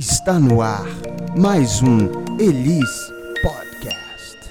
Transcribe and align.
Está 0.00 0.40
no 0.40 0.62
ar 0.62 0.86
mais 1.38 1.82
um 1.82 1.98
Elis 2.38 3.12
Podcast. 3.42 4.50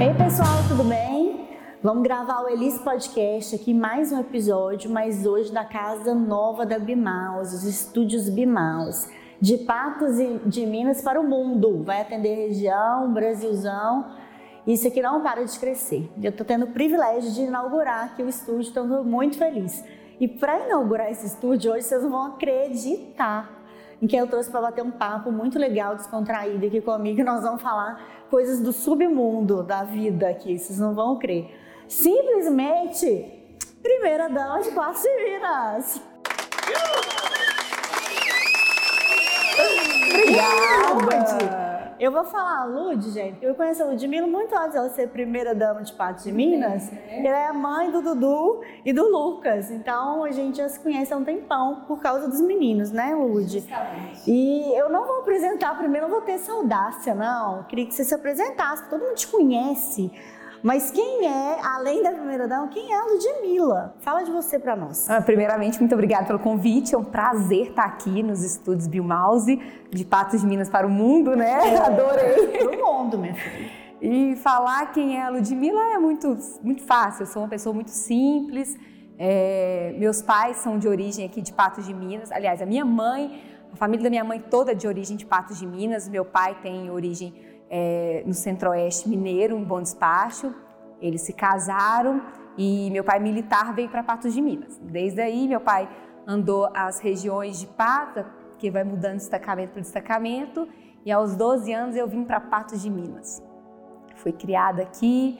Ei 0.00 0.14
pessoal, 0.14 0.66
tudo 0.66 0.82
bem? 0.82 1.46
Vamos 1.82 2.02
gravar 2.02 2.40
o 2.40 2.48
Elis 2.48 2.78
Podcast 2.78 3.54
aqui, 3.54 3.74
mais 3.74 4.12
um 4.12 4.20
episódio, 4.20 4.90
mas 4.90 5.26
hoje 5.26 5.52
da 5.52 5.62
casa 5.62 6.14
nova 6.14 6.64
da 6.64 6.78
Bimaus, 6.78 7.52
os 7.52 7.64
estúdios 7.64 8.30
Bimaus, 8.30 9.06
de 9.38 9.58
Patos 9.58 10.18
e 10.18 10.40
de 10.46 10.64
Minas 10.64 11.02
para 11.02 11.20
o 11.20 11.28
mundo. 11.28 11.82
Vai 11.84 12.00
atender 12.00 12.48
região, 12.48 13.12
Brasilzão. 13.12 14.06
Isso 14.66 14.88
aqui 14.88 15.02
não 15.02 15.20
para 15.22 15.44
de 15.44 15.58
crescer. 15.58 16.10
Eu 16.22 16.30
estou 16.30 16.46
tendo 16.46 16.64
o 16.64 16.72
privilégio 16.72 17.30
de 17.32 17.42
inaugurar 17.42 18.06
aqui 18.06 18.22
o 18.22 18.28
estúdio, 18.28 18.62
estou 18.62 19.04
muito 19.04 19.36
feliz. 19.36 19.84
E 20.20 20.28
para 20.28 20.66
inaugurar 20.66 21.10
esse 21.10 21.26
estúdio 21.26 21.72
hoje, 21.72 21.86
vocês 21.86 22.02
vão 22.02 22.26
acreditar 22.26 23.58
em 24.02 24.06
que 24.06 24.14
eu 24.14 24.26
trouxe 24.26 24.50
para 24.50 24.60
bater 24.60 24.84
um 24.84 24.90
papo 24.90 25.32
muito 25.32 25.58
legal, 25.58 25.96
descontraído 25.96 26.66
aqui 26.66 26.82
comigo. 26.82 27.24
Nós 27.24 27.42
vamos 27.42 27.62
falar 27.62 28.26
coisas 28.28 28.60
do 28.60 28.70
submundo 28.70 29.62
da 29.62 29.82
vida 29.82 30.28
aqui, 30.28 30.58
vocês 30.58 30.78
não 30.78 30.94
vão 30.94 31.18
crer. 31.18 31.50
Simplesmente, 31.88 33.56
primeira 33.82 34.28
dama 34.28 34.60
de 34.60 34.70
Patos 34.72 35.02
de 35.02 35.08
Minas. 35.16 36.02
Obrigada! 40.12 41.59
Eu 42.00 42.10
vou 42.10 42.24
falar 42.24 42.62
a 42.62 42.64
Lud, 42.64 43.10
gente. 43.10 43.44
Eu 43.44 43.54
conheço 43.54 43.82
a 43.82 43.86
Ludmilla 43.86 44.26
muito 44.26 44.56
antes 44.56 44.72
dela 44.72 44.88
ser 44.88 45.08
primeira 45.08 45.54
dama 45.54 45.82
de 45.82 45.92
Patos 45.92 46.24
de 46.24 46.32
Minas. 46.32 46.90
Ela 47.10 47.36
é 47.36 47.46
a 47.48 47.52
mãe 47.52 47.90
do 47.90 48.00
Dudu 48.00 48.62
e 48.86 48.90
do 48.90 49.06
Lucas. 49.06 49.70
Então 49.70 50.24
a 50.24 50.30
gente 50.30 50.56
já 50.56 50.68
se 50.70 50.80
conhece 50.80 51.12
há 51.12 51.16
um 51.18 51.24
tempão 51.24 51.84
por 51.86 52.00
causa 52.00 52.26
dos 52.26 52.40
meninos, 52.40 52.90
né, 52.90 53.14
Lud? 53.14 53.62
E 54.26 54.72
eu 54.78 54.88
não 54.88 55.06
vou 55.06 55.18
apresentar 55.18 55.76
primeiro, 55.76 56.08
não 56.08 56.14
vou 56.14 56.22
ter 56.22 56.32
essa 56.32 56.50
audácia, 56.50 57.14
não. 57.14 57.58
Eu 57.58 57.64
queria 57.64 57.84
que 57.84 57.92
você 57.92 58.02
se 58.02 58.14
apresentasse, 58.14 58.88
todo 58.88 59.02
mundo 59.04 59.16
te 59.16 59.28
conhece. 59.28 60.10
Mas 60.62 60.90
quem 60.90 61.26
é, 61.26 61.58
além 61.62 62.02
da 62.02 62.12
primeira 62.12 62.46
dama, 62.46 62.68
quem 62.68 62.92
é 62.92 62.98
a 62.98 63.04
Ludmilla? 63.04 63.94
Fala 64.00 64.22
de 64.22 64.30
você 64.30 64.58
para 64.58 64.76
nós. 64.76 65.08
Ah, 65.08 65.20
primeiramente, 65.20 65.78
muito 65.78 65.94
obrigada 65.94 66.26
pelo 66.26 66.38
convite. 66.38 66.94
É 66.94 66.98
um 66.98 67.04
prazer 67.04 67.68
estar 67.68 67.84
aqui 67.84 68.22
nos 68.22 68.42
estúdios 68.42 68.86
Biomouse, 68.86 69.58
de 69.90 70.04
Patos 70.04 70.42
de 70.42 70.46
Minas 70.46 70.68
para 70.68 70.86
o 70.86 70.90
mundo, 70.90 71.34
né? 71.34 71.74
É, 71.74 71.78
Adorei. 71.80 72.46
Para 72.58 72.70
o 72.70 73.02
mundo, 73.02 73.18
minha 73.18 73.34
filha. 73.34 73.70
E 74.02 74.36
falar 74.36 74.92
quem 74.92 75.18
é 75.18 75.22
a 75.22 75.28
Ludmilla 75.30 75.94
é 75.94 75.98
muito, 75.98 76.36
muito 76.62 76.82
fácil. 76.82 77.22
Eu 77.22 77.26
sou 77.26 77.42
uma 77.42 77.48
pessoa 77.48 77.74
muito 77.74 77.90
simples. 77.90 78.76
É, 79.18 79.94
meus 79.98 80.22
pais 80.22 80.58
são 80.58 80.78
de 80.78 80.88
origem 80.88 81.24
aqui 81.24 81.40
de 81.40 81.52
Patos 81.52 81.86
de 81.86 81.94
Minas. 81.94 82.30
Aliás, 82.32 82.60
a 82.60 82.66
minha 82.66 82.84
mãe, 82.84 83.42
a 83.72 83.76
família 83.76 84.04
da 84.04 84.10
minha 84.10 84.24
mãe 84.24 84.40
toda 84.40 84.72
é 84.72 84.74
de 84.74 84.86
origem 84.86 85.16
de 85.16 85.24
Patos 85.26 85.58
de 85.58 85.66
Minas. 85.66 86.08
Meu 86.08 86.24
pai 86.24 86.56
tem 86.62 86.90
origem 86.90 87.34
é, 87.70 88.24
no 88.26 88.34
centro-oeste 88.34 89.08
mineiro, 89.08 89.56
em 89.56 89.62
Bom 89.62 89.80
Despacho. 89.80 90.52
Eles 91.00 91.22
se 91.22 91.32
casaram 91.32 92.20
e 92.58 92.90
meu 92.90 93.04
pai 93.04 93.20
militar 93.20 93.72
veio 93.72 93.88
para 93.88 94.02
Patos 94.02 94.34
de 94.34 94.42
Minas. 94.42 94.76
Desde 94.82 95.20
aí, 95.22 95.46
meu 95.46 95.60
pai 95.60 95.88
andou 96.26 96.68
as 96.74 96.98
regiões 96.98 97.58
de 97.58 97.66
Pata, 97.66 98.26
que 98.58 98.70
vai 98.70 98.84
mudando 98.84 99.12
de 99.12 99.20
destacamento 99.20 99.72
para 99.72 99.80
destacamento, 99.80 100.68
e 101.04 101.10
aos 101.10 101.34
12 101.34 101.72
anos 101.72 101.96
eu 101.96 102.06
vim 102.06 102.24
para 102.24 102.40
Patos 102.40 102.82
de 102.82 102.90
Minas. 102.90 103.42
Fui 104.16 104.32
criada 104.32 104.82
aqui, 104.82 105.38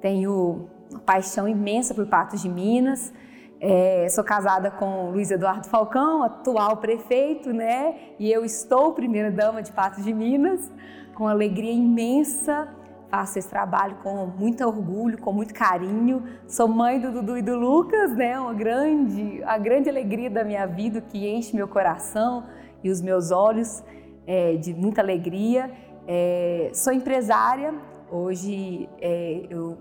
tenho 0.00 0.68
uma 0.90 1.00
paixão 1.00 1.46
imensa 1.46 1.94
por 1.94 2.06
Patos 2.06 2.42
de 2.42 2.48
Minas. 2.48 3.12
É, 3.60 4.08
sou 4.10 4.24
casada 4.24 4.70
com 4.70 5.10
Luiz 5.10 5.30
Eduardo 5.30 5.68
Falcão, 5.68 6.22
atual 6.22 6.76
prefeito, 6.78 7.52
né? 7.52 7.94
E 8.18 8.30
eu 8.30 8.44
estou 8.44 8.92
primeira 8.92 9.30
dama 9.30 9.62
de 9.62 9.72
Patos 9.72 10.04
de 10.04 10.12
Minas 10.12 10.70
com 11.16 11.26
alegria 11.26 11.72
imensa. 11.72 12.68
Faço 13.10 13.38
esse 13.38 13.48
trabalho 13.48 13.96
com 14.02 14.26
muito 14.26 14.64
orgulho, 14.64 15.18
com 15.18 15.32
muito 15.32 15.54
carinho. 15.54 16.22
Sou 16.46 16.68
mãe 16.68 17.00
do 17.00 17.10
Dudu 17.10 17.38
e 17.38 17.42
do 17.42 17.56
Lucas, 17.56 18.14
né? 18.14 18.38
Uma 18.38 18.52
grande, 18.52 19.42
a 19.44 19.56
grande 19.56 19.88
alegria 19.88 20.28
da 20.28 20.44
minha 20.44 20.66
vida 20.66 21.00
que 21.00 21.26
enche 21.26 21.56
meu 21.56 21.66
coração 21.66 22.44
e 22.84 22.90
os 22.90 23.00
meus 23.00 23.30
olhos 23.30 23.82
é, 24.26 24.56
de 24.56 24.74
muita 24.74 25.00
alegria. 25.00 25.70
É, 26.06 26.70
sou 26.74 26.92
empresária. 26.92 27.72
Hoje 28.10 28.88
é, 29.00 29.46
eu 29.48 29.78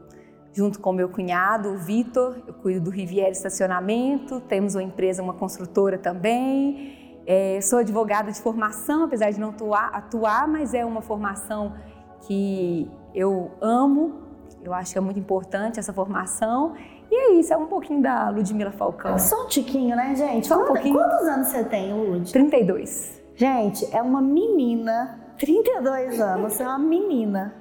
junto 0.54 0.80
com 0.80 0.94
meu 0.94 1.10
cunhado, 1.10 1.74
o 1.74 1.78
Vitor, 1.78 2.38
eu 2.48 2.54
cuido 2.54 2.86
do 2.86 2.90
Riviera 2.90 3.30
Estacionamento, 3.30 4.40
temos 4.40 4.74
uma 4.74 4.84
empresa, 4.84 5.22
uma 5.22 5.34
construtora 5.34 5.98
também. 5.98 7.05
É, 7.26 7.60
sou 7.62 7.80
advogada 7.80 8.32
de 8.32 8.40
formação, 8.40 9.04
apesar 9.04 9.32
de 9.32 9.40
não 9.40 9.50
atuar, 9.50 9.90
atuar, 9.94 10.48
mas 10.48 10.74
é 10.74 10.86
uma 10.86 11.02
formação 11.02 11.74
que 12.22 12.90
eu 13.14 13.52
amo, 13.62 14.26
eu 14.64 14.74
acho 14.74 14.92
que 14.92 14.98
é 14.98 15.02
muito 15.02 15.20
importante 15.20 15.80
essa 15.80 15.94
formação. 15.94 16.74
E 17.10 17.16
é 17.16 17.34
isso, 17.34 17.54
é 17.54 17.58
um 17.58 17.68
pouquinho 17.68 18.02
da 18.02 18.30
Ludmila 18.30 18.72
Falcão. 18.72 19.18
Só 19.18 19.46
um 19.46 19.48
tiquinho, 19.48 19.96
né, 19.96 20.16
gente? 20.16 20.48
Só 20.48 20.62
um 20.62 20.66
pouquinho. 20.66 20.96
Quantos 20.96 21.28
anos 21.28 21.48
você 21.48 21.64
tem, 21.64 21.94
Lud? 21.94 22.32
32. 22.32 23.22
Gente, 23.36 23.88
é 23.96 24.02
uma 24.02 24.22
menina, 24.22 25.20
32 25.38 26.20
anos, 26.20 26.60
é 26.60 26.68
uma 26.68 26.80
menina. 26.80 27.54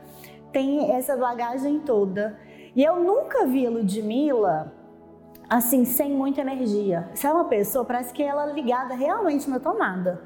Tem 0.52 0.92
essa 0.92 1.16
bagagem 1.16 1.80
toda. 1.80 2.38
E 2.74 2.82
eu 2.82 3.02
nunca 3.02 3.46
vi 3.46 3.66
a 3.66 3.70
Ludmilla 3.70 4.72
assim, 5.48 5.84
sem 5.84 6.10
muita 6.10 6.40
energia. 6.40 7.08
Se 7.14 7.26
é 7.26 7.32
uma 7.32 7.44
pessoa, 7.44 7.84
parece 7.84 8.12
que 8.12 8.22
ela 8.22 8.50
é 8.50 8.52
ligada 8.52 8.94
realmente 8.94 9.48
na 9.48 9.60
tomada. 9.60 10.22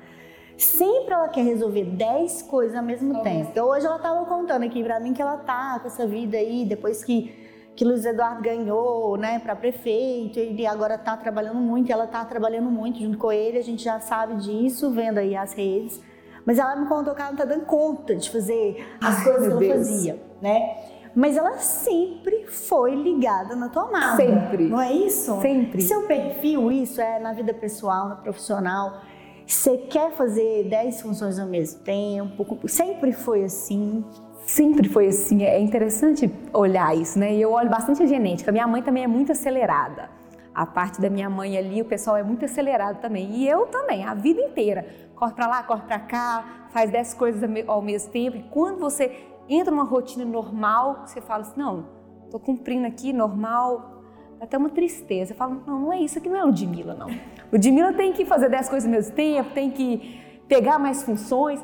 Sempre 0.57 1.15
ela 1.15 1.29
quer 1.29 1.45
resolver 1.45 1.85
10 1.85 2.43
coisas 2.43 2.77
ao 2.77 2.83
mesmo 2.83 3.23
tempo. 3.23 3.51
Então, 3.53 3.69
hoje 3.69 3.87
ela 3.87 3.97
estava 3.97 4.25
contando 4.25 4.65
aqui 4.65 4.83
para 4.83 4.99
mim 4.99 5.13
que 5.13 5.23
ela 5.23 5.37
tá 5.37 5.79
com 5.81 5.87
essa 5.87 6.07
vida 6.07 6.37
aí, 6.37 6.65
depois 6.65 7.05
que, 7.05 7.33
que 7.77 7.85
Luiz 7.85 8.05
Eduardo 8.05 8.43
ganhou, 8.43 9.17
né, 9.17 9.39
para 9.39 9.55
prefeito, 9.55 10.39
ele 10.39 10.67
agora 10.67 10.97
está 10.97 11.17
trabalhando 11.17 11.61
muito, 11.61 11.93
ela 11.93 12.07
está 12.07 12.25
trabalhando 12.25 12.69
muito 12.71 12.99
junto 12.99 13.17
com 13.19 13.31
ele, 13.31 13.57
a 13.57 13.63
gente 13.63 13.85
já 13.85 14.01
sabe 14.01 14.35
disso, 14.37 14.91
vendo 14.91 15.19
aí 15.19 15.37
as 15.37 15.53
redes. 15.53 16.03
Mas 16.45 16.59
ela 16.59 16.75
me 16.75 16.87
contou 16.87 17.15
que 17.15 17.21
ela 17.21 17.31
não 17.31 17.39
está 17.39 17.45
dando 17.45 17.67
conta 17.67 18.17
de 18.17 18.29
fazer 18.29 18.85
as 19.01 19.19
Ai, 19.19 19.25
coisas 19.25 19.47
que 19.47 19.53
ela 19.53 19.61
Deus. 19.61 19.89
fazia, 19.89 20.23
né? 20.43 20.77
Mas 21.15 21.37
ela 21.37 21.59
sempre 21.59 22.47
foi 22.47 22.95
ligada 22.95 23.55
na 23.57 23.69
tomada. 23.69 24.17
Sempre. 24.17 24.69
Não 24.69 24.81
é 24.81 24.93
isso? 24.93 25.41
Sempre. 25.41 25.83
Seu 25.83 26.07
perfil, 26.07 26.71
isso 26.71 27.01
é 27.01 27.19
na 27.19 27.33
vida 27.33 27.53
pessoal, 27.55 28.09
na 28.09 28.17
profissional. 28.17 29.01
Você 29.47 29.79
quer 29.79 30.13
fazer 30.13 30.69
10 30.69 31.01
funções 31.01 31.39
ao 31.39 31.47
mesmo 31.47 31.81
tempo? 31.81 32.59
Sempre 32.69 33.13
foi 33.13 33.45
assim? 33.45 34.05
Sempre 34.47 34.89
foi 34.89 35.09
assim. 35.09 35.43
É 35.43 35.59
interessante 35.59 36.31
olhar 36.53 36.97
isso, 36.97 37.19
né? 37.19 37.35
E 37.35 37.41
eu 37.41 37.53
olho 37.53 37.71
bastante 37.71 38.03
a 38.03 38.07
genética. 38.07 38.53
Minha 38.53 38.67
mãe 38.67 38.83
também 38.83 39.05
é 39.05 39.07
muito 39.07 39.33
acelerada. 39.33 40.11
A 40.55 40.67
parte 40.67 41.01
da 41.01 41.09
minha 41.09 41.31
mãe 41.31 41.57
ali, 41.57 41.81
o 41.81 41.85
pessoal 41.85 42.17
é 42.17 42.23
muito 42.23 42.45
acelerado 42.45 43.01
também. 43.01 43.31
E 43.37 43.49
eu 43.49 43.67
também, 43.67 44.05
a 44.05 44.13
vida 44.13 44.41
inteira. 44.41 44.87
Corre 45.15 45.33
para 45.33 45.47
lá, 45.47 45.63
corre 45.63 45.83
para 45.83 45.99
cá, 46.01 46.69
faz 46.71 46.91
10 46.91 47.15
coisas 47.15 47.51
ao 47.67 47.81
mesmo 47.81 48.11
tempo. 48.11 48.37
E 48.37 48.43
quando 48.51 48.81
você 48.81 49.11
entra 49.49 49.71
numa 49.71 49.85
rotina 49.85 50.25
normal, 50.25 51.07
você 51.07 51.21
fala 51.21 51.43
assim, 51.43 51.59
não, 51.59 51.87
estou 52.25 52.39
cumprindo 52.39 52.87
aqui, 52.87 53.13
normal, 53.13 54.03
até 54.41 54.57
uma 54.57 54.71
tristeza. 54.71 55.33
Eu 55.33 55.37
falo, 55.37 55.63
não, 55.67 55.81
não 55.81 55.93
é 55.93 56.01
isso 56.01 56.19
aqui, 56.19 56.29
não 56.29 56.37
é 56.37 56.45
Ludmilla, 56.45 56.95
não. 56.95 57.09
Ludmilla 57.53 57.93
tem 57.93 58.13
que 58.13 58.25
fazer 58.25 58.49
dez 58.49 58.69
coisas 58.69 58.89
ao 58.89 58.95
mesmo 58.95 59.15
tempo, 59.15 59.51
tem 59.53 59.71
que 59.71 60.21
pegar 60.47 60.79
mais 60.79 61.03
funções. 61.03 61.61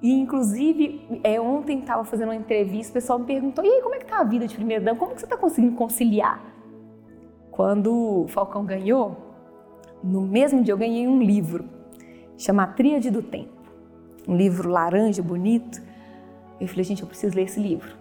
E, 0.00 0.12
inclusive, 0.12 1.20
é, 1.24 1.40
ontem 1.40 1.80
estava 1.80 2.04
fazendo 2.04 2.28
uma 2.28 2.36
entrevista, 2.36 2.90
o 2.90 2.94
pessoal 2.94 3.18
me 3.18 3.26
perguntou, 3.26 3.64
e 3.64 3.68
aí, 3.68 3.82
como 3.82 3.94
é 3.94 3.98
que 3.98 4.06
tá 4.06 4.20
a 4.20 4.24
vida 4.24 4.46
de 4.46 4.54
primeira 4.54 4.84
dama? 4.84 4.98
Como 4.98 5.12
que 5.12 5.20
você 5.20 5.26
está 5.26 5.36
conseguindo 5.36 5.74
conciliar? 5.74 6.40
Quando 7.50 8.22
o 8.22 8.28
Falcão 8.28 8.64
ganhou, 8.64 9.16
no 10.02 10.22
mesmo 10.22 10.62
dia 10.62 10.72
eu 10.72 10.78
ganhei 10.78 11.08
um 11.08 11.20
livro, 11.20 11.64
chama 12.36 12.64
Tríade 12.68 13.10
do 13.10 13.22
Tempo. 13.22 13.58
Um 14.28 14.36
livro 14.36 14.68
laranja, 14.68 15.20
bonito, 15.22 15.82
eu 16.60 16.68
falei, 16.68 16.84
gente, 16.84 17.02
eu 17.02 17.08
preciso 17.08 17.36
ler 17.36 17.44
esse 17.44 17.60
livro. 17.60 17.96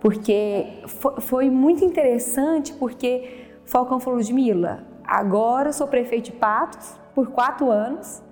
Porque 0.00 0.82
foi 1.20 1.50
muito 1.50 1.84
interessante, 1.84 2.72
porque 2.74 3.50
Falcão 3.64 3.98
falou 3.98 4.20
de 4.20 4.32
Mila, 4.32 4.84
agora 5.04 5.70
eu 5.70 5.72
sou 5.72 5.86
prefeito 5.86 6.26
de 6.26 6.32
Patos 6.32 6.98
por 7.14 7.28
quatro 7.30 7.70
anos 7.70 8.22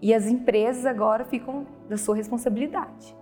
e 0.00 0.14
as 0.14 0.26
empresas 0.26 0.86
agora 0.86 1.24
ficam 1.24 1.66
da 1.88 1.96
sua 1.96 2.14
responsabilidade. 2.14 3.16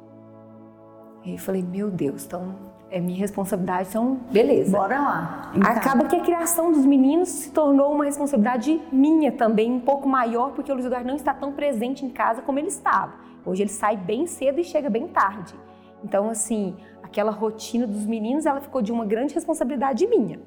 E 1.24 1.32
eu 1.32 1.38
falei, 1.38 1.62
meu 1.62 1.90
Deus, 1.90 2.24
então 2.26 2.54
é 2.90 3.00
minha 3.00 3.18
responsabilidade, 3.18 3.88
então 3.88 4.20
beleza. 4.30 4.70
Bora 4.70 5.00
lá. 5.00 5.52
Então. 5.54 5.70
Acaba 5.70 6.04
que 6.04 6.16
a 6.16 6.20
criação 6.20 6.70
dos 6.70 6.84
meninos 6.84 7.28
se 7.28 7.50
tornou 7.50 7.92
uma 7.92 8.04
responsabilidade 8.04 8.80
minha 8.92 9.32
também, 9.32 9.72
um 9.72 9.80
pouco 9.80 10.06
maior, 10.06 10.52
porque 10.52 10.70
o 10.70 10.74
Luiz 10.74 10.86
Eduardo 10.86 11.08
não 11.08 11.16
está 11.16 11.32
tão 11.32 11.52
presente 11.52 12.04
em 12.04 12.10
casa 12.10 12.42
como 12.42 12.58
ele 12.58 12.68
estava. 12.68 13.14
Hoje 13.44 13.62
ele 13.62 13.70
sai 13.70 13.96
bem 13.96 14.26
cedo 14.26 14.60
e 14.60 14.64
chega 14.64 14.88
bem 14.88 15.08
tarde. 15.08 15.54
Então, 16.02 16.28
assim, 16.28 16.76
aquela 17.02 17.30
rotina 17.30 17.86
dos 17.86 18.04
meninos, 18.04 18.46
ela 18.46 18.60
ficou 18.60 18.82
de 18.82 18.92
uma 18.92 19.04
grande 19.04 19.34
responsabilidade 19.34 20.06
minha. 20.06 20.40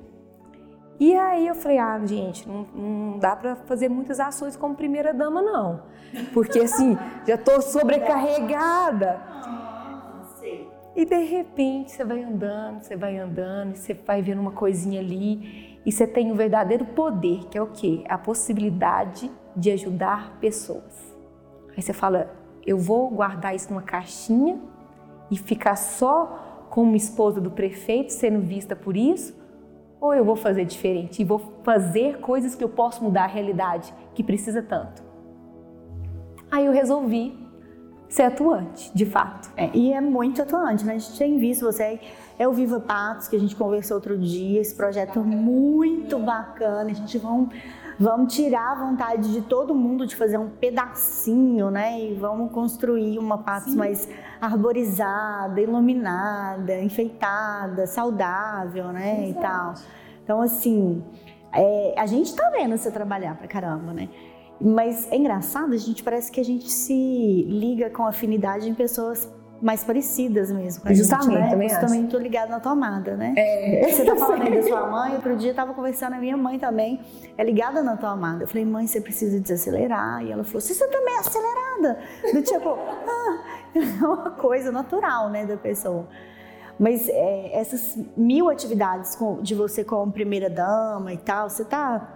E 0.99 1.15
aí 1.15 1.45
eu 1.47 1.53
falei, 1.53 1.77
ah, 1.77 1.99
gente, 2.05 2.47
não, 2.47 2.65
não 2.73 3.19
dá 3.19 3.35
para 3.35 3.55
fazer 3.55 3.87
muitas 3.87 4.19
ações 4.19 4.55
como 4.55 4.75
primeira 4.75 5.13
dama, 5.13 5.41
não. 5.41 5.83
Porque 6.33 6.59
assim, 6.59 6.97
já 7.27 7.37
tô 7.37 7.61
sobrecarregada. 7.61 9.21
E 10.95 11.05
de 11.05 11.23
repente 11.23 11.91
você 11.91 12.03
vai 12.03 12.23
andando, 12.23 12.81
você 12.81 12.95
vai 12.95 13.17
andando, 13.19 13.75
você 13.75 13.93
vai 13.93 14.19
vendo 14.23 14.41
uma 14.41 14.51
coisinha 14.51 14.99
ali, 14.99 15.79
e 15.85 15.91
você 15.91 16.07
tem 16.07 16.31
um 16.31 16.35
verdadeiro 16.35 16.83
poder, 16.83 17.45
que 17.51 17.57
é 17.57 17.61
o 17.61 17.67
quê? 17.67 18.03
A 18.09 18.17
possibilidade 18.17 19.31
de 19.55 19.69
ajudar 19.69 20.35
pessoas. 20.39 21.15
Aí 21.75 21.83
você 21.83 21.93
fala, 21.93 22.35
eu 22.67 22.77
vou 22.77 23.09
guardar 23.09 23.55
isso 23.55 23.69
numa 23.71 23.81
caixinha 23.81 24.59
e 25.31 25.37
ficar 25.37 25.77
só 25.77 26.67
como 26.69 26.97
esposa 26.97 27.39
do 27.39 27.49
prefeito 27.49 28.11
sendo 28.11 28.41
vista 28.41 28.75
por 28.75 28.97
isso? 28.97 29.33
Ou 30.01 30.13
eu 30.13 30.25
vou 30.25 30.35
fazer 30.35 30.65
diferente 30.65 31.21
e 31.21 31.25
vou 31.25 31.39
fazer 31.63 32.19
coisas 32.19 32.53
que 32.53 32.63
eu 32.63 32.69
posso 32.69 33.01
mudar 33.01 33.23
a 33.23 33.27
realidade 33.27 33.93
que 34.13 34.21
precisa 34.21 34.61
tanto? 34.61 35.01
Aí 36.51 36.65
eu 36.65 36.73
resolvi 36.73 37.47
ser 38.09 38.23
atuante, 38.23 38.91
de 38.93 39.05
fato. 39.05 39.49
É, 39.55 39.69
e 39.73 39.93
é 39.93 40.01
muito 40.01 40.41
atuante, 40.41 40.85
né? 40.85 40.95
A 40.95 40.97
gente 40.97 41.17
tem 41.17 41.37
visto 41.37 41.65
você 41.65 41.99
é 42.37 42.47
o 42.47 42.53
Viva 42.53 42.79
Patos, 42.79 43.27
que 43.27 43.35
a 43.35 43.39
gente 43.39 43.55
conversou 43.55 43.95
outro 43.95 44.17
dia, 44.17 44.61
esse 44.61 44.75
projeto 44.75 45.19
muito 45.21 46.19
bacana, 46.19 46.91
a 46.91 46.93
gente 46.93 47.17
vão 47.17 47.49
vamos 47.99 48.33
tirar 48.33 48.73
a 48.73 48.75
vontade 48.75 49.31
de 49.31 49.41
todo 49.41 49.73
mundo 49.73 50.05
de 50.05 50.15
fazer 50.15 50.37
um 50.37 50.49
pedacinho, 50.49 51.71
né? 51.71 51.99
E 52.01 52.13
vamos 52.13 52.51
construir 52.51 53.17
uma 53.17 53.37
Patos 53.39 53.71
Sim. 53.71 53.77
mais 53.77 54.07
arborizada, 54.39 55.59
iluminada, 55.59 56.79
enfeitada, 56.79 57.87
saudável, 57.87 58.87
né? 58.91 59.29
Exato. 59.29 59.39
E 59.39 59.41
tal. 59.41 59.73
Então, 60.23 60.41
assim, 60.41 61.03
é, 61.53 61.95
a 61.97 62.05
gente 62.05 62.35
tá 62.35 62.49
vendo 62.51 62.77
você 62.77 62.91
trabalhar 62.91 63.35
pra 63.35 63.47
caramba, 63.47 63.93
né? 63.93 64.09
Mas 64.59 65.11
é 65.11 65.15
engraçado, 65.15 65.73
a 65.73 65.77
gente 65.77 66.03
parece 66.03 66.31
que 66.31 66.39
a 66.39 66.45
gente 66.45 66.69
se 66.69 67.43
liga 67.47 67.89
com 67.89 68.05
afinidade 68.05 68.67
em 68.67 68.73
pessoas 68.73 69.31
mais 69.61 69.83
parecidas 69.83 70.51
mesmo. 70.51 70.83
Com 70.83 70.93
Justamente, 70.93 71.31
gente, 71.31 71.39
né? 71.39 71.49
também 71.49 71.71
Eu 71.71 71.79
também 71.79 72.07
tô 72.07 72.17
ligada 72.17 72.49
na 72.49 72.59
tomada, 72.59 73.15
né? 73.15 73.33
É. 73.35 73.89
Você 73.89 74.05
tá 74.05 74.15
falando 74.15 74.43
aí 74.43 74.55
da 74.55 74.63
sua 74.63 74.87
mãe, 74.87 75.13
outro 75.13 75.35
dia 75.35 75.51
eu 75.51 75.55
tava 75.55 75.73
conversando, 75.73 76.13
a 76.13 76.19
minha 76.19 76.37
mãe 76.37 76.59
também 76.59 77.01
é 77.37 77.43
ligada 77.43 77.81
na 77.81 77.97
tomada. 77.97 78.43
Eu 78.43 78.47
falei, 78.47 78.65
mãe, 78.65 78.87
você 78.87 79.01
precisa 79.01 79.39
desacelerar. 79.39 80.23
E 80.23 80.31
ela 80.31 80.43
falou, 80.43 80.61
você 80.61 80.87
também 80.87 81.15
é 81.15 81.19
acelerada. 81.19 81.99
Do 82.33 82.41
tipo, 82.41 82.69
ah, 83.07 83.43
é 83.75 84.05
uma 84.05 84.31
coisa 84.31 84.71
natural, 84.71 85.29
né, 85.29 85.45
da 85.45 85.57
pessoa. 85.57 86.07
Mas 86.79 87.09
é, 87.09 87.59
essas 87.59 87.97
mil 88.15 88.49
atividades 88.49 89.15
com, 89.15 89.41
de 89.41 89.55
você 89.55 89.83
como 89.83 90.11
primeira 90.11 90.49
dama 90.49 91.11
e 91.11 91.17
tal, 91.17 91.49
você 91.49 91.65
tá 91.65 92.13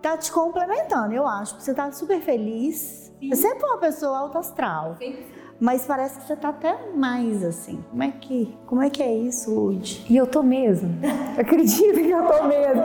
tá 0.00 0.16
te 0.16 0.32
complementando, 0.32 1.12
eu 1.14 1.26
acho. 1.26 1.60
Você 1.60 1.74
tá 1.74 1.92
super 1.92 2.20
feliz. 2.22 3.12
Sim. 3.20 3.28
Você 3.28 3.48
sempre 3.48 3.64
é 3.64 3.66
uma 3.66 3.78
pessoa 3.78 4.16
alto 4.16 4.38
astral. 4.38 4.96
Sim. 4.98 5.14
Mas 5.60 5.84
parece 5.84 6.18
que 6.18 6.26
você 6.26 6.34
tá 6.34 6.48
até 6.48 6.74
mais 6.94 7.44
assim. 7.44 7.84
Como 7.90 8.02
é 8.02 8.10
que, 8.10 8.58
como 8.66 8.82
é, 8.82 8.88
que 8.88 9.02
é 9.02 9.12
isso, 9.12 9.54
Lud? 9.54 10.06
E 10.08 10.16
eu 10.16 10.26
tô 10.26 10.42
mesmo. 10.42 10.98
Acredita 11.38 12.00
que 12.00 12.10
eu 12.10 12.26
tô 12.26 12.44
mesmo. 12.44 12.82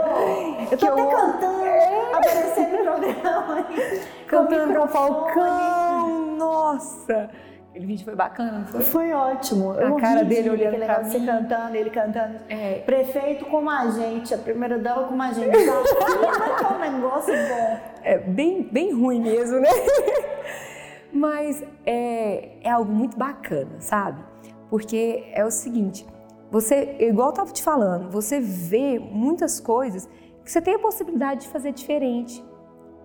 Eu 0.69 0.77
tô 0.77 0.85
até 0.87 1.01
eu... 1.01 1.07
cantando, 1.07 1.65
é. 1.65 2.13
aparecendo 2.13 2.77
no 2.77 2.83
programa. 2.83 3.67
Cantando 4.27 4.73
com 4.73 4.83
o 4.83 4.87
Falcão. 4.87 6.35
Nossa! 6.35 7.29
Aquele 7.69 7.85
vídeo 7.85 8.05
foi 8.05 8.15
bacana, 8.15 8.59
não 8.59 8.67
foi? 8.67 8.81
Foi 8.81 9.11
ótimo. 9.13 9.71
A 9.71 9.83
eu 9.83 9.95
cara 9.97 10.23
dele 10.23 10.49
olhando 10.49 10.77
pra 10.77 11.03
mim. 11.03 11.11
Você 11.11 11.19
cantando, 11.19 11.75
ele 11.75 11.89
cantando. 11.89 12.39
É. 12.49 12.79
Prefeito 12.85 13.45
como 13.45 13.69
a 13.69 13.89
gente, 13.91 14.33
a 14.33 14.37
primeira 14.37 14.77
dama 14.79 15.03
como 15.07 15.21
a 15.21 15.31
gente. 15.31 15.49
Mas 15.49 15.67
é 15.67 16.73
um 16.73 16.79
negócio 16.79 17.33
bom. 17.33 17.79
É 18.03 18.17
bem, 18.17 18.67
bem 18.71 18.93
ruim 18.93 19.21
mesmo, 19.21 19.59
né? 19.59 19.69
Mas 21.15 21.63
é, 21.85 22.57
é 22.61 22.69
algo 22.69 22.91
muito 22.91 23.17
bacana, 23.17 23.79
sabe? 23.79 24.21
Porque 24.69 25.23
é 25.31 25.45
o 25.45 25.49
seguinte, 25.49 26.05
você, 26.51 26.97
igual 26.99 27.29
eu 27.29 27.29
estava 27.29 27.51
te 27.53 27.63
falando, 27.63 28.11
você 28.11 28.41
vê 28.41 28.99
muitas 28.99 29.57
coisas 29.57 30.09
que 30.43 30.51
você 30.51 30.61
tem 30.61 30.75
a 30.75 30.79
possibilidade 30.79 31.43
de 31.43 31.47
fazer 31.47 31.71
diferente. 31.71 32.43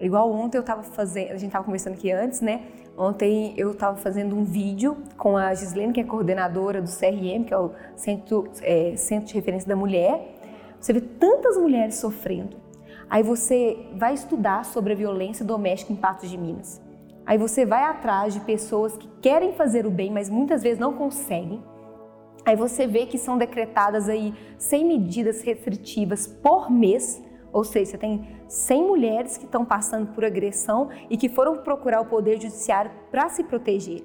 Igual 0.00 0.32
ontem 0.32 0.58
eu 0.58 0.62
estava 0.62 0.82
fazendo, 0.82 1.28
a 1.28 1.36
gente 1.36 1.46
estava 1.46 1.64
conversando 1.64 1.92
aqui 1.92 2.10
antes, 2.10 2.40
né? 2.40 2.64
Ontem 2.98 3.54
eu 3.56 3.70
estava 3.70 3.96
fazendo 3.96 4.36
um 4.36 4.42
vídeo 4.42 4.96
com 5.16 5.36
a 5.36 5.54
Gislene, 5.54 5.92
que 5.92 6.00
é 6.00 6.04
coordenadora 6.04 6.82
do 6.82 6.90
CRM, 6.90 7.44
que 7.44 7.54
é 7.54 7.58
o 7.58 7.70
Centro, 7.94 8.50
é, 8.60 8.96
Centro 8.96 9.28
de 9.28 9.34
Referência 9.34 9.68
da 9.68 9.76
Mulher. 9.76 10.34
Você 10.80 10.92
vê 10.92 11.00
tantas 11.00 11.56
mulheres 11.56 11.94
sofrendo. 11.94 12.56
Aí 13.08 13.22
você 13.22 13.86
vai 13.94 14.14
estudar 14.14 14.64
sobre 14.64 14.94
a 14.94 14.96
violência 14.96 15.44
doméstica 15.44 15.92
em 15.92 15.96
Patos 15.96 16.28
de 16.28 16.36
Minas. 16.36 16.89
Aí 17.30 17.38
você 17.38 17.64
vai 17.64 17.84
atrás 17.84 18.34
de 18.34 18.40
pessoas 18.40 18.96
que 18.96 19.06
querem 19.22 19.52
fazer 19.52 19.86
o 19.86 19.90
bem, 19.90 20.10
mas 20.10 20.28
muitas 20.28 20.64
vezes 20.64 20.80
não 20.80 20.94
conseguem. 20.94 21.62
Aí 22.44 22.56
você 22.56 22.88
vê 22.88 23.06
que 23.06 23.16
são 23.16 23.38
decretadas 23.38 24.08
aí 24.08 24.34
100 24.58 24.84
medidas 24.84 25.40
restritivas 25.40 26.26
por 26.26 26.68
mês 26.68 27.22
ou 27.52 27.62
seja, 27.62 27.92
você 27.92 27.98
tem 27.98 28.28
100 28.48 28.82
mulheres 28.82 29.36
que 29.36 29.44
estão 29.44 29.64
passando 29.64 30.08
por 30.12 30.24
agressão 30.24 30.88
e 31.08 31.16
que 31.16 31.28
foram 31.28 31.58
procurar 31.58 32.00
o 32.00 32.06
Poder 32.06 32.40
Judiciário 32.40 32.90
para 33.12 33.28
se 33.28 33.44
proteger. 33.44 34.04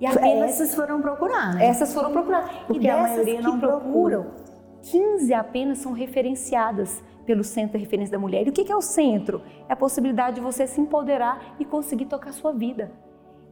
E 0.00 0.06
apenas, 0.06 0.52
essas 0.52 0.72
foram 0.72 1.00
procurar, 1.00 1.54
né? 1.54 1.66
Essas 1.66 1.92
foram 1.92 2.12
procurar. 2.12 2.66
Porque 2.68 2.86
e 2.86 2.90
a 2.90 3.02
maioria 3.02 3.40
não 3.40 3.58
procuram, 3.58 4.22
procura. 4.22 4.50
15 4.82 5.34
apenas 5.34 5.78
são 5.78 5.92
referenciadas 5.92 7.02
pelo 7.30 7.44
Centro 7.44 7.78
de 7.78 7.84
Referência 7.84 8.10
da 8.10 8.18
Mulher. 8.18 8.44
E 8.44 8.50
o 8.50 8.52
que 8.52 8.72
é 8.72 8.74
o 8.74 8.80
centro? 8.80 9.40
É 9.68 9.72
a 9.72 9.76
possibilidade 9.76 10.34
de 10.34 10.40
você 10.40 10.66
se 10.66 10.80
empoderar 10.80 11.54
e 11.60 11.64
conseguir 11.64 12.06
tocar 12.06 12.30
a 12.30 12.32
sua 12.32 12.52
vida. 12.52 12.90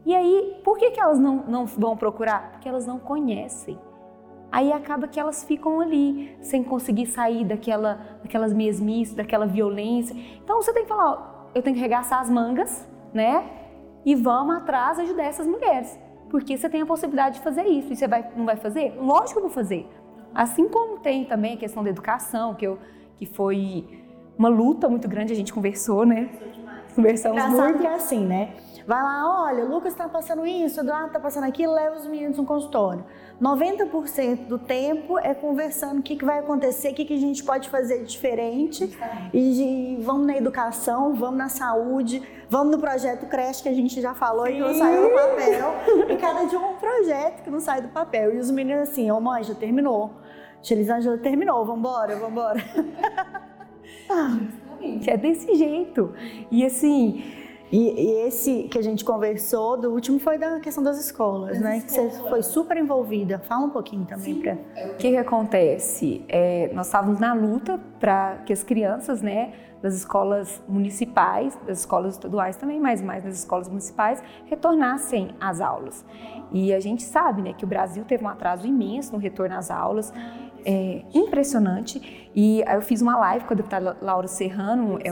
E 0.05 0.13
aí, 0.13 0.59
por 0.65 0.77
que, 0.77 0.91
que 0.91 0.99
elas 0.99 1.17
não, 1.17 1.45
não 1.47 1.65
vão 1.65 1.95
procurar? 1.95 2.51
Porque 2.51 2.67
elas 2.67 2.85
não 2.85 2.99
conhecem. 2.99 3.79
Aí 4.51 4.73
acaba 4.73 5.07
que 5.07 5.17
elas 5.17 5.45
ficam 5.45 5.79
ali, 5.79 6.35
sem 6.41 6.61
conseguir 6.61 7.05
sair 7.05 7.45
daquela, 7.45 8.19
daquelas 8.21 8.51
mesmices, 8.51 9.15
daquela 9.15 9.45
violência. 9.45 10.13
Então 10.43 10.61
você 10.61 10.73
tem 10.73 10.83
que 10.83 10.89
falar, 10.89 11.11
ó, 11.11 11.49
eu 11.55 11.61
tenho 11.61 11.77
que 11.77 11.81
regaçar 11.81 12.19
as 12.19 12.29
mangas, 12.29 12.85
né? 13.13 13.49
E 14.03 14.13
vamos 14.13 14.57
atrás 14.57 14.99
ajudar 14.99 15.23
essas 15.23 15.47
mulheres. 15.47 15.97
Porque 16.29 16.57
você 16.57 16.69
tem 16.69 16.81
a 16.81 16.85
possibilidade 16.85 17.35
de 17.35 17.41
fazer 17.41 17.63
isso. 17.63 17.93
E 17.93 17.95
você 17.95 18.09
vai, 18.09 18.29
não 18.35 18.45
vai 18.45 18.57
fazer? 18.57 18.97
Lógico 18.99 19.33
que 19.33 19.37
eu 19.37 19.43
vou 19.43 19.51
fazer. 19.51 19.89
Assim 20.35 20.67
como 20.67 20.99
tem 20.99 21.23
também 21.23 21.53
a 21.53 21.57
questão 21.57 21.81
da 21.81 21.89
educação, 21.89 22.53
que, 22.53 22.67
eu, 22.67 22.77
que 23.19 23.25
foi 23.25 23.85
uma 24.37 24.47
luta 24.47 24.87
muito 24.87 25.07
grande, 25.09 25.33
a 25.33 25.35
gente 25.35 25.53
conversou, 25.53 26.05
né? 26.05 26.29
Conversamos 26.95 27.37
Engraçado 27.37 27.65
muito. 27.65 27.81
que 27.81 27.87
é 27.87 27.93
assim, 27.93 28.25
né? 28.25 28.53
Vai 28.87 29.03
lá, 29.03 29.43
olha, 29.43 29.65
o 29.65 29.69
Lucas 29.69 29.91
está 29.91 30.07
passando 30.09 30.47
isso, 30.47 30.79
o 30.79 30.83
Eduardo 30.83 31.07
está 31.07 31.19
passando 31.19 31.43
aquilo, 31.43 31.73
leva 31.73 31.95
os 31.97 32.07
meninos 32.07 32.37
no 32.37 32.45
consultório. 32.45 33.03
90% 33.39 34.47
do 34.47 34.57
tempo 34.57 35.19
é 35.19 35.33
conversando 35.33 35.99
o 35.99 36.01
que, 36.01 36.15
que 36.15 36.25
vai 36.25 36.39
acontecer, 36.39 36.89
o 36.89 36.93
que, 36.95 37.05
que 37.05 37.13
a 37.13 37.19
gente 37.19 37.43
pode 37.43 37.69
fazer 37.69 38.03
diferente. 38.03 38.97
E, 39.31 39.97
e, 39.97 40.01
vamos 40.01 40.25
na 40.25 40.37
educação, 40.37 41.13
vamos 41.13 41.37
na 41.37 41.49
saúde, 41.49 42.23
vamos 42.49 42.71
no 42.71 42.79
projeto 42.79 43.27
creche 43.27 43.61
que 43.61 43.69
a 43.69 43.73
gente 43.73 44.01
já 44.01 44.13
falou 44.15 44.47
Sim. 44.47 44.53
e 44.53 44.59
não 44.59 44.73
saiu 44.73 45.03
do 45.03 45.13
papel. 45.13 45.73
E 46.09 46.17
cada 46.17 46.45
dia 46.45 46.59
um 46.59 46.75
projeto 46.75 47.43
que 47.43 47.49
não 47.49 47.59
sai 47.59 47.81
do 47.81 47.89
papel. 47.89 48.33
E 48.33 48.39
os 48.39 48.49
meninos 48.49 48.89
assim, 48.89 49.11
ô 49.11 49.17
oh, 49.17 49.21
mãe, 49.21 49.43
já 49.43 49.53
terminou. 49.53 50.11
Elisângela 50.69 51.17
terminou, 51.17 51.65
vambora, 51.65 52.15
vambora. 52.15 52.59
é 55.07 55.17
desse 55.17 55.55
jeito. 55.55 56.13
E 56.51 56.65
assim, 56.65 57.23
e, 57.71 57.77
e, 57.77 58.27
esse 58.27 58.63
que 58.63 58.79
a 58.79 58.81
gente 58.81 59.05
conversou, 59.05 59.77
do 59.77 59.91
último 59.91 60.19
foi 60.19 60.39
da 60.39 60.59
questão 60.59 60.83
das 60.83 60.99
escolas, 60.99 61.51
das 61.51 61.61
né? 61.61 61.77
Escolas. 61.77 62.13
Que 62.13 62.21
você 62.23 62.29
foi 62.29 62.41
super 62.41 62.77
envolvida. 62.77 63.39
Fala 63.39 63.65
um 63.65 63.69
pouquinho 63.69 64.05
também 64.05 64.41
para. 64.41 64.53
O 64.53 64.95
que, 64.97 65.11
que 65.11 65.17
acontece? 65.17 66.25
É, 66.27 66.71
nós 66.73 66.87
estávamos 66.87 67.19
na 67.19 67.33
luta 67.33 67.79
para 67.99 68.37
que 68.45 68.51
as 68.51 68.63
crianças, 68.63 69.21
né, 69.21 69.53
das 69.83 69.93
escolas 69.93 70.61
municipais, 70.67 71.57
das 71.65 71.79
escolas 71.79 72.13
estaduais 72.15 72.55
também, 72.55 72.79
mas 72.79 73.01
mais 73.01 73.23
das 73.23 73.37
escolas 73.37 73.69
municipais, 73.69 74.21
retornassem 74.45 75.35
às 75.39 75.61
aulas. 75.61 76.03
E 76.51 76.73
a 76.73 76.79
gente 76.79 77.03
sabe, 77.03 77.43
né, 77.43 77.53
que 77.53 77.63
o 77.63 77.67
Brasil 77.67 78.03
teve 78.03 78.23
um 78.23 78.27
atraso 78.27 78.65
imenso 78.65 79.13
no 79.13 79.19
retorno 79.19 79.55
às 79.55 79.69
aulas. 79.69 80.11
É, 80.65 81.01
impressionante. 81.13 82.31
E 82.35 82.63
aí 82.65 82.75
eu 82.75 82.81
fiz 82.81 83.01
uma 83.01 83.17
live 83.17 83.45
com 83.45 83.53
a 83.53 83.57
deputada 83.57 83.97
Laura 84.01 84.27
Serrano, 84.27 84.99
é 85.03 85.11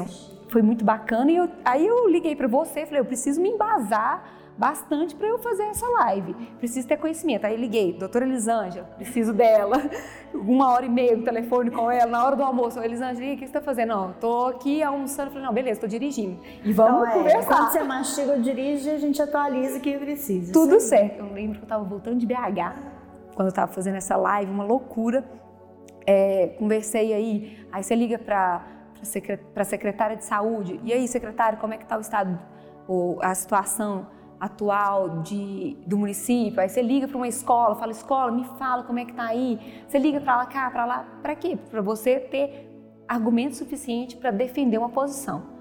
foi 0.50 0.62
muito 0.62 0.84
bacana. 0.84 1.32
E 1.32 1.36
eu, 1.36 1.50
aí 1.64 1.86
eu 1.86 2.08
liguei 2.10 2.36
para 2.36 2.48
você 2.48 2.82
e 2.82 2.86
falei, 2.86 3.02
eu 3.02 3.06
preciso 3.06 3.42
me 3.42 3.50
embasar 3.50 4.38
bastante 4.58 5.16
para 5.16 5.28
eu 5.28 5.38
fazer 5.38 5.64
essa 5.64 5.88
live. 5.88 6.34
Preciso 6.58 6.88
ter 6.88 6.98
conhecimento. 6.98 7.46
Aí 7.46 7.56
liguei, 7.56 7.94
doutora 7.94 8.26
Elisângela, 8.26 8.86
preciso 8.98 9.32
dela. 9.32 9.78
Uma 10.34 10.72
hora 10.72 10.86
e 10.86 10.90
meia 10.90 11.16
no 11.16 11.24
telefone 11.24 11.72
com 11.72 11.90
ela, 11.90 12.10
na 12.10 12.26
hora 12.26 12.36
do 12.36 12.44
almoço. 12.44 12.80
Elisângela, 12.80 13.34
o 13.34 13.36
que 13.36 13.40
você 13.40 13.46
está 13.46 13.62
fazendo? 13.62 13.90
Não, 13.90 14.14
tô 14.14 14.48
aqui 14.48 14.82
almoçando. 14.82 15.30
falei, 15.30 15.46
não, 15.46 15.54
beleza, 15.54 15.74
estou 15.74 15.90
dirigindo. 15.90 16.40
E 16.64 16.74
vamos 16.74 17.08
então, 17.08 17.12
é, 17.12 17.24
conversar. 17.24 17.56
Quando 17.56 17.72
você 17.72 17.84
mastiga 17.84 18.32
ou 18.32 18.42
dirige, 18.42 18.90
a 18.90 18.98
gente 18.98 19.22
atualiza 19.22 19.78
o 19.78 19.82
que 19.82 19.98
precisa. 19.98 20.52
Tudo 20.52 20.80
certo. 20.80 21.20
Eu 21.20 21.34
lembro 21.34 21.56
que 21.56 21.62
eu 21.62 21.66
estava 21.66 21.84
voltando 21.84 22.18
de 22.18 22.26
BH, 22.26 22.97
quando 23.38 23.50
eu 23.50 23.52
estava 23.52 23.72
fazendo 23.72 23.98
essa 23.98 24.18
live, 24.18 24.50
uma 24.52 24.64
loucura. 24.64 25.24
É, 26.08 26.56
conversei 26.58 27.14
aí, 27.14 27.68
aí 27.72 27.84
você 27.84 27.94
liga 27.94 28.18
para 28.18 28.66
a 29.56 29.64
secretária 29.64 30.18
de 30.18 30.26
saúde. 30.26 30.82
E 30.84 30.92
aí, 30.92 31.08
secretária, 31.08 31.60
como 31.60 31.72
é 31.72 31.78
que 31.78 31.84
está 31.84 31.98
o 31.98 32.02
estado, 32.02 32.40
ou 32.88 33.22
a 33.22 33.36
situação 33.36 34.08
atual 34.40 35.20
de, 35.20 35.78
do 35.86 36.00
município? 36.00 36.60
Aí 36.60 36.68
você 36.68 36.82
liga 36.82 37.08
para 37.08 37.16
uma 37.16 37.28
escola, 37.28 37.76
fala, 37.76 37.92
escola, 37.92 38.32
me 38.32 38.44
fala 38.58 38.82
como 38.82 38.98
é 38.98 39.06
que 39.06 39.12
está 39.12 39.26
aí. 39.26 39.84
Você 39.88 40.00
liga 40.00 40.20
para 40.20 40.38
lá, 40.38 40.46
cá, 40.48 40.72
para 40.72 40.86
lá. 40.86 41.06
Para 41.22 41.36
quê? 41.36 41.60
Para 41.70 41.82
você 41.84 42.20
ter 42.20 42.68
argumento 43.08 43.56
suficiente 43.56 44.18
para 44.18 44.32
defender 44.32 44.80
uma 44.80 44.90
posição. 44.90 45.57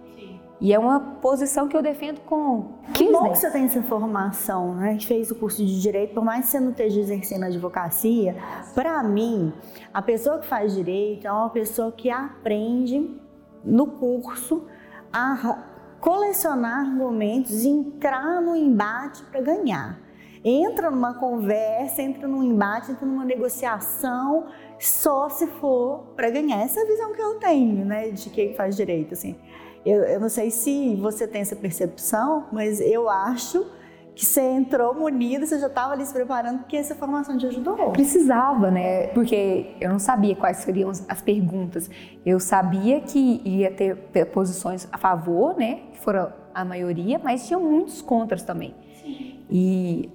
E 0.60 0.72
é 0.72 0.78
uma 0.78 0.98
posição 0.98 1.68
que 1.68 1.76
eu 1.76 1.82
defendo 1.82 2.20
com 2.20 2.78
15 2.94 2.94
Que 2.94 3.12
bom 3.12 3.30
que 3.30 3.38
você 3.38 3.50
tem 3.50 3.64
essa 3.64 3.82
formação, 3.82 4.74
né? 4.74 4.96
Que 4.96 5.06
fez 5.06 5.30
o 5.30 5.34
curso 5.34 5.64
de 5.64 5.80
Direito, 5.80 6.14
por 6.14 6.24
mais 6.24 6.46
que 6.46 6.52
você 6.52 6.60
não 6.60 6.70
esteja 6.70 7.00
exercendo 7.00 7.44
a 7.44 7.46
advocacia, 7.46 8.36
para 8.74 9.02
mim, 9.02 9.52
a 9.92 10.00
pessoa 10.00 10.38
que 10.38 10.46
faz 10.46 10.74
Direito 10.74 11.26
é 11.26 11.32
uma 11.32 11.50
pessoa 11.50 11.92
que 11.92 12.10
aprende 12.10 13.20
no 13.62 13.86
curso 13.86 14.64
a 15.12 15.58
colecionar 16.00 16.86
argumentos 16.86 17.64
e 17.64 17.68
entrar 17.68 18.40
no 18.40 18.56
embate 18.56 19.24
para 19.24 19.40
ganhar. 19.40 19.98
Entra 20.44 20.90
numa 20.90 21.14
conversa, 21.14 22.00
entra 22.00 22.28
num 22.28 22.42
embate, 22.42 22.92
entra 22.92 23.04
numa 23.04 23.24
negociação, 23.24 24.46
só 24.78 25.28
se 25.28 25.46
for 25.46 26.12
para 26.14 26.30
ganhar. 26.30 26.62
Essa 26.62 26.80
é 26.80 26.82
a 26.84 26.86
visão 26.86 27.12
que 27.12 27.20
eu 27.20 27.34
tenho, 27.40 27.84
né, 27.84 28.10
de 28.10 28.30
quem 28.30 28.54
faz 28.54 28.76
direito, 28.76 29.14
assim. 29.14 29.36
Eu, 29.86 30.02
eu 30.02 30.18
não 30.18 30.28
sei 30.28 30.50
se 30.50 30.96
você 30.96 31.28
tem 31.28 31.42
essa 31.42 31.54
percepção, 31.54 32.48
mas 32.50 32.80
eu 32.80 33.08
acho 33.08 33.64
que 34.16 34.24
você 34.24 34.40
entrou 34.40 34.92
munida, 34.94 35.46
você 35.46 35.60
já 35.60 35.68
estava 35.68 35.92
ali 35.92 36.04
se 36.04 36.12
preparando, 36.12 36.58
porque 36.60 36.76
essa 36.76 36.96
formação 36.96 37.38
te 37.38 37.46
ajudou. 37.46 37.92
Precisava, 37.92 38.68
né? 38.68 39.08
Porque 39.08 39.76
eu 39.80 39.88
não 39.88 40.00
sabia 40.00 40.34
quais 40.34 40.56
seriam 40.56 40.90
as 40.90 41.22
perguntas. 41.22 41.88
Eu 42.24 42.40
sabia 42.40 43.00
que 43.00 43.40
ia 43.44 43.70
ter 43.70 43.94
posições 44.32 44.88
a 44.90 44.98
favor, 44.98 45.56
né? 45.56 45.82
Que 45.92 46.00
foram 46.00 46.32
a 46.52 46.64
maioria, 46.64 47.20
mas 47.22 47.46
tinha 47.46 47.58
muitos 47.58 48.02
contras 48.02 48.42
também. 48.42 48.74
Sim. 49.04 49.40
E 49.48 50.10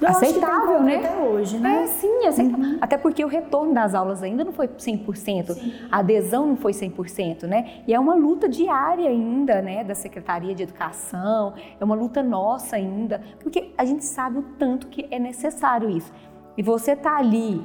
eu 0.00 0.08
aceitável, 0.08 0.82
né? 0.82 0.96
Até 0.96 1.16
hoje, 1.16 1.58
né? 1.58 1.84
É, 1.84 1.86
sim, 1.86 2.26
aceitável. 2.26 2.64
Uhum. 2.64 2.78
Até 2.80 2.98
porque 2.98 3.24
o 3.24 3.28
retorno 3.28 3.72
das 3.72 3.94
aulas 3.94 4.22
ainda 4.22 4.44
não 4.44 4.52
foi 4.52 4.68
100%, 4.68 5.52
sim. 5.52 5.74
a 5.90 5.98
adesão 5.98 6.46
não 6.46 6.56
foi 6.56 6.72
100%, 6.72 7.44
né? 7.44 7.82
E 7.86 7.94
é 7.94 8.00
uma 8.00 8.14
luta 8.14 8.48
diária 8.48 9.08
ainda, 9.08 9.62
né, 9.62 9.84
da 9.84 9.94
Secretaria 9.94 10.54
de 10.54 10.62
Educação, 10.62 11.54
é 11.78 11.84
uma 11.84 11.94
luta 11.94 12.22
nossa 12.22 12.76
ainda, 12.76 13.22
porque 13.40 13.72
a 13.78 13.84
gente 13.84 14.04
sabe 14.04 14.38
o 14.38 14.42
tanto 14.58 14.88
que 14.88 15.06
é 15.10 15.18
necessário 15.18 15.88
isso. 15.90 16.12
E 16.56 16.62
você 16.62 16.94
tá 16.94 17.16
ali 17.16 17.64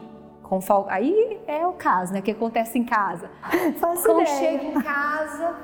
com 0.49 0.59
falta. 0.59 0.91
Aí 0.91 1.39
é 1.47 1.65
o 1.65 1.73
caso, 1.73 2.11
né? 2.11 2.21
Que 2.21 2.31
acontece 2.31 2.77
em 2.77 2.83
casa. 2.83 3.29
Faço 3.79 4.03
Quando 4.03 4.21
ideia. 4.21 4.37
chega 4.37 4.63
em 4.63 4.81
casa, 4.81 5.55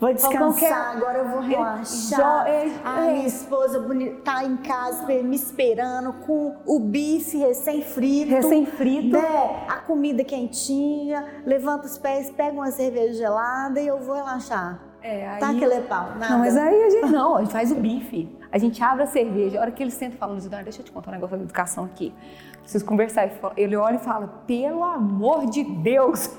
Vou 0.00 0.14
descansar, 0.14 0.96
agora 0.96 1.18
eu 1.18 1.28
vou 1.28 1.40
relaxar. 1.40 2.46
A 2.82 3.02
minha 3.02 3.26
esposa 3.26 3.84
tá 4.24 4.42
em 4.42 4.56
casa 4.56 5.06
me 5.06 5.36
esperando 5.36 6.14
com 6.24 6.56
o 6.64 6.80
bife 6.80 7.36
recém-frito. 7.36 8.30
Recém-frito. 8.30 9.18
Né? 9.18 9.66
A 9.68 9.76
comida 9.76 10.24
quentinha, 10.24 11.42
levanta 11.44 11.84
os 11.84 11.98
pés, 11.98 12.30
pega 12.30 12.52
uma 12.52 12.70
cerveja 12.70 13.12
gelada 13.12 13.78
e 13.78 13.86
eu 13.86 13.98
vou 13.98 14.14
relaxar. 14.14 14.80
É, 15.02 15.28
aí... 15.28 15.40
Tá 15.40 15.50
aquele 15.50 15.82
pau, 15.82 16.14
nada. 16.16 16.30
Não, 16.30 16.38
mas 16.38 16.56
aí 16.56 16.82
a 16.82 16.90
gente 16.90 17.06
não, 17.12 17.36
a 17.36 17.40
gente 17.42 17.52
faz 17.52 17.70
o 17.70 17.74
bife. 17.74 18.38
A 18.50 18.56
gente 18.56 18.82
abre 18.82 19.02
a 19.02 19.06
cerveja. 19.06 19.58
A 19.58 19.60
hora 19.60 19.70
que 19.70 19.82
ele 19.82 19.90
senta 19.90 20.14
e 20.14 20.18
fala, 20.18 20.34
deixa 20.62 20.80
eu 20.80 20.84
te 20.84 20.92
contar 20.92 21.10
um 21.10 21.14
negócio 21.14 21.36
da 21.36 21.42
educação 21.42 21.84
aqui. 21.84 22.14
Preciso 22.62 22.86
conversar. 22.86 23.30
Ele 23.54 23.76
olha 23.76 23.96
e 23.96 23.98
fala, 23.98 24.42
pelo 24.46 24.82
amor 24.82 25.44
de 25.50 25.62
Deus. 25.62 26.30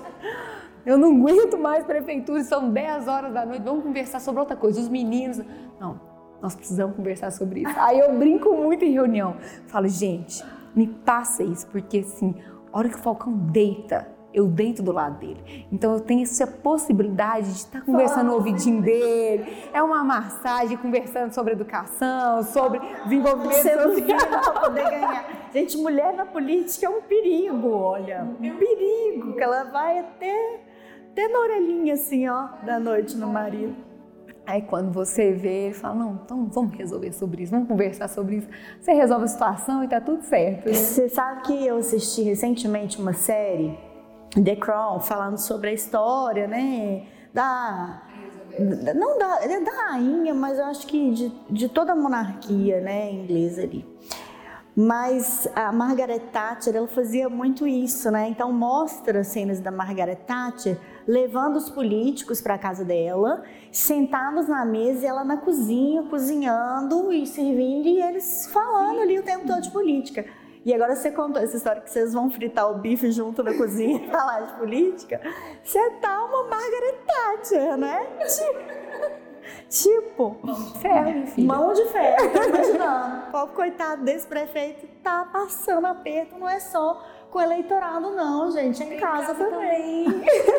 Eu 0.85 0.97
não 0.97 1.15
aguento 1.15 1.57
mais 1.57 1.83
prefeitura, 1.85 2.43
são 2.43 2.69
10 2.69 3.07
horas 3.07 3.33
da 3.33 3.45
noite, 3.45 3.61
vamos 3.63 3.83
conversar 3.83 4.19
sobre 4.19 4.39
outra 4.39 4.55
coisa. 4.55 4.79
Os 4.79 4.89
meninos. 4.89 5.41
Não, 5.79 5.99
nós 6.41 6.55
precisamos 6.55 6.95
conversar 6.95 7.31
sobre 7.31 7.61
isso. 7.61 7.73
Aí 7.77 7.99
eu 7.99 8.17
brinco 8.17 8.53
muito 8.55 8.83
em 8.83 8.91
reunião. 8.91 9.35
Falo, 9.67 9.87
gente, 9.87 10.43
me 10.75 10.87
passa 10.87 11.43
isso, 11.43 11.67
porque 11.67 11.99
assim, 11.99 12.35
a 12.71 12.77
hora 12.77 12.89
que 12.89 12.95
o 12.95 12.99
Falcão 12.99 13.31
deita, 13.31 14.07
eu 14.33 14.47
deito 14.47 14.81
do 14.81 14.91
lado 14.91 15.19
dele. 15.19 15.67
Então 15.71 15.93
eu 15.93 15.99
tenho 15.99 16.23
essa 16.23 16.47
possibilidade 16.47 17.47
de 17.47 17.57
estar 17.57 17.81
conversando 17.81 18.27
no 18.27 18.33
ouvidinho 18.33 18.81
dele. 18.81 19.45
É 19.73 19.83
uma 19.83 20.03
massagem 20.03 20.77
conversando 20.77 21.33
sobre 21.33 21.53
educação, 21.53 22.41
sobre 22.43 22.79
desenvolvimento 23.03 23.61
social. 23.61 24.41
para 24.41 24.61
poder 24.61 24.83
ganhar. 24.83 25.49
Gente, 25.53 25.77
mulher 25.77 26.13
na 26.13 26.25
política 26.25 26.85
é 26.85 26.89
um 26.89 27.01
perigo, 27.01 27.69
olha. 27.69 28.27
Um 28.39 28.57
perigo, 28.57 29.33
que 29.33 29.43
ela 29.43 29.65
vai 29.65 29.99
até 29.99 30.61
até 31.11 31.27
na 31.27 31.39
orelhinha 31.39 31.93
assim, 31.93 32.27
ó, 32.27 32.47
da 32.65 32.79
noite 32.79 33.17
no 33.17 33.27
marido. 33.27 33.75
Aí 34.45 34.61
quando 34.61 34.91
você 34.91 35.31
vê, 35.31 35.65
ele 35.65 35.73
fala, 35.73 35.95
não, 35.95 36.19
então 36.25 36.45
vamos 36.47 36.73
resolver 36.75 37.11
sobre 37.11 37.43
isso, 37.43 37.51
vamos 37.51 37.67
conversar 37.67 38.07
sobre 38.07 38.37
isso. 38.37 38.47
Você 38.79 38.93
resolve 38.93 39.25
a 39.25 39.27
situação 39.27 39.83
e 39.83 39.87
tá 39.87 40.01
tudo 40.01 40.23
certo. 40.23 40.67
Né? 40.67 40.73
Você 40.73 41.07
sabe 41.09 41.43
que 41.43 41.65
eu 41.65 41.77
assisti 41.77 42.23
recentemente 42.23 42.99
uma 42.99 43.13
série, 43.13 43.77
The 44.33 44.55
Crown, 44.55 44.99
falando 44.99 45.37
sobre 45.37 45.69
a 45.69 45.73
história, 45.73 46.47
né, 46.47 47.05
da... 47.33 48.03
Não 48.95 49.17
da, 49.17 49.45
é 49.45 49.59
da 49.61 49.71
rainha, 49.71 50.33
mas 50.33 50.59
eu 50.59 50.65
acho 50.65 50.85
que 50.85 51.11
de, 51.11 51.31
de 51.49 51.69
toda 51.69 51.93
a 51.93 51.95
monarquia, 51.95 52.81
né, 52.81 53.09
inglesa 53.09 53.61
ali. 53.61 53.85
Mas 54.75 55.47
a 55.55 55.71
Margaret 55.71 56.19
Thatcher, 56.31 56.75
ela 56.75 56.87
fazia 56.87 57.29
muito 57.29 57.67
isso, 57.67 58.09
né? 58.09 58.29
Então 58.29 58.51
mostra 58.51 59.23
cenas 59.23 59.59
da 59.59 59.69
Margaret 59.69 60.15
Thatcher 60.15 60.77
levando 61.07 61.55
os 61.55 61.69
políticos 61.69 62.41
para 62.41 62.55
a 62.55 62.57
casa 62.57 62.83
dela, 62.83 63.43
sentados 63.71 64.47
na 64.47 64.65
mesa 64.65 65.05
e 65.05 65.07
ela 65.07 65.23
na 65.23 65.37
cozinha, 65.37 66.03
cozinhando 66.03 67.11
e 67.11 67.25
servindo 67.25 67.87
e 67.87 68.01
eles 68.01 68.47
falando 68.51 69.01
ali 69.01 69.19
o 69.19 69.23
tempo 69.23 69.47
todo 69.47 69.61
de 69.61 69.71
política. 69.71 70.25
E 70.63 70.73
agora 70.73 70.95
você 70.95 71.09
contou 71.09 71.41
essa 71.41 71.57
história 71.57 71.81
que 71.81 71.89
vocês 71.89 72.13
vão 72.13 72.29
fritar 72.29 72.69
o 72.69 72.75
bife 72.75 73.11
junto 73.11 73.41
na 73.41 73.53
cozinha 73.53 73.97
e 74.05 74.09
falar 74.11 74.41
de 74.41 74.53
política. 74.59 75.19
Você 75.63 75.89
tá 76.01 76.23
uma 76.23 76.43
Margaret 76.43 76.99
Thatcher, 77.07 77.77
né? 77.77 78.07
Tipo, 79.69 80.37
mão 80.43 80.53
de 80.53 80.79
ferro, 80.79 81.27
filha. 81.27 81.47
Mão 81.47 81.73
de 81.73 81.85
ferro, 81.85 82.29
tô 82.31 82.43
imaginando. 82.43 83.27
O 83.27 83.31
pobre 83.31 83.55
coitado 83.55 84.03
desse 84.03 84.27
prefeito 84.27 84.85
tá 85.01 85.27
passando 85.31 85.87
aperto, 85.87 86.37
não 86.37 86.47
é 86.47 86.59
só 86.59 87.01
com 87.31 87.39
o 87.39 87.41
eleitorado, 87.41 88.11
não, 88.11 88.51
gente, 88.51 88.83
é 88.83 88.95
em 88.95 88.99
casa, 88.99 89.33
casa 89.33 89.45
também. 89.49 90.05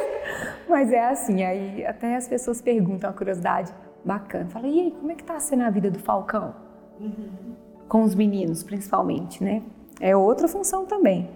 Mas 0.67 0.91
é 0.91 1.05
assim, 1.05 1.43
aí 1.45 1.85
até 1.85 2.17
as 2.17 2.27
pessoas 2.27 2.63
perguntam, 2.63 3.11
uma 3.11 3.17
curiosidade 3.17 3.73
bacana. 4.03 4.49
Fala, 4.49 4.67
e 4.67 4.81
aí, 4.81 4.91
como 4.91 5.13
é 5.13 5.15
que 5.15 5.23
tá 5.23 5.39
sendo 5.39 5.65
a 5.65 5.71
vida 5.71 5.91
do 5.91 5.99
Falcão? 5.99 6.55
Uhum. 6.99 7.55
Com 7.89 8.03
os 8.03 8.15
meninos, 8.15 8.63
principalmente, 8.63 9.45
né? 9.45 9.63
É 10.01 10.17
outra 10.17 10.49
função 10.49 10.87
também. 10.87 11.31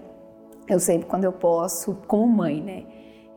Eu 0.67 0.79
sempre, 0.79 1.07
quando 1.07 1.23
eu 1.23 1.31
posso, 1.31 1.93
como 2.07 2.27
mãe, 2.27 2.61
né? 2.61 2.85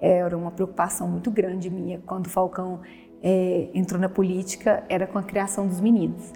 Era 0.01 0.37
uma 0.37 0.51
preocupação 0.51 1.07
muito 1.07 1.31
grande 1.31 1.69
minha 1.69 2.01
quando 2.07 2.27
o 2.27 2.31
Falcão 2.31 2.81
é, 3.23 3.69
entrou 3.75 4.01
na 4.01 4.09
política, 4.09 4.83
era 4.89 5.07
com 5.07 5.19
a 5.19 5.23
criação 5.23 5.67
dos 5.67 5.81
meninos. 5.81 6.33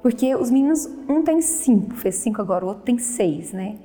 Porque 0.00 0.36
os 0.36 0.50
meninos, 0.50 0.86
um 1.08 1.24
tem 1.24 1.42
cinco, 1.42 1.96
fez 1.96 2.14
cinco 2.16 2.40
agora, 2.40 2.64
o 2.64 2.68
outro 2.68 2.84
tem 2.84 2.96
seis, 2.96 3.52
né? 3.52 3.78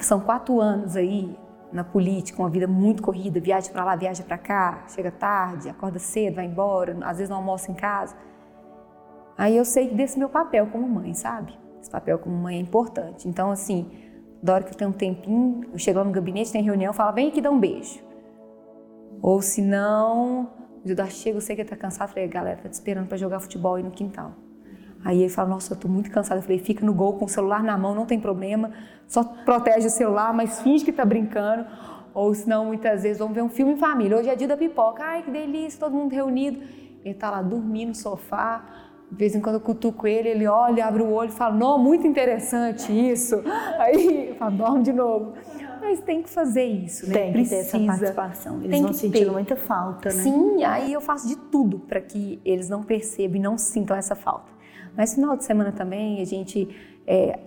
São 0.00 0.20
quatro 0.20 0.60
anos 0.60 0.96
aí 0.96 1.36
na 1.72 1.82
política, 1.82 2.40
uma 2.40 2.48
vida 2.48 2.68
muito 2.68 3.02
corrida, 3.02 3.40
viaja 3.40 3.70
para 3.70 3.84
lá, 3.84 3.96
viaja 3.96 4.22
para 4.22 4.38
cá, 4.38 4.84
chega 4.88 5.10
tarde, 5.10 5.68
acorda 5.68 5.98
cedo, 5.98 6.36
vai 6.36 6.46
embora, 6.46 6.96
às 7.02 7.18
vezes 7.18 7.28
não 7.28 7.38
almoça 7.38 7.70
em 7.70 7.74
casa. 7.74 8.16
Aí 9.36 9.56
eu 9.56 9.64
sei 9.64 9.92
desse 9.92 10.16
meu 10.18 10.28
papel 10.28 10.68
como 10.68 10.88
mãe, 10.88 11.12
sabe? 11.14 11.58
Esse 11.80 11.90
papel 11.90 12.18
como 12.18 12.36
mãe 12.36 12.58
é 12.58 12.60
importante. 12.60 13.28
Então, 13.28 13.50
assim, 13.50 13.90
da 14.40 14.54
hora 14.54 14.64
que 14.64 14.70
eu 14.70 14.76
tenho 14.76 14.90
um 14.90 14.94
tempinho, 14.94 15.62
eu 15.72 15.78
chego 15.78 15.98
lá 15.98 16.04
no 16.04 16.12
gabinete, 16.12 16.52
tem 16.52 16.62
reunião, 16.62 16.92
fala, 16.92 17.10
vem 17.10 17.28
aqui 17.28 17.40
dar 17.40 17.50
um 17.50 17.58
beijo. 17.58 18.00
Ou 19.20 19.42
se 19.42 19.60
não, 19.60 20.50
o 20.84 20.88
Judá 20.88 21.06
chega, 21.06 21.38
eu 21.38 21.40
sei 21.40 21.56
que 21.56 21.64
tá 21.64 21.76
cansado, 21.76 22.10
falei, 22.10 22.28
galera, 22.28 22.58
tá 22.62 22.68
te 22.68 22.74
esperando 22.74 23.08
para 23.08 23.16
jogar 23.16 23.40
futebol 23.40 23.74
aí 23.74 23.82
no 23.82 23.90
quintal. 23.90 24.32
Aí 25.04 25.20
ele 25.20 25.28
fala, 25.28 25.50
nossa, 25.50 25.74
eu 25.74 25.76
tô 25.76 25.86
muito 25.86 26.10
cansada. 26.10 26.38
Eu 26.38 26.42
falei, 26.42 26.58
fica 26.58 26.84
no 26.84 26.94
gol 26.94 27.12
com 27.14 27.26
o 27.26 27.28
celular 27.28 27.62
na 27.62 27.76
mão, 27.76 27.94
não 27.94 28.06
tem 28.06 28.18
problema, 28.18 28.70
só 29.06 29.22
protege 29.22 29.86
o 29.86 29.90
celular, 29.90 30.32
mas 30.32 30.62
finge 30.62 30.84
que 30.84 30.92
tá 30.92 31.04
brincando. 31.04 31.66
Ou 32.14 32.32
senão, 32.32 32.66
muitas 32.66 33.02
vezes, 33.02 33.18
vamos 33.18 33.34
ver 33.34 33.42
um 33.42 33.48
filme 33.48 33.72
em 33.72 33.76
família. 33.76 34.16
Hoje 34.16 34.30
é 34.30 34.36
dia 34.36 34.48
da 34.48 34.56
pipoca, 34.56 35.02
ai 35.04 35.22
que 35.22 35.30
delícia, 35.30 35.78
todo 35.78 35.94
mundo 35.94 36.12
reunido. 36.12 36.60
Ele 37.04 37.14
tá 37.14 37.30
lá 37.30 37.42
dormindo 37.42 37.88
no 37.88 37.94
sofá, 37.94 38.64
de 39.10 39.18
vez 39.18 39.34
em 39.34 39.40
quando 39.40 39.56
eu 39.56 39.60
cutuco 39.60 40.06
ele, 40.06 40.28
ele 40.28 40.46
olha, 40.46 40.86
abre 40.86 41.02
o 41.02 41.12
olho 41.12 41.28
e 41.28 41.32
fala, 41.32 41.54
não, 41.54 41.78
muito 41.78 42.06
interessante 42.06 42.90
isso. 42.90 43.42
Aí 43.78 44.30
eu 44.30 44.36
falo, 44.36 44.56
dorme 44.56 44.82
de 44.82 44.92
novo. 44.92 45.34
Mas 45.80 46.00
tem 46.00 46.22
que 46.22 46.30
fazer 46.30 46.64
isso, 46.64 47.06
né? 47.06 47.12
Tem 47.12 47.26
que 47.26 47.32
Precisa. 47.40 47.56
ter 47.56 47.66
essa 47.66 47.86
participação. 47.86 48.56
Eles 48.60 48.70
tem 48.70 48.82
vão 48.82 48.92
sentindo 48.94 49.32
muita 49.32 49.54
falta, 49.54 50.08
né? 50.08 50.14
Sim, 50.14 50.64
aí 50.64 50.90
eu 50.90 51.00
faço 51.00 51.28
de 51.28 51.36
tudo 51.36 51.78
para 51.78 52.00
que 52.00 52.40
eles 52.42 52.70
não 52.70 52.82
percebam 52.82 53.36
e 53.36 53.40
não 53.40 53.58
sintam 53.58 53.94
essa 53.94 54.14
falta. 54.14 54.53
Mas 54.96 55.14
final 55.14 55.36
de 55.36 55.44
semana 55.44 55.72
também 55.72 56.20
a 56.20 56.24
gente 56.24 56.68
é, 57.06 57.38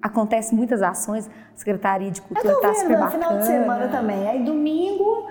acontece 0.00 0.54
muitas 0.54 0.82
ações, 0.82 1.28
a 1.28 1.56
Secretaria 1.56 2.10
de 2.10 2.20
Cultura 2.20 2.52
está 2.52 2.74
super 2.74 2.98
bacana. 2.98 3.10
final 3.10 3.38
de 3.38 3.46
semana 3.46 3.88
também. 3.88 4.28
Aí 4.28 4.44
domingo 4.44 5.26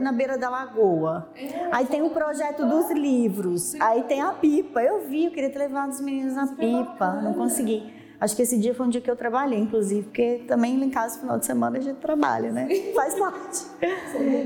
na 0.00 0.12
beira 0.12 0.38
da 0.38 0.48
lagoa. 0.48 1.28
Aí 1.72 1.86
tem 1.86 2.02
o 2.02 2.10
projeto 2.10 2.64
dos 2.64 2.90
livros. 2.90 3.74
Aí 3.80 4.04
tem 4.04 4.20
a 4.20 4.32
pipa. 4.32 4.80
Eu 4.80 5.00
vi, 5.08 5.24
eu 5.24 5.30
queria 5.30 5.50
ter 5.50 5.58
levado 5.58 5.90
os 5.90 6.00
meninos 6.00 6.34
na 6.34 6.46
pipa, 6.46 7.20
não 7.22 7.34
consegui. 7.34 7.92
Acho 8.20 8.34
que 8.34 8.42
esse 8.42 8.58
dia 8.58 8.74
foi 8.74 8.86
um 8.86 8.88
dia 8.88 9.00
que 9.00 9.10
eu 9.10 9.16
trabalhei, 9.16 9.58
inclusive, 9.58 10.04
porque 10.04 10.44
também 10.48 10.82
em 10.82 10.90
casa, 10.90 11.18
final 11.18 11.38
de 11.38 11.44
semana, 11.44 11.76
a 11.76 11.80
gente 11.80 11.98
trabalha, 11.98 12.50
né? 12.50 12.66
Faz 12.94 13.14
parte. 13.14 13.66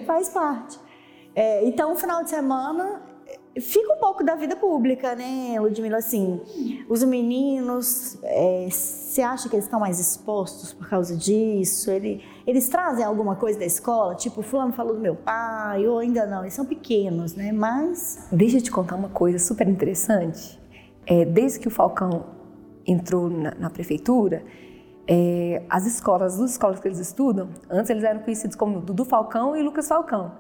Faz 0.07 0.29
parte. 0.31 0.81
É, 1.35 1.65
então, 1.65 1.95
final 1.95 2.25
de 2.25 2.31
semana, 2.31 3.01
fica 3.59 3.93
um 3.93 3.99
pouco 3.99 4.23
da 4.23 4.35
vida 4.37 4.55
pública, 4.55 5.15
né, 5.17 5.59
Ludmilla? 5.59 5.99
Assim, 5.99 6.41
os 6.89 7.03
meninos, 7.03 8.19
é, 8.23 8.69
você 8.71 9.23
acha 9.23 9.49
que 9.49 9.57
eles 9.57 9.65
estão 9.65 9.81
mais 9.81 9.99
expostos 9.99 10.73
por 10.73 10.89
causa 10.89 11.17
disso? 11.17 11.91
Ele, 11.91 12.23
eles 12.47 12.69
trazem 12.69 13.05
alguma 13.05 13.35
coisa 13.35 13.59
da 13.59 13.65
escola? 13.65 14.15
Tipo, 14.15 14.43
fulano 14.43 14.73
falou 14.73 14.95
do 14.95 15.01
meu 15.01 15.17
pai, 15.17 15.87
ou 15.87 15.99
ainda 15.99 16.27
não? 16.27 16.43
Eles 16.43 16.55
são 16.55 16.65
pequenos, 16.65 17.35
né? 17.35 17.51
Mas... 17.51 18.29
Deixa 18.31 18.59
eu 18.59 18.63
te 18.63 18.71
contar 18.71 18.95
uma 18.95 19.09
coisa 19.09 19.39
super 19.39 19.69
interessante. 19.69 20.61
É, 21.07 21.25
desde 21.25 21.59
que 21.59 21.67
o 21.67 21.71
Falcão 21.71 22.27
entrou 22.87 23.29
na, 23.29 23.55
na 23.57 23.71
prefeitura, 23.71 24.45
é, 25.09 25.65
as 25.69 25.87
escolas, 25.87 26.41
as 26.41 26.53
escolas 26.53 26.79
que 26.79 26.87
eles 26.87 26.99
estudam, 26.99 27.49
antes 27.69 27.91
eles 27.91 28.05
eram 28.05 28.21
conhecidos 28.21 28.55
como 28.55 28.81
Dudu 28.81 29.05
Falcão 29.05 29.57
e 29.57 29.63
Lucas 29.63 29.89
Falcão. 29.89 30.33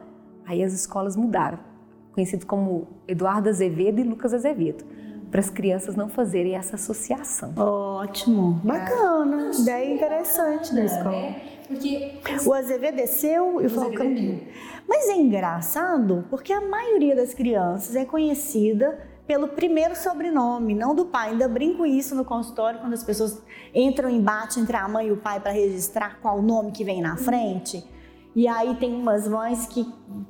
Aí 0.46 0.62
as 0.62 0.72
escolas 0.72 1.16
mudaram 1.16 1.69
conhecidos 2.12 2.44
como 2.44 2.88
Eduardo 3.06 3.48
Azevedo 3.48 4.00
e 4.00 4.04
Lucas 4.04 4.34
Azevedo, 4.34 4.84
para 5.30 5.40
as 5.40 5.48
crianças 5.48 5.94
não 5.94 6.08
fazerem 6.08 6.56
essa 6.56 6.76
associação. 6.76 7.52
Ótimo, 7.56 8.60
bacana, 8.64 9.50
é. 9.56 9.60
ideia 9.60 9.94
interessante 9.94 10.74
da 10.74 10.84
escola. 10.84 11.14
É, 11.14 11.60
porque 11.68 12.12
o 12.46 12.52
Azevedo 12.52 12.96
desceu 12.96 13.60
e 13.62 13.66
o 13.66 13.70
Falcão. 13.70 14.06
Mas 14.88 15.08
é 15.08 15.14
engraçado 15.14 16.24
porque 16.28 16.52
a 16.52 16.60
maioria 16.60 17.14
das 17.14 17.32
crianças 17.32 17.94
é 17.94 18.04
conhecida 18.04 18.98
pelo 19.30 19.46
primeiro 19.46 19.94
sobrenome, 19.94 20.74
não 20.74 20.92
do 20.92 21.04
pai. 21.04 21.30
Ainda 21.30 21.46
brinco 21.46 21.86
isso 21.86 22.16
no 22.16 22.24
consultório 22.24 22.80
quando 22.80 22.94
as 22.94 23.04
pessoas 23.04 23.40
entram 23.72 24.10
em 24.10 24.16
embate 24.16 24.58
entre 24.58 24.76
a 24.76 24.88
mãe 24.88 25.06
e 25.06 25.12
o 25.12 25.16
pai 25.16 25.38
para 25.38 25.52
registrar 25.52 26.18
qual 26.20 26.42
nome 26.42 26.72
que 26.72 26.82
vem 26.82 27.00
na 27.00 27.16
frente. 27.16 27.84
E 28.34 28.46
aí 28.46 28.76
tem 28.76 28.94
umas 28.94 29.26
mães 29.26 29.66
que, 29.66 29.84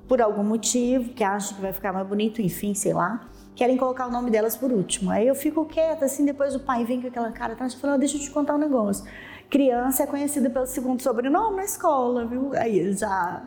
por 0.09 0.23
algum 0.23 0.43
motivo, 0.43 1.13
que 1.13 1.23
acham 1.23 1.55
que 1.57 1.63
vai 1.63 1.73
ficar 1.73 1.93
mais 1.93 2.07
bonito, 2.07 2.41
enfim, 2.41 2.73
sei 2.73 2.95
lá, 2.95 3.29
querem 3.55 3.77
colocar 3.77 4.07
o 4.07 4.11
nome 4.11 4.31
delas 4.31 4.57
por 4.57 4.73
último. 4.73 5.11
Aí 5.11 5.27
eu 5.27 5.35
fico 5.35 5.67
quieta, 5.67 6.07
assim, 6.07 6.25
depois 6.25 6.55
o 6.55 6.61
pai 6.61 6.85
vem 6.85 7.01
com 7.01 7.09
aquela 7.09 7.31
cara 7.31 7.53
atrás 7.53 7.75
e 7.75 7.77
fala, 7.77 7.99
deixa 7.99 8.17
eu 8.17 8.21
te 8.21 8.31
contar 8.31 8.55
um 8.55 8.59
negócio. 8.59 9.05
Criança 9.51 10.05
é 10.05 10.07
conhecida 10.07 10.49
pelo 10.49 10.67
segundo 10.67 11.03
sobrenome 11.03 11.57
na 11.57 11.65
escola, 11.65 12.25
viu? 12.25 12.53
Aí 12.55 12.93
já... 12.93 13.43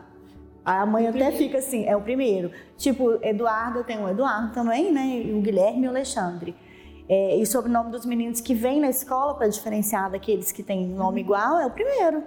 A 0.64 0.86
mãe 0.86 1.06
até 1.06 1.30
fica 1.30 1.58
assim, 1.58 1.84
é 1.84 1.94
o 1.94 2.00
primeiro. 2.00 2.50
Tipo, 2.78 3.18
Eduardo, 3.22 3.84
tem 3.84 4.02
o 4.02 4.08
Eduardo 4.08 4.54
também, 4.54 4.90
né? 4.90 5.22
E 5.22 5.34
o 5.34 5.42
Guilherme 5.42 5.84
e 5.84 5.86
o 5.86 5.90
Alexandre. 5.90 6.56
É, 7.06 7.38
e 7.38 7.42
o 7.42 7.46
sobrenome 7.46 7.90
dos 7.90 8.06
meninos 8.06 8.40
que 8.40 8.54
vêm 8.54 8.80
na 8.80 8.88
escola, 8.88 9.34
para 9.34 9.46
diferenciar 9.46 10.10
daqueles 10.10 10.52
que 10.52 10.62
têm 10.62 10.86
nome 10.86 11.20
igual, 11.20 11.58
é 11.58 11.66
o 11.66 11.70
primeiro. 11.70 12.22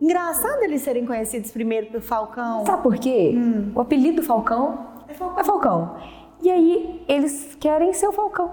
Engraçado 0.00 0.62
eles 0.62 0.82
serem 0.82 1.06
conhecidos 1.06 1.50
primeiro 1.50 1.86
pelo 1.86 2.02
Falcão. 2.02 2.64
Sabe 2.66 2.82
por 2.82 2.96
quê? 2.96 3.32
Hum. 3.34 3.72
O 3.74 3.80
apelido 3.80 4.16
do 4.16 4.22
Falcão 4.22 4.86
é 5.08 5.14
Falcão. 5.14 5.40
é 5.40 5.44
Falcão. 5.44 5.96
E 6.42 6.50
aí 6.50 7.04
eles 7.08 7.56
querem 7.58 7.92
ser 7.92 8.08
o 8.08 8.12
Falcão. 8.12 8.52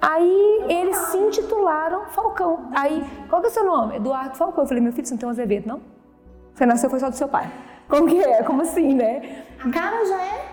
Aí 0.00 0.64
eles 0.68 0.96
se 0.96 1.18
intitularam 1.18 2.06
Falcão. 2.06 2.68
Aí, 2.72 3.02
qual 3.28 3.40
que 3.40 3.48
é 3.48 3.50
o 3.50 3.52
seu 3.52 3.64
nome? 3.64 3.96
Eduardo 3.96 4.36
Falcão. 4.36 4.62
Eu 4.62 4.68
falei, 4.68 4.82
meu 4.82 4.92
filho, 4.92 5.06
você 5.06 5.14
não 5.14 5.18
tem 5.18 5.28
um 5.28 5.32
Azevedo, 5.32 5.66
não? 5.66 5.80
Você 6.54 6.64
nasceu 6.64 6.88
foi 6.88 7.00
só 7.00 7.10
do 7.10 7.16
seu 7.16 7.28
pai. 7.28 7.50
Como 7.88 8.06
que 8.06 8.18
é? 8.22 8.42
Como 8.42 8.62
assim, 8.62 8.94
né? 8.94 9.44
A 9.64 9.70
cara 9.70 10.04
já 10.04 10.22
é 10.22 10.45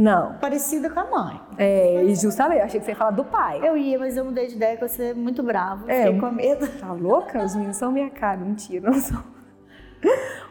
não. 0.00 0.34
Parecida 0.38 0.88
com 0.88 1.00
a 1.00 1.04
mãe. 1.04 1.40
É, 1.58 2.02
e 2.04 2.14
justamente, 2.14 2.58
eu 2.58 2.64
achei 2.64 2.80
que 2.80 2.86
você 2.86 2.92
ia 2.92 2.96
falar 2.96 3.10
do 3.10 3.24
pai. 3.24 3.60
Eu 3.62 3.76
ia, 3.76 3.98
mas 3.98 4.16
eu 4.16 4.24
mudei 4.24 4.46
de 4.46 4.56
ideia 4.56 4.76
que 4.76 4.88
você 4.88 5.10
é 5.10 5.14
muito 5.14 5.42
bravo. 5.42 5.90
É, 5.90 6.04
fiquei 6.04 6.20
com 6.20 6.30
medo. 6.30 6.66
Tá 6.80 6.92
louca? 6.92 7.44
Os 7.44 7.54
meninos 7.54 7.76
são 7.76 7.92
minha 7.92 8.08
cara. 8.08 8.38
Mentira, 8.38 8.90
não 8.90 8.98
são. 8.98 9.22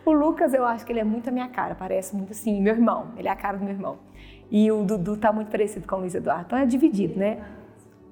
O 0.06 0.12
Lucas, 0.12 0.54
eu 0.54 0.66
acho 0.66 0.86
que 0.86 0.92
ele 0.92 1.00
é 1.00 1.04
muito 1.04 1.30
a 1.30 1.32
minha 1.32 1.48
cara. 1.50 1.74
Parece 1.74 2.16
muito 2.16 2.32
assim, 2.32 2.62
meu 2.62 2.74
irmão. 2.74 3.08
Ele 3.18 3.28
é 3.28 3.32
a 3.32 3.36
cara 3.36 3.58
do 3.58 3.64
meu 3.64 3.74
irmão. 3.74 3.98
E 4.52 4.72
o 4.72 4.84
Dudu 4.84 5.18
tá 5.18 5.32
muito 5.32 5.50
parecido 5.50 5.88
com 5.88 5.96
o 5.96 6.00
Luiz 6.00 6.14
Eduardo. 6.14 6.46
Então 6.48 6.58
é 6.58 6.66
dividido, 6.66 7.20
né? 7.20 7.40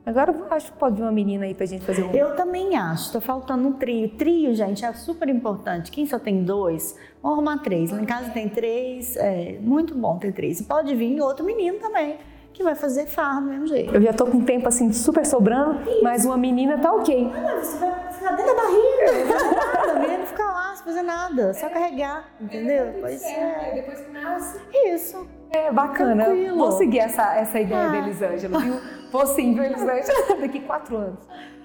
Agora 0.07 0.31
eu 0.31 0.45
acho 0.51 0.71
que 0.71 0.77
pode 0.77 0.95
vir 0.95 1.01
uma 1.01 1.11
menina 1.11 1.43
aí 1.43 1.53
pra 1.53 1.65
gente 1.65 1.83
fazer 1.83 2.01
um. 2.01 2.11
Eu 2.13 2.33
também 2.33 2.77
acho. 2.77 3.11
Tô 3.11 3.19
faltando 3.19 3.67
um 3.67 3.73
trio. 3.73 4.07
Trio, 4.11 4.55
gente, 4.55 4.85
é 4.85 4.93
super 4.93 5.27
importante. 5.27 5.91
Quem 5.91 6.05
só 6.05 6.17
tem 6.17 6.45
dois, 6.45 6.97
vamos 7.21 7.39
arrumar 7.39 7.57
três. 7.57 7.91
Lá 7.91 8.01
em 8.01 8.05
casa 8.05 8.29
tem 8.29 8.47
três. 8.47 9.17
É 9.17 9.57
muito 9.59 9.93
bom 9.93 10.17
ter 10.17 10.31
três. 10.31 10.61
E 10.61 10.63
pode 10.63 10.95
vir 10.95 11.19
outro 11.19 11.45
menino 11.45 11.77
também 11.79 12.19
que 12.53 12.63
vai 12.63 12.73
fazer 12.73 13.05
farra 13.05 13.41
do 13.41 13.47
mesmo 13.47 13.67
jeito. 13.67 13.93
Eu 13.93 14.01
já 14.01 14.13
tô 14.13 14.25
com 14.25 14.37
um 14.37 14.45
tempo 14.45 14.67
assim 14.69 14.93
super 14.93 15.25
sobrando, 15.25 15.81
Isso. 15.91 16.01
mas 16.01 16.25
uma 16.25 16.37
menina 16.37 16.77
tá 16.77 16.91
ok. 16.91 17.29
Ah, 17.31 17.57
você 17.61 17.77
vai 17.77 18.11
ficar 18.13 18.31
dentro 18.31 18.55
da 18.55 18.61
barriga, 18.63 19.91
a 19.91 19.99
menina 19.99 20.25
fica 20.25 20.43
lá 20.43 20.75
sem 20.75 20.85
fazer 20.85 21.03
nada, 21.03 21.53
só 21.53 21.69
carregar, 21.69 22.31
entendeu? 22.41 22.85
É, 22.85 22.91
depois, 22.93 23.23
é, 23.23 23.71
depois 23.75 23.99
que 24.01 24.11
nasce. 24.11 24.59
Isso. 24.73 25.27
É 25.49 25.71
bacana. 25.71 26.25
Tranquilo. 26.25 26.57
Vou 26.57 26.71
seguir 26.73 26.99
essa, 26.99 27.35
essa 27.35 27.59
ideia 27.59 27.87
ah. 27.87 27.89
da 27.89 27.97
Elisângela, 27.99 28.59
viu? 28.59 28.75
Vou 29.11 29.25
sim, 29.27 29.53
viu, 29.53 29.63
Elisângela? 29.63 30.39
Daqui 30.41 30.59
quatro 30.61 30.97
anos. 30.97 31.19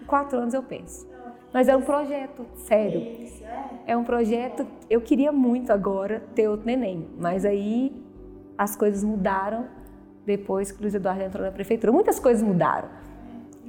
Quatro 0.07 0.39
anos 0.39 0.55
eu 0.55 0.63
penso. 0.63 1.07
Mas 1.53 1.69
é 1.69 1.77
um 1.77 1.83
projeto, 1.83 2.47
sério. 2.57 3.29
É 3.87 3.97
um 3.97 4.05
projeto. 4.05 4.67
Eu 4.89 5.01
queria 5.01 5.31
muito 5.31 5.73
agora 5.73 6.23
ter 6.35 6.49
outro 6.49 6.67
neném, 6.67 7.09
mas 7.19 7.45
aí 7.45 7.93
as 8.57 8.75
coisas 8.75 9.05
mudaram 9.05 9.67
depois 10.25 10.71
que 10.71 10.79
o 10.79 10.83
Luiz 10.83 10.95
Eduardo 10.95 11.23
entrou 11.23 11.45
na 11.45 11.53
prefeitura. 11.53 11.93
Muitas 11.93 12.19
coisas 12.19 12.43
mudaram. 12.43 12.89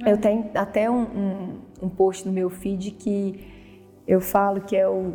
Eu 0.06 0.18
tenho 0.18 0.50
até 0.54 0.90
um, 0.90 1.02
um, 1.02 1.58
um 1.82 1.88
post 1.88 2.26
no 2.26 2.32
meu 2.32 2.48
feed 2.48 2.92
que 2.92 3.52
eu 4.06 4.20
falo 4.20 4.60
que 4.60 4.76
é 4.76 4.88
o 4.88 5.14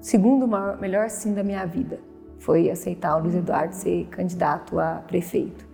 segundo 0.00 0.46
maior, 0.46 0.80
melhor 0.80 1.08
sim 1.08 1.34
da 1.34 1.42
minha 1.42 1.64
vida 1.64 1.98
foi 2.46 2.70
aceitar 2.70 3.16
o 3.16 3.22
Luiz 3.22 3.34
Eduardo 3.34 3.74
ser 3.74 4.06
candidato 4.06 4.78
a 4.78 5.02
prefeito. 5.04 5.66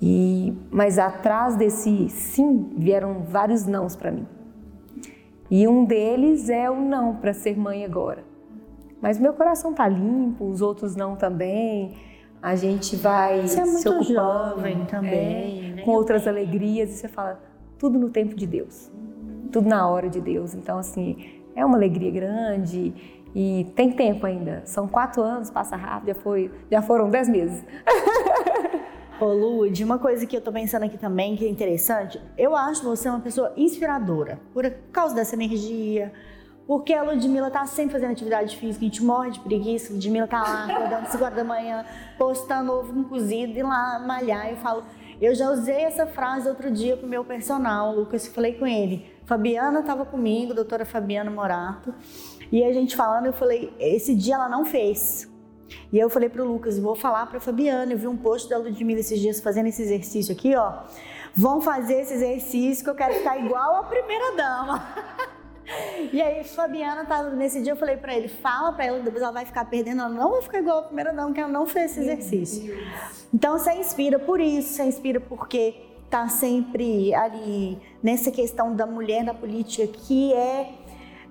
E, 0.00 0.54
mas 0.70 0.98
atrás 0.98 1.56
desse 1.56 2.10
sim 2.10 2.74
vieram 2.76 3.22
vários 3.22 3.64
nãos 3.66 3.96
para 3.96 4.10
mim. 4.12 4.26
E 5.50 5.66
um 5.66 5.86
deles 5.86 6.50
é 6.50 6.70
o 6.70 6.76
não 6.76 7.16
para 7.16 7.32
ser 7.32 7.58
mãe 7.58 7.86
agora. 7.86 8.22
Mas 9.00 9.18
meu 9.18 9.32
coração 9.32 9.72
tá 9.72 9.88
limpo, 9.88 10.44
os 10.44 10.60
outros 10.60 10.94
não 10.94 11.16
também. 11.16 11.96
A 12.42 12.54
gente 12.54 12.94
vai 12.94 13.40
você 13.42 13.60
é 13.60 13.64
muito 13.64 13.80
se 13.80 13.88
ocupando 13.88 14.12
jovem 14.12 14.84
também, 14.84 15.70
é, 15.70 15.74
né? 15.76 15.82
com 15.82 15.92
outras 15.92 16.28
alegrias 16.28 16.90
e 16.90 16.92
você 16.92 17.08
fala 17.08 17.40
tudo 17.78 17.98
no 17.98 18.10
tempo 18.10 18.36
de 18.36 18.46
Deus, 18.46 18.92
tudo 19.50 19.68
na 19.68 19.88
hora 19.88 20.08
de 20.08 20.20
Deus. 20.20 20.54
Então 20.54 20.78
assim 20.78 21.16
é 21.56 21.64
uma 21.64 21.78
alegria 21.78 22.10
grande 22.10 22.94
e 23.34 23.70
tem 23.74 23.92
tempo 23.92 24.26
ainda. 24.26 24.62
São 24.64 24.88
quatro 24.88 25.22
anos, 25.22 25.50
passa 25.50 25.76
rápido, 25.76 26.08
já, 26.08 26.14
foi, 26.14 26.50
já 26.70 26.82
foram 26.82 27.10
dez 27.10 27.28
meses. 27.28 27.64
Ô 29.20 29.26
Lud, 29.32 29.82
uma 29.82 29.98
coisa 29.98 30.24
que 30.26 30.36
eu 30.36 30.40
tô 30.40 30.52
pensando 30.52 30.84
aqui 30.84 30.96
também, 30.96 31.34
que 31.34 31.44
é 31.44 31.48
interessante, 31.48 32.20
eu 32.36 32.54
acho 32.54 32.84
você 32.84 33.08
uma 33.08 33.18
pessoa 33.18 33.52
inspiradora, 33.56 34.38
por 34.54 34.64
causa 34.92 35.12
dessa 35.12 35.34
energia, 35.34 36.12
porque 36.68 36.92
a 36.92 37.02
Ludmilla 37.02 37.50
tá 37.50 37.66
sempre 37.66 37.94
fazendo 37.94 38.12
atividade 38.12 38.56
física, 38.56 38.84
a 38.84 38.88
gente 38.88 39.02
morre 39.02 39.30
de 39.30 39.40
preguiça, 39.40 39.90
a 39.90 39.94
Ludmilla 39.94 40.28
tá 40.28 40.42
lá 40.42 40.66
acordando 40.66 41.08
5 41.08 41.24
horas 41.24 41.36
da 41.36 41.42
manhã, 41.42 41.84
postando 42.16 42.72
ovo 42.72 43.04
cozido 43.04 43.58
e 43.58 43.62
lá 43.62 43.98
malhar. 43.98 44.50
Eu 44.50 44.56
falo, 44.58 44.84
eu 45.20 45.34
já 45.34 45.50
usei 45.50 45.80
essa 45.80 46.06
frase 46.06 46.46
outro 46.46 46.70
dia 46.70 46.96
pro 46.96 47.08
meu 47.08 47.24
personal, 47.24 47.92
Lucas, 47.92 48.28
falei 48.28 48.52
com 48.52 48.66
ele. 48.66 49.10
Fabiana 49.24 49.80
estava 49.80 50.04
comigo, 50.04 50.54
doutora 50.54 50.84
Fabiana 50.84 51.30
Morato, 51.30 51.92
e 52.50 52.64
a 52.64 52.72
gente 52.72 52.96
falando, 52.96 53.26
eu 53.26 53.32
falei, 53.32 53.72
esse 53.78 54.14
dia 54.14 54.34
ela 54.34 54.48
não 54.48 54.64
fez. 54.64 55.28
E 55.92 55.98
eu 55.98 56.08
falei 56.08 56.28
pro 56.28 56.44
Lucas, 56.44 56.78
vou 56.78 56.94
falar 56.94 57.26
pra 57.26 57.40
Fabiana, 57.40 57.92
eu 57.92 57.98
vi 57.98 58.06
um 58.06 58.16
post 58.16 58.48
da 58.48 58.56
Ludmilla 58.58 59.00
esses 59.00 59.20
dias 59.20 59.40
fazendo 59.40 59.66
esse 59.66 59.82
exercício 59.82 60.32
aqui, 60.32 60.54
ó. 60.56 60.84
Vão 61.34 61.60
fazer 61.60 62.00
esse 62.00 62.14
exercício 62.14 62.82
que 62.82 62.90
eu 62.90 62.94
quero 62.94 63.14
ficar 63.14 63.38
igual 63.38 63.76
a 63.76 63.84
primeira 63.84 64.36
dama. 64.36 64.88
E 66.10 66.22
aí, 66.22 66.42
Fabiana 66.44 67.04
tá 67.04 67.22
nesse 67.24 67.60
dia, 67.60 67.72
eu 67.72 67.76
falei 67.76 67.98
para 67.98 68.16
ele, 68.16 68.26
fala 68.26 68.72
para 68.72 68.86
ela, 68.86 69.00
depois 69.00 69.22
ela 69.22 69.32
vai 69.32 69.44
ficar 69.44 69.66
perdendo, 69.66 70.00
ela 70.00 70.08
não 70.08 70.30
vai 70.30 70.40
ficar 70.40 70.60
igual 70.60 70.78
a 70.78 70.82
primeira 70.84 71.12
dama, 71.12 71.34
que 71.34 71.40
ela 71.40 71.52
não 71.52 71.66
fez 71.66 71.90
esse 71.90 72.00
exercício. 72.00 72.74
Então, 73.34 73.58
você 73.58 73.74
inspira 73.74 74.18
por 74.18 74.40
isso, 74.40 74.72
você 74.72 74.84
inspira 74.84 75.20
porque 75.20 75.74
tá 76.08 76.26
sempre 76.28 77.14
ali 77.14 77.78
nessa 78.02 78.30
questão 78.30 78.74
da 78.74 78.86
mulher 78.86 79.22
na 79.22 79.34
política 79.34 79.86
que 79.86 80.32
é 80.32 80.72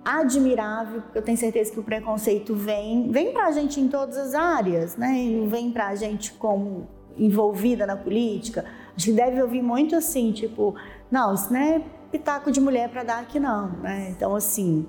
admirável, 0.08 1.02
porque 1.02 1.18
eu 1.18 1.22
tenho 1.22 1.38
certeza 1.38 1.70
que 1.70 1.80
o 1.80 1.84
preconceito 1.84 2.56
vem, 2.56 3.12
vem 3.12 3.34
para 3.34 3.48
a 3.48 3.52
gente 3.52 3.82
em 3.82 3.90
todas 3.90 4.16
as 4.16 4.34
áreas, 4.34 4.96
né? 4.96 5.18
E 5.18 5.46
vem 5.48 5.70
para 5.70 5.88
a 5.88 5.96
gente 5.96 6.32
como 6.34 6.88
envolvida 7.18 7.86
na 7.86 7.98
política. 7.98 8.64
Acho 8.96 9.08
que 9.08 9.12
deve 9.12 9.42
ouvir 9.42 9.62
muito 9.62 9.98
assim, 9.98 10.32
tipo, 10.32 10.76
não, 11.12 11.34
isso 11.34 11.52
não 11.52 11.60
é 11.60 11.82
pitaco 12.10 12.50
de 12.52 12.62
mulher 12.62 12.88
para 12.90 13.04
dar 13.04 13.20
aqui 13.20 13.38
não, 13.38 13.68
né? 13.82 14.08
Então 14.16 14.34
assim, 14.34 14.88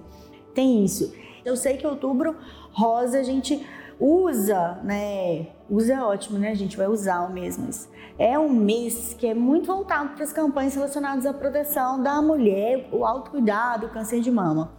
tem 0.55 0.85
isso. 0.85 1.13
Eu 1.45 1.57
sei 1.57 1.77
que 1.77 1.87
outubro 1.87 2.37
rosa 2.71 3.19
a 3.19 3.23
gente 3.25 3.67
usa, 3.99 4.79
né? 4.85 5.49
Usa 5.69 5.95
é 5.95 6.01
ótimo, 6.01 6.39
né? 6.39 6.51
A 6.51 6.55
gente 6.55 6.77
vai 6.77 6.87
usar 6.87 7.23
o 7.23 7.33
mesmo. 7.33 7.69
É 8.17 8.39
um 8.39 8.49
mês 8.49 9.15
que 9.19 9.27
é 9.27 9.35
muito 9.35 9.67
voltado 9.67 10.11
para 10.11 10.23
as 10.23 10.33
campanhas 10.33 10.75
relacionadas 10.75 11.27
à 11.27 11.33
proteção 11.33 12.01
da 12.01 12.23
mulher, 12.23 12.89
o 12.93 13.05
autocuidado, 13.05 13.87
o 13.87 13.89
câncer 13.89 14.21
de 14.21 14.31
mama. 14.31 14.73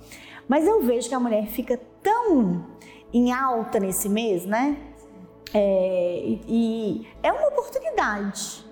Mas 0.50 0.68
eu 0.68 0.82
vejo 0.82 1.08
que 1.08 1.14
a 1.14 1.20
mulher 1.20 1.46
fica 1.46 1.80
tão 2.02 2.66
em 3.14 3.32
alta 3.32 3.80
nesse 3.80 4.10
mês, 4.10 4.46
né? 4.46 4.78
É, 5.54 6.38
e, 6.48 7.08
é 7.22 7.32
uma 7.32 7.48
oportunidade 7.48 8.66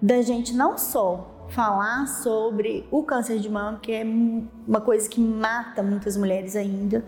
da 0.00 0.20
gente 0.20 0.54
não 0.54 0.76
só 0.76 1.46
falar 1.48 2.06
sobre 2.06 2.86
o 2.90 3.02
câncer 3.02 3.38
de 3.38 3.48
mama, 3.48 3.78
que 3.80 3.92
é 3.92 4.04
uma 4.04 4.80
coisa 4.80 5.08
que 5.08 5.20
mata 5.20 5.82
muitas 5.82 6.16
mulheres 6.16 6.56
ainda, 6.56 7.04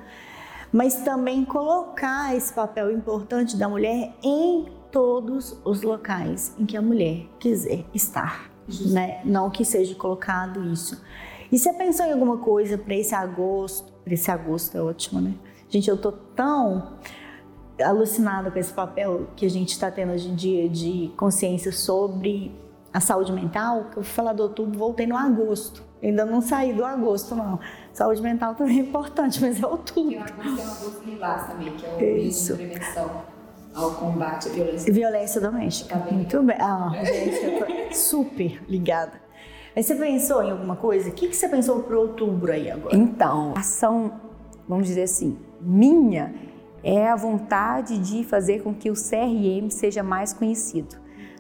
mas 0.73 0.97
também 0.97 1.45
colocar 1.45 2.35
esse 2.35 2.53
papel 2.53 2.91
importante 2.91 3.57
da 3.57 3.69
mulher 3.69 4.15
em 4.23 4.67
todos 4.91 5.59
os 5.65 5.83
locais 5.83 6.55
em 6.59 6.65
que 6.65 6.77
a 6.77 6.83
mulher 6.83 7.27
quiser 7.39 7.85
estar, 7.93 8.51
né? 8.93 9.21
Não 9.25 9.51
que 9.51 9.65
seja 9.65 9.95
colocado 9.95 10.65
isso. 10.65 11.03
E 11.53 11.59
você 11.59 11.73
pensou 11.73 12.07
em 12.07 12.13
alguma 12.13 12.39
coisa 12.39 12.79
para 12.79 12.95
esse 12.95 13.15
agosto? 13.15 13.96
Esse 14.07 14.31
agosto 14.31 14.77
é 14.77 14.83
ótimo, 14.83 15.21
né? 15.21 15.35
Gente, 15.69 15.91
eu 15.91 15.97
tô 15.97 16.13
tão 16.13 16.95
alucinada 17.83 18.51
com 18.51 18.59
esse 18.59 18.73
papel 18.73 19.29
que 19.35 19.45
a 19.45 19.51
gente 19.51 19.71
está 19.71 19.91
tendo 19.91 20.13
hoje 20.13 20.29
em 20.29 20.35
dia 20.35 20.69
de 20.69 21.13
consciência 21.17 21.73
sobre 21.73 22.55
a 22.93 23.01
saúde 23.01 23.33
mental, 23.33 23.91
que 23.91 23.99
eu 23.99 24.03
fui 24.03 24.13
falar 24.13 24.33
do 24.33 24.43
outubro, 24.45 24.79
voltei 24.79 25.07
no 25.07 25.17
agosto. 25.17 25.83
Ainda 26.03 26.25
não 26.25 26.41
saí 26.41 26.73
do 26.73 26.85
agosto, 26.85 27.35
não. 27.35 27.59
Saúde 27.93 28.23
mental 28.23 28.55
também 28.55 28.79
é 28.79 28.83
importante, 28.83 29.41
mas 29.41 29.63
é 29.63 29.67
outubro. 29.67 30.13
E 30.13 30.17
o 30.17 30.21
agosto 30.21 30.41
é 30.47 30.49
um 30.49 30.71
agosto 30.71 31.03
lilás 31.05 31.47
também, 31.47 31.73
que 31.73 31.85
é 31.85 31.89
o 31.89 31.99
mês 31.99 32.47
de 32.47 32.55
prevenção 32.55 33.23
ao 33.75 33.91
combate 33.93 34.49
à 34.49 34.53
violência. 34.53 34.93
Violência 34.93 35.41
doméstica. 35.41 35.99
Tá 35.99 36.05
bem. 36.05 36.15
Muito 36.15 36.43
bem. 36.43 36.57
Ah, 36.59 36.91
gente, 37.05 37.45
eu 37.45 37.59
tô 37.59 37.95
super 37.95 38.63
ligada. 38.69 39.26
Aí 39.77 39.83
você 39.83 39.95
pensou 39.95 40.43
em 40.43 40.51
alguma 40.51 40.75
coisa? 40.75 41.11
O 41.11 41.13
que, 41.13 41.29
que 41.29 41.37
você 41.37 41.47
pensou 41.51 41.83
para 41.83 41.99
outubro 41.99 42.51
aí 42.51 42.71
agora? 42.71 42.97
Então, 42.97 43.53
ação, 43.55 44.11
vamos 44.67 44.87
dizer 44.87 45.03
assim, 45.03 45.37
minha 45.61 46.35
é 46.83 47.07
a 47.07 47.15
vontade 47.15 47.99
de 47.99 48.25
fazer 48.25 48.63
com 48.63 48.73
que 48.73 48.91
o 48.91 48.95
CRM 48.95 49.69
seja 49.69 50.03
mais 50.03 50.33
conhecido. 50.33 50.97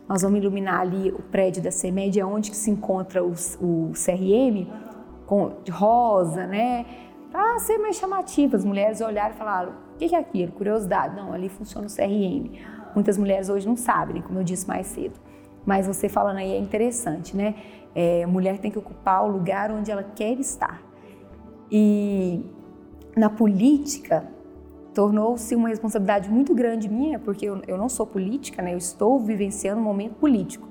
Nós 0.06 0.20
vamos 0.20 0.38
iluminar 0.38 0.80
ali 0.80 1.10
o 1.10 1.22
prédio 1.22 1.62
da 1.62 1.70
CEMED, 1.70 2.22
onde 2.22 2.50
que 2.50 2.56
se 2.56 2.70
encontra 2.70 3.24
o, 3.24 3.32
o 3.58 3.92
CRM, 3.94 4.66
com, 5.26 5.52
rosa, 5.70 6.46
né? 6.46 6.84
Para 7.32 7.58
ser 7.58 7.78
mais 7.78 7.96
chamativo, 7.96 8.54
as 8.54 8.64
mulheres 8.66 9.00
olharem 9.00 9.34
e 9.34 9.38
falaram, 9.38 9.72
o 9.94 9.98
que 9.98 10.14
é 10.14 10.18
aquilo? 10.18 10.52
Curiosidade. 10.52 11.16
Não, 11.16 11.32
ali 11.32 11.48
funciona 11.48 11.86
o 11.86 11.90
CRM. 11.90 12.52
Muitas 12.94 13.16
mulheres 13.16 13.48
hoje 13.48 13.66
não 13.66 13.76
sabem, 13.76 14.20
como 14.20 14.38
eu 14.38 14.44
disse 14.44 14.68
mais 14.68 14.86
cedo. 14.88 15.18
Mas 15.64 15.86
você 15.86 16.08
falando 16.08 16.36
aí 16.36 16.52
é 16.52 16.58
interessante, 16.58 17.36
né? 17.36 17.54
É, 17.98 18.24
a 18.24 18.26
mulher 18.26 18.58
tem 18.58 18.70
que 18.70 18.78
ocupar 18.78 19.24
o 19.24 19.28
lugar 19.28 19.70
onde 19.70 19.90
ela 19.90 20.02
quer 20.02 20.38
estar. 20.38 20.82
E 21.72 22.44
na 23.16 23.30
política, 23.30 24.28
tornou-se 24.92 25.54
uma 25.54 25.70
responsabilidade 25.70 26.28
muito 26.30 26.54
grande 26.54 26.90
minha, 26.90 27.18
porque 27.18 27.46
eu, 27.46 27.62
eu 27.66 27.78
não 27.78 27.88
sou 27.88 28.06
política, 28.06 28.60
né? 28.60 28.74
Eu 28.74 28.78
estou 28.78 29.18
vivenciando 29.18 29.80
um 29.80 29.84
momento 29.84 30.14
político. 30.16 30.68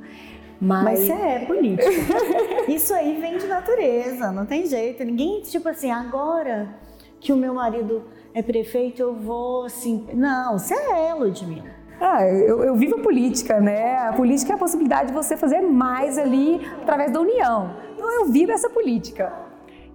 Mas, 0.62 0.84
Mas 0.84 1.00
você 1.00 1.14
é 1.14 1.40
política. 1.46 1.90
Isso 2.72 2.94
aí 2.94 3.20
vem 3.20 3.40
de 3.40 3.48
natureza, 3.48 4.32
não 4.32 4.46
tem 4.46 4.68
jeito. 4.68 5.04
Ninguém, 5.04 5.42
tipo 5.42 5.68
assim, 5.68 5.90
agora 5.90 6.76
que 7.20 7.34
o 7.34 7.38
meu 7.38 7.56
marido 7.56 8.04
é 8.36 8.44
prefeito, 8.44 9.02
eu 9.02 9.16
vou 9.16 9.66
assim. 9.66 10.08
Não, 10.14 10.60
você 10.60 10.76
é, 10.76 11.14
Ludmilla. 11.14 11.75
Ah, 12.00 12.26
eu, 12.28 12.64
eu 12.64 12.76
vivo 12.76 12.96
a 12.96 13.02
política, 13.02 13.60
né? 13.60 13.98
A 13.98 14.14
política 14.14 14.54
é 14.54 14.56
a 14.56 14.60
possibilidade 14.60 15.08
de 15.08 15.14
você 15.14 15.38
fazer 15.38 15.62
mais 15.62 16.18
ali 16.18 16.60
através 16.82 17.12
da 17.12 17.20
união. 17.20 17.76
Então 17.94 18.12
eu 18.12 18.26
vivo 18.26 18.52
essa 18.52 18.70
política. 18.70 19.34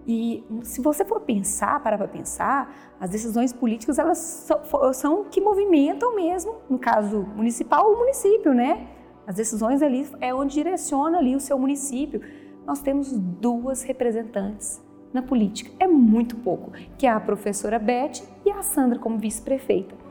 E 0.06 0.44
se 0.62 0.80
você 0.80 1.04
for 1.04 1.20
pensar, 1.20 1.82
parar 1.82 1.98
para 1.98 2.08
pensar, 2.08 2.74
as 2.98 3.10
decisões 3.10 3.52
políticas 3.52 3.98
elas 3.98 4.48
são, 4.94 5.24
que 5.24 5.40
movimentam 5.40 6.16
mesmo, 6.16 6.56
no 6.68 6.78
caso 6.78 7.26
municipal, 7.36 7.92
o 7.92 7.98
município, 7.98 8.54
né? 8.54 8.88
As 9.26 9.36
decisões 9.36 9.82
ali 9.82 10.08
é 10.20 10.34
onde 10.34 10.54
direciona 10.54 11.18
ali 11.18 11.36
o 11.36 11.40
seu 11.40 11.58
município. 11.58 12.20
Nós 12.66 12.80
temos 12.80 13.16
duas 13.16 13.82
representantes 13.82 14.82
na 15.12 15.22
política. 15.22 15.70
É 15.78 15.86
muito 15.86 16.36
pouco, 16.36 16.72
que 16.96 17.06
é 17.06 17.10
a 17.10 17.20
professora 17.20 17.78
Beth 17.78 18.22
e 18.44 18.50
a 18.50 18.62
Sandra 18.62 18.98
como 18.98 19.18
vice-prefeita. 19.18 20.09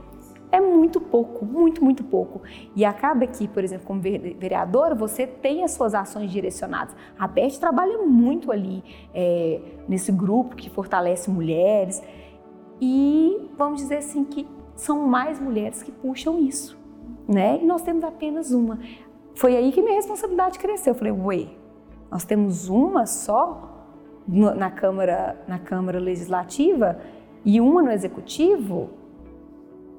É 0.52 0.60
muito 0.60 1.00
pouco, 1.00 1.46
muito, 1.46 1.84
muito 1.84 2.04
pouco. 2.04 2.42
E 2.76 2.84
acaba 2.84 3.28
que, 3.28 3.48
por 3.48 3.64
exemplo, 3.64 3.86
como 3.86 4.02
vereadora, 4.02 4.96
você 4.96 5.28
tem 5.28 5.64
as 5.64 5.72
suas 5.72 5.94
ações 5.94 6.32
direcionadas. 6.32 6.96
A 7.18 7.28
Beth 7.28 7.60
trabalha 7.60 8.00
muito 8.00 8.52
ali 8.52 8.84
é, 9.14 9.62
nesse 9.88 10.12
grupo 10.12 10.56
que 10.56 10.70
fortalece 10.70 11.30
mulheres. 11.30 12.02
E 12.82 13.50
vamos 13.58 13.80
dizer 13.82 13.98
assim 13.98 14.24
que 14.24 14.48
são 14.76 15.06
mais 15.06 15.40
mulheres 15.40 15.84
que 15.84 15.92
puxam 15.92 16.40
isso, 16.40 16.80
né? 17.28 17.60
E 17.62 17.66
nós 17.66 17.82
temos 17.82 18.04
apenas 18.04 18.52
uma. 18.52 18.80
Foi 19.36 19.56
aí 19.56 19.72
que 19.72 19.82
minha 19.82 19.96
responsabilidade 19.96 20.58
cresceu. 20.58 20.94
Eu 20.94 20.98
falei, 20.98 21.14
ué, 21.14 21.48
nós 22.10 22.24
temos 22.24 22.70
uma 22.70 23.06
só 23.06 23.70
na 24.28 24.72
Câmara, 24.72 25.44
na 25.48 25.60
Câmara 25.60 26.00
Legislativa 26.00 27.00
e 27.46 27.60
uma 27.60 27.82
no 27.84 27.92
Executivo? 27.92 28.99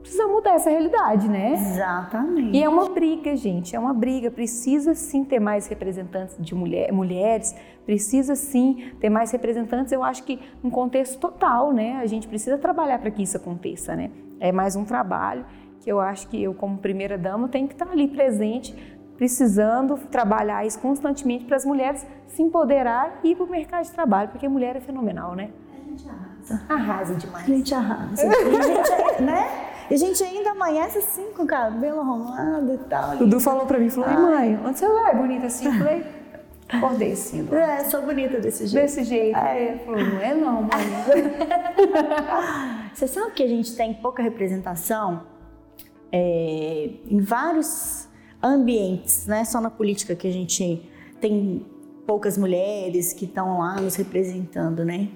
Precisa 0.00 0.26
mudar 0.26 0.54
essa 0.54 0.70
realidade, 0.70 1.28
né? 1.28 1.52
Exatamente. 1.52 2.56
E 2.56 2.62
é 2.62 2.68
uma 2.68 2.88
briga, 2.88 3.36
gente, 3.36 3.76
é 3.76 3.78
uma 3.78 3.92
briga. 3.92 4.30
Precisa 4.30 4.94
sim 4.94 5.24
ter 5.24 5.38
mais 5.38 5.66
representantes 5.66 6.36
de 6.38 6.54
mulher, 6.54 6.92
mulheres, 6.92 7.54
precisa 7.84 8.34
sim 8.34 8.92
ter 9.00 9.10
mais 9.10 9.30
representantes. 9.30 9.92
Eu 9.92 10.02
acho 10.02 10.22
que 10.24 10.40
num 10.62 10.70
contexto 10.70 11.18
total, 11.18 11.72
né? 11.72 11.96
A 11.96 12.06
gente 12.06 12.26
precisa 12.26 12.58
trabalhar 12.58 12.98
para 12.98 13.10
que 13.10 13.22
isso 13.22 13.36
aconteça, 13.36 13.94
né? 13.94 14.10
É 14.38 14.50
mais 14.50 14.76
um 14.76 14.84
trabalho 14.84 15.44
que 15.80 15.90
eu 15.90 16.00
acho 16.00 16.28
que 16.28 16.42
eu, 16.42 16.54
como 16.54 16.78
primeira 16.78 17.16
dama, 17.16 17.48
tenho 17.48 17.66
que 17.66 17.74
estar 17.74 17.90
ali 17.90 18.06
presente, 18.06 18.74
precisando 19.16 19.96
trabalhar 20.10 20.64
isso 20.66 20.78
constantemente 20.78 21.44
para 21.44 21.56
as 21.56 21.64
mulheres 21.64 22.06
se 22.26 22.42
empoderar 22.42 23.20
e 23.24 23.32
ir 23.32 23.36
para 23.36 23.44
o 23.44 23.50
mercado 23.50 23.84
de 23.84 23.92
trabalho, 23.92 24.28
porque 24.28 24.46
a 24.46 24.50
mulher 24.50 24.76
é 24.76 24.80
fenomenal, 24.80 25.34
né? 25.34 25.50
A 25.74 25.88
gente 25.88 26.08
arrasa. 26.08 26.62
Arrasa 26.68 27.14
demais. 27.14 27.44
A 27.44 27.48
gente 27.48 27.74
arrasa. 27.74 28.28
A 28.28 28.62
gente, 28.62 29.22
né? 29.22 29.69
E 29.90 29.94
a 29.94 29.96
gente 29.96 30.22
ainda 30.22 30.52
amanhece 30.52 30.98
assim 30.98 31.32
com 31.32 31.42
o 31.42 31.46
cabelo 31.46 32.00
arrumado 32.00 32.74
e 32.74 32.78
tal. 32.88 33.16
Dudu 33.16 33.40
falou 33.40 33.66
pra 33.66 33.78
mim, 33.78 33.90
falou, 33.90 34.08
Ai, 34.08 34.16
mãe, 34.16 34.60
onde 34.64 34.78
você 34.78 34.88
vai 34.88 35.16
bonita 35.16 35.46
assim? 35.46 35.66
Eu 35.66 35.72
falei, 35.72 36.04
acordei 36.68 37.12
assim. 37.12 37.48
É, 37.52 37.84
sou 37.84 38.02
bonita 38.02 38.38
desse 38.38 38.68
jeito. 38.68 38.82
Desse 38.82 39.02
jeito. 39.02 39.36
É. 39.36 39.78
Falou, 39.84 39.98
não 39.98 40.20
é 40.20 40.34
não, 40.34 40.62
mãe. 40.62 40.70
você 42.94 43.08
sabe 43.08 43.32
que 43.32 43.42
a 43.42 43.48
gente 43.48 43.74
tem 43.74 43.92
pouca 43.94 44.22
representação 44.22 45.22
é, 46.12 46.90
em 47.08 47.20
vários 47.20 48.08
ambientes, 48.40 49.26
não 49.26 49.36
é 49.36 49.44
só 49.44 49.60
na 49.60 49.70
política 49.70 50.14
que 50.14 50.26
a 50.26 50.32
gente 50.32 50.88
tem 51.20 51.66
poucas 52.06 52.38
mulheres 52.38 53.12
que 53.12 53.24
estão 53.24 53.58
lá 53.58 53.80
nos 53.80 53.96
representando, 53.96 54.84
né? 54.84 55.08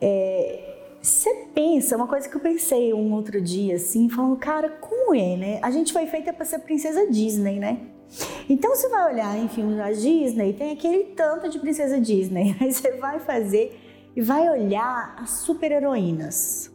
É, 0.00 0.69
você 1.02 1.46
pensa, 1.54 1.96
uma 1.96 2.06
coisa 2.06 2.28
que 2.28 2.36
eu 2.36 2.40
pensei 2.40 2.92
um 2.92 3.12
outro 3.14 3.40
dia, 3.40 3.76
assim, 3.76 4.08
falando, 4.08 4.36
cara, 4.36 4.68
como 4.68 5.14
é, 5.14 5.36
né? 5.36 5.58
A 5.62 5.70
gente 5.70 5.92
foi 5.92 6.06
feita 6.06 6.32
para 6.32 6.44
ser 6.44 6.58
princesa 6.60 7.06
Disney, 7.06 7.58
né? 7.58 7.80
Então 8.48 8.74
você 8.74 8.88
vai 8.88 9.12
olhar 9.12 9.38
em 9.38 9.48
filmes 9.48 9.76
da 9.76 9.90
Disney, 9.92 10.52
tem 10.52 10.72
aquele 10.72 11.04
tanto 11.04 11.48
de 11.48 11.58
princesa 11.58 12.00
Disney. 12.00 12.56
Aí 12.60 12.72
você 12.72 12.92
vai 12.92 13.18
fazer 13.20 13.80
e 14.14 14.20
vai 14.20 14.48
olhar 14.48 15.14
as 15.18 15.30
super 15.30 15.72
heroínas. 15.72 16.70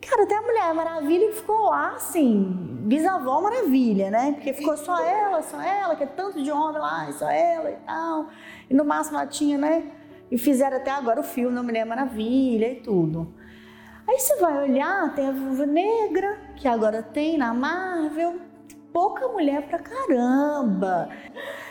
Cara, 0.00 0.22
até 0.22 0.36
a 0.36 0.42
Mulher 0.42 0.74
Maravilha 0.74 1.32
ficou 1.34 1.66
lá, 1.66 1.92
assim, 1.96 2.78
bisavó 2.86 3.42
maravilha, 3.42 4.10
né? 4.10 4.32
Porque 4.32 4.54
ficou 4.54 4.74
só 4.74 4.98
ela, 5.04 5.42
só 5.42 5.60
ela, 5.60 5.94
que 5.94 6.02
é 6.02 6.06
tanto 6.06 6.42
de 6.42 6.50
homem 6.50 6.80
lá, 6.80 7.12
só 7.12 7.28
ela 7.30 7.70
e 7.70 7.76
tal. 7.84 8.28
E 8.70 8.74
no 8.74 8.86
máximo 8.86 9.18
ela 9.18 9.26
tinha, 9.26 9.58
né? 9.58 9.92
E 10.30 10.36
fizeram 10.36 10.76
até 10.76 10.90
agora 10.90 11.20
o 11.20 11.24
filme 11.24 11.54
da 11.54 11.62
Mulher 11.62 11.84
Maravilha 11.84 12.70
e 12.70 12.76
tudo. 12.76 13.34
Aí 14.06 14.18
você 14.18 14.36
vai 14.36 14.62
olhar, 14.62 15.14
tem 15.14 15.28
a 15.28 15.32
Viúva 15.32 15.66
Negra, 15.66 16.38
que 16.56 16.66
agora 16.66 17.02
tem 17.02 17.36
na 17.36 17.52
Marvel. 17.52 18.36
Pouca 18.92 19.28
mulher 19.28 19.68
pra 19.68 19.78
caramba. 19.78 21.10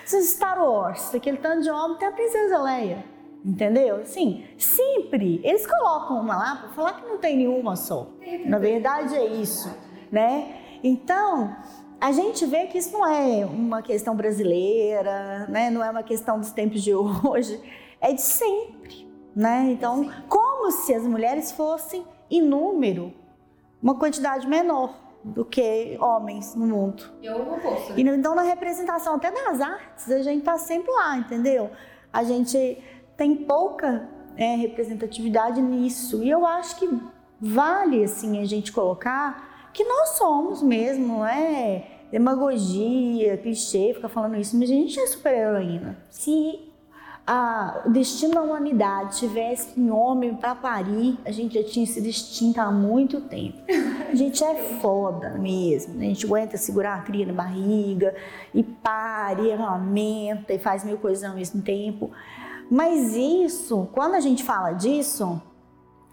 Star 0.05 0.63
Wars, 0.63 1.13
aquele 1.13 1.37
tanto 1.37 1.63
de 1.63 1.69
homem, 1.69 1.97
tem 1.97 2.07
a 2.07 2.11
Princesa 2.11 2.61
Leia. 2.61 3.03
Entendeu? 3.43 4.05
Sim, 4.05 4.45
sempre 4.57 5.39
eles 5.43 5.65
colocam 5.65 6.19
uma 6.19 6.35
lá 6.35 6.55
para 6.57 6.69
falar 6.69 6.93
que 6.93 7.07
não 7.07 7.17
tem 7.17 7.37
nenhuma 7.37 7.75
só. 7.75 8.07
Na 8.45 8.59
verdade 8.59 9.15
é 9.15 9.25
isso, 9.25 9.73
né? 10.11 10.55
Então, 10.83 11.55
a 11.99 12.11
gente 12.11 12.45
vê 12.45 12.67
que 12.67 12.77
isso 12.77 12.93
não 12.93 13.07
é 13.07 13.45
uma 13.45 13.81
questão 13.81 14.15
brasileira, 14.15 15.47
né? 15.47 15.69
Não 15.69 15.83
é 15.83 15.89
uma 15.89 16.03
questão 16.03 16.39
dos 16.39 16.51
tempos 16.51 16.83
de 16.83 16.93
hoje 16.93 17.59
é 18.01 18.13
de 18.13 18.21
sempre, 18.21 19.09
né? 19.35 19.69
Então, 19.71 20.11
como 20.27 20.71
se 20.71 20.93
as 20.93 21.03
mulheres 21.03 21.51
fossem 21.51 22.05
em 22.29 22.41
número 22.41 23.13
uma 23.81 23.95
quantidade 23.95 24.47
menor 24.47 24.95
do 25.23 25.43
que 25.43 25.97
homens 25.99 26.55
no 26.55 26.67
mundo. 26.67 27.03
Eu 27.21 27.53
oposto. 27.53 27.93
E 27.97 28.01
então 28.01 28.33
na 28.33 28.43
representação 28.43 29.15
até 29.15 29.31
das 29.31 29.59
artes, 29.61 30.09
a 30.11 30.21
gente 30.21 30.43
tá 30.43 30.57
sempre 30.57 30.91
lá, 30.91 31.17
entendeu? 31.17 31.69
A 32.11 32.23
gente 32.23 32.81
tem 33.15 33.35
pouca 33.35 34.07
é, 34.35 34.55
representatividade 34.55 35.61
nisso. 35.61 36.23
E 36.23 36.29
eu 36.29 36.45
acho 36.45 36.77
que 36.77 36.89
vale 37.39 38.03
assim 38.03 38.39
a 38.41 38.45
gente 38.45 38.71
colocar 38.71 39.69
que 39.73 39.83
nós 39.83 40.09
somos 40.09 40.63
mesmo, 40.63 41.23
é 41.25 42.07
demagogia, 42.11 43.37
clichê, 43.37 43.93
ficar 43.93 44.09
falando 44.09 44.37
isso, 44.37 44.57
mas 44.57 44.69
a 44.69 44.73
gente 44.73 44.99
é 44.99 45.07
super 45.07 45.33
heroína. 45.33 45.97
Se 46.09 46.66
a, 47.27 47.81
o 47.85 47.89
destino 47.89 48.35
da 48.35 48.41
humanidade 48.41 49.17
tivesse 49.17 49.77
um 49.77 49.93
homem 49.93 50.33
para 50.33 50.55
parir, 50.55 51.19
a 51.25 51.31
gente 51.31 51.61
já 51.61 51.69
tinha 51.69 51.85
sido 51.85 52.07
extinta 52.07 52.61
há 52.61 52.71
muito 52.71 53.19
tempo. 53.19 53.57
A 54.09 54.15
gente 54.15 54.41
é 54.41 54.55
foda 54.79 55.31
mesmo, 55.31 55.95
né? 55.95 56.05
a 56.05 56.07
gente 56.07 56.25
aguenta 56.25 56.55
segurar 56.55 56.95
a 56.95 57.01
cria 57.01 57.25
na 57.25 57.33
barriga 57.33 58.15
e 58.53 58.63
pare, 58.63 59.47
e 59.47 59.51
amamenta 59.51 60.53
e 60.53 60.59
faz 60.59 60.85
mil 60.85 60.97
coisas 60.97 61.25
ao 61.25 61.35
mesmo 61.35 61.61
tempo. 61.61 62.09
Mas 62.71 63.13
isso, 63.13 63.89
quando 63.91 64.15
a 64.15 64.21
gente 64.21 64.45
fala 64.45 64.71
disso, 64.71 65.41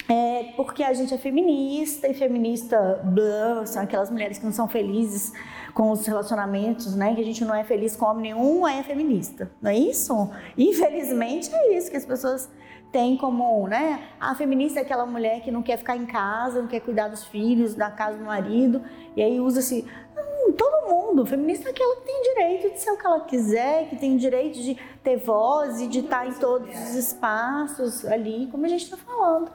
é 0.09 0.53
porque 0.57 0.83
a 0.83 0.93
gente 0.93 1.15
é 1.15 1.19
feminista 1.19 2.09
e 2.09 2.15
feminista 2.15 3.01
blá, 3.05 3.65
são 3.67 3.83
aquelas 3.83 4.11
mulheres 4.11 4.39
que 4.39 4.45
não 4.45 4.53
são 4.53 4.67
felizes 4.67 5.33
com 5.75 5.91
os 5.91 6.07
relacionamentos, 6.07 6.95
né? 6.95 7.15
Que 7.15 7.21
a 7.21 7.25
gente 7.25 7.45
não 7.45 7.55
é 7.55 7.65
feliz 7.65 7.97
com 7.97 8.07
homem 8.07 8.33
nenhum, 8.33 8.67
é 8.67 8.83
feminista, 8.83 9.51
não 9.61 9.71
é 9.71 9.77
isso? 9.77 10.31
Infelizmente 10.57 11.53
é 11.53 11.77
isso 11.77 11.91
que 11.91 11.97
as 11.97 12.07
pessoas 12.07 12.49
têm 12.93 13.17
como, 13.17 13.67
né? 13.67 14.09
A 14.21 14.37
feminista 14.37 14.79
é 14.79 14.83
aquela 14.83 15.05
mulher 15.05 15.41
que 15.41 15.51
não 15.51 15.65
quer 15.65 15.77
ficar 15.77 15.97
em 15.97 16.07
casa, 16.07 16.63
não 16.63 16.69
quer 16.69 16.79
cuidar 16.79 17.09
dos 17.09 17.25
filhos, 17.25 17.75
da 17.75 17.91
casa 17.91 18.17
do 18.17 18.25
marido, 18.25 18.83
e 19.17 19.23
aí 19.23 19.41
usa-se 19.41 19.85
hum, 20.17 20.53
todo 20.53 20.89
mundo. 20.89 21.27
Feminista 21.27 21.69
é 21.69 21.73
aquela 21.73 21.97
que 21.97 22.07
tem 22.07 22.23
direito 22.23 22.73
de 22.73 22.81
ser 22.81 22.93
o 22.93 22.97
que 22.97 23.05
ela 23.05 23.21
quiser, 23.23 23.89
que 23.89 23.97
tem 23.97 24.17
direito 24.17 24.61
de 24.61 24.79
ter 25.03 25.17
voz 25.17 25.81
e 25.81 25.89
de 25.89 26.01
estar 26.01 26.25
em 26.29 26.35
todos 26.35 26.71
os 26.71 26.95
espaços 26.95 28.07
ali, 28.07 28.47
como 28.49 28.65
a 28.65 28.69
gente 28.69 28.85
está 28.85 28.97
falando. 28.97 29.51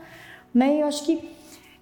Né? 0.53 0.81
Eu 0.81 0.87
acho 0.87 1.05
que 1.05 1.33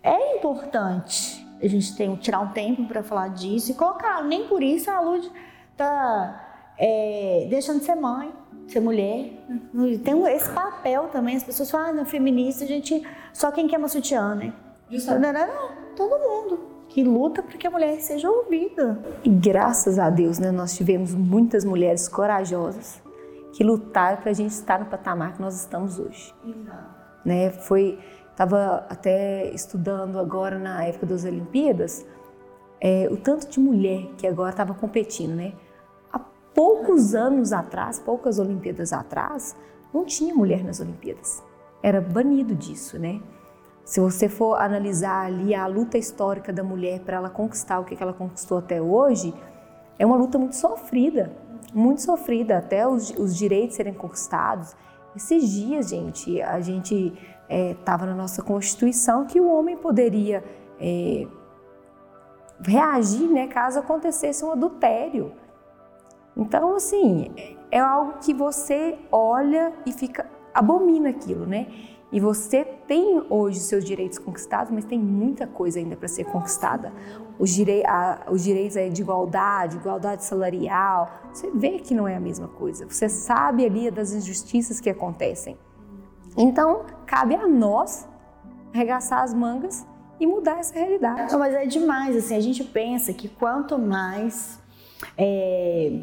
é 0.03 0.37
importante 0.37 1.46
a 1.61 1.67
gente 1.67 1.95
tem, 1.95 2.15
tirar 2.15 2.39
um 2.39 2.49
tempo 2.49 2.85
para 2.85 3.03
falar 3.03 3.29
disso 3.29 3.71
e 3.71 3.73
colocar. 3.73 4.23
Nem 4.23 4.47
por 4.47 4.61
isso 4.61 4.89
a 4.91 4.99
Lud 4.99 5.31
tá 5.75 6.73
é, 6.77 7.47
deixando 7.49 7.79
de 7.79 7.85
ser 7.85 7.95
mãe, 7.95 8.31
ser 8.67 8.79
mulher. 8.79 9.31
Tem 10.03 10.27
esse 10.35 10.49
papel 10.51 11.09
também. 11.09 11.35
As 11.35 11.43
pessoas 11.43 11.69
falam, 11.71 11.89
ah, 11.89 11.93
não, 11.93 12.05
feminista, 12.05 12.63
a 12.63 12.67
gente. 12.67 13.01
Só 13.33 13.51
quem 13.51 13.67
quer 13.67 13.77
uma 13.77 13.87
sutiã, 13.87 14.35
né? 14.35 14.53
Não, 14.89 15.19
não, 15.19 15.33
não, 15.33 15.95
todo 15.95 16.17
mundo 16.17 16.77
que 16.89 17.03
luta 17.03 17.43
para 17.43 17.57
que 17.57 17.67
a 17.67 17.69
mulher 17.69 17.99
seja 17.99 18.29
ouvida. 18.29 18.99
E 19.23 19.29
graças 19.29 19.99
a 19.99 20.09
Deus, 20.09 20.39
né, 20.39 20.51
nós 20.51 20.75
tivemos 20.75 21.13
muitas 21.13 21.65
mulheres 21.65 22.07
corajosas 22.07 23.01
que 23.53 23.63
lutaram 23.63 24.17
para 24.17 24.31
a 24.31 24.33
gente 24.33 24.51
estar 24.51 24.79
no 24.79 24.85
patamar 24.85 25.33
que 25.33 25.41
nós 25.41 25.55
estamos 25.55 25.99
hoje. 25.99 26.33
Exato. 26.45 26.97
Né, 27.25 27.51
foi 27.51 27.99
Estava 28.37 28.85
até 28.87 29.49
estudando 29.49 30.19
agora 30.19 30.59
na 30.59 30.83
época 30.83 31.07
das 31.07 31.25
Olimpíadas 31.25 32.05
é, 32.79 33.07
o 33.09 33.17
tanto 33.17 33.49
de 33.49 33.59
mulher 33.59 34.11
que 34.15 34.27
agora 34.27 34.51
estava 34.51 34.75
competindo, 34.75 35.33
né? 35.33 35.53
Há 36.13 36.19
poucos 36.53 37.15
anos 37.15 37.51
atrás, 37.51 37.97
poucas 37.97 38.37
Olimpíadas 38.37 38.93
atrás, 38.93 39.55
não 39.91 40.05
tinha 40.05 40.35
mulher 40.35 40.63
nas 40.63 40.79
Olimpíadas. 40.79 41.43
Era 41.81 41.99
banido 41.99 42.53
disso, 42.53 42.99
né? 42.99 43.23
Se 43.83 43.99
você 43.99 44.29
for 44.29 44.61
analisar 44.61 45.25
ali 45.25 45.55
a 45.55 45.65
luta 45.65 45.97
histórica 45.97 46.53
da 46.53 46.63
mulher 46.63 46.99
para 46.99 47.17
ela 47.17 47.31
conquistar 47.31 47.79
o 47.79 47.85
que 47.85 47.97
ela 47.99 48.13
conquistou 48.13 48.59
até 48.59 48.79
hoje, 48.79 49.33
é 49.97 50.05
uma 50.05 50.15
luta 50.15 50.37
muito 50.37 50.55
sofrida, 50.55 51.31
muito 51.73 52.03
sofrida, 52.03 52.59
até 52.59 52.87
os, 52.87 53.09
os 53.17 53.35
direitos 53.35 53.77
serem 53.77 53.95
conquistados. 53.95 54.75
Esses 55.15 55.49
dias, 55.49 55.89
gente, 55.89 56.39
a 56.39 56.59
gente 56.59 57.17
estava 57.49 58.05
é, 58.05 58.09
na 58.09 58.15
nossa 58.15 58.41
Constituição 58.41 59.25
que 59.25 59.39
o 59.39 59.49
homem 59.49 59.77
poderia 59.77 60.43
é, 60.79 61.27
reagir 62.61 63.27
né, 63.29 63.47
caso 63.47 63.79
acontecesse 63.79 64.43
um 64.43 64.51
adultério. 64.51 65.31
Então, 66.35 66.75
assim, 66.75 67.31
é 67.71 67.79
algo 67.79 68.19
que 68.19 68.33
você 68.33 68.97
olha 69.11 69.73
e 69.85 69.91
fica 69.91 70.25
abomina 70.53 71.09
aquilo, 71.09 71.45
né? 71.45 71.67
E 72.11 72.19
você 72.19 72.63
tem 72.63 73.21
hoje 73.29 73.59
seus 73.59 73.83
direitos 73.83 74.17
conquistados, 74.17 74.71
mas 74.71 74.85
tem 74.85 74.97
muita 74.97 75.45
coisa 75.45 75.77
ainda 75.77 75.95
para 75.95 76.07
ser 76.07 76.23
conquistada. 76.23 76.93
Os, 77.37 77.49
direi 77.49 77.85
a, 77.85 78.25
os 78.31 78.43
direitos 78.43 78.75
de 78.93 79.01
igualdade, 79.01 79.75
igualdade 79.75 80.23
salarial, 80.23 81.11
você 81.33 81.51
vê 81.51 81.79
que 81.79 81.93
não 81.93 82.07
é 82.07 82.15
a 82.15 82.19
mesma 82.19 82.47
coisa. 82.47 82.87
Você 82.89 83.09
sabe 83.09 83.65
ali 83.65 83.91
das 83.91 84.13
injustiças 84.13 84.79
que 84.79 84.89
acontecem. 84.89 85.57
Então, 86.37 86.85
cabe 87.05 87.35
a 87.35 87.47
nós 87.47 88.07
arregaçar 88.73 89.23
as 89.23 89.33
mangas 89.33 89.85
e 90.19 90.27
mudar 90.27 90.59
essa 90.59 90.77
realidade. 90.77 91.31
Não, 91.31 91.39
mas 91.39 91.53
é 91.53 91.65
demais, 91.65 92.15
assim, 92.15 92.35
a 92.35 92.39
gente 92.39 92.63
pensa 92.63 93.13
que 93.13 93.27
quanto 93.27 93.77
mais 93.77 94.59
é, 95.17 95.99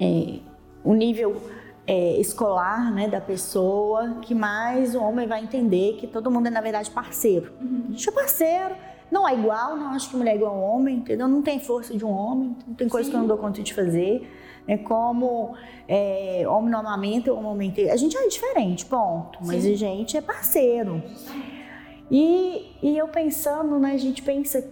é, 0.00 0.38
o 0.82 0.94
nível 0.94 1.40
é, 1.86 2.18
escolar 2.20 2.92
né, 2.92 3.08
da 3.08 3.20
pessoa, 3.20 4.18
que 4.22 4.34
mais 4.34 4.94
o 4.94 5.00
homem 5.00 5.26
vai 5.26 5.42
entender 5.42 5.96
que 5.96 6.06
todo 6.06 6.30
mundo 6.30 6.46
é, 6.46 6.50
na 6.50 6.60
verdade, 6.60 6.90
parceiro. 6.90 7.52
Uhum. 7.60 7.84
A 7.88 7.90
gente 7.92 8.08
é 8.08 8.12
parceiro, 8.12 8.74
não 9.10 9.28
é 9.28 9.34
igual, 9.34 9.76
não 9.76 9.88
acho 9.90 10.10
que 10.10 10.16
mulher 10.16 10.32
é 10.32 10.36
igual 10.36 10.54
a 10.54 10.58
homem, 10.58 10.96
entendeu? 10.96 11.28
Não 11.28 11.42
tem 11.42 11.60
força 11.60 11.96
de 11.96 12.04
um 12.04 12.10
homem, 12.10 12.56
não 12.66 12.74
tem 12.74 12.88
coisa 12.88 13.06
Sim. 13.06 13.10
que 13.10 13.16
eu 13.16 13.20
não 13.20 13.28
dou 13.28 13.38
conta 13.38 13.62
de 13.62 13.72
fazer 13.74 14.30
né, 14.66 14.78
como 14.78 15.54
é, 15.88 16.44
homem 16.48 16.70
no 16.70 16.78
amamento, 16.78 17.32
homem 17.32 17.70
amamento. 17.70 17.90
A 17.90 17.96
gente 17.96 18.16
é 18.16 18.26
diferente, 18.28 18.86
ponto. 18.86 19.38
Mas 19.42 19.62
Sim. 19.62 19.72
a 19.72 19.76
gente 19.76 20.16
é 20.16 20.20
parceiro. 20.20 21.02
E, 22.10 22.76
e 22.82 22.96
eu 22.96 23.08
pensando, 23.08 23.78
né, 23.78 23.92
a 23.92 23.98
gente 23.98 24.22
pensa 24.22 24.70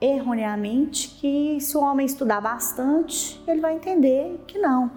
erroneamente 0.00 1.08
que 1.20 1.58
se 1.60 1.76
o 1.76 1.80
homem 1.80 2.04
estudar 2.04 2.40
bastante, 2.40 3.42
ele 3.46 3.60
vai 3.60 3.74
entender 3.74 4.40
que 4.46 4.58
não. 4.58 4.90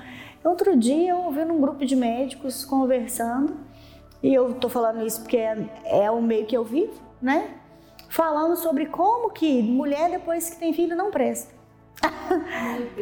Outro 0.44 0.78
dia 0.78 1.12
eu 1.12 1.18
ouvi 1.18 1.44
num 1.46 1.60
grupo 1.60 1.86
de 1.86 1.96
médicos 1.96 2.66
conversando, 2.66 3.56
e 4.22 4.34
eu 4.34 4.54
tô 4.56 4.70
falando 4.70 5.06
isso 5.06 5.22
porque 5.22 5.38
é, 5.38 5.70
é 5.86 6.12
o 6.12 6.22
meio 6.22 6.46
que 6.46 6.58
eu 6.58 6.64
vivo, 6.64 7.00
né? 7.22 7.56
Falando 8.10 8.56
sobre 8.56 8.88
como 8.88 9.32
que 9.32 9.62
mulher 9.62 10.10
depois 10.10 10.50
que 10.50 10.58
tem 10.58 10.74
filho 10.74 10.96
não 10.96 11.12
presta. 11.12 11.54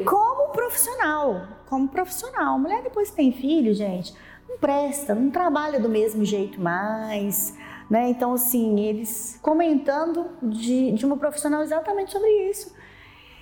como 0.05 0.34
profissional, 0.55 1.47
como 1.67 1.87
profissional. 1.87 2.57
Mulher 2.57 2.81
depois 2.81 3.09
que 3.09 3.15
tem 3.15 3.31
filho, 3.31 3.73
gente, 3.73 4.15
não 4.47 4.57
presta, 4.57 5.13
não 5.13 5.29
trabalha 5.29 5.79
do 5.79 5.89
mesmo 5.89 6.23
jeito 6.23 6.59
mais, 6.59 7.55
né? 7.89 8.09
Então, 8.09 8.33
assim, 8.33 8.79
eles 8.79 9.37
comentando 9.41 10.27
de, 10.41 10.91
de 10.93 11.05
uma 11.05 11.17
profissional 11.17 11.61
exatamente 11.61 12.11
sobre 12.11 12.29
isso. 12.49 12.73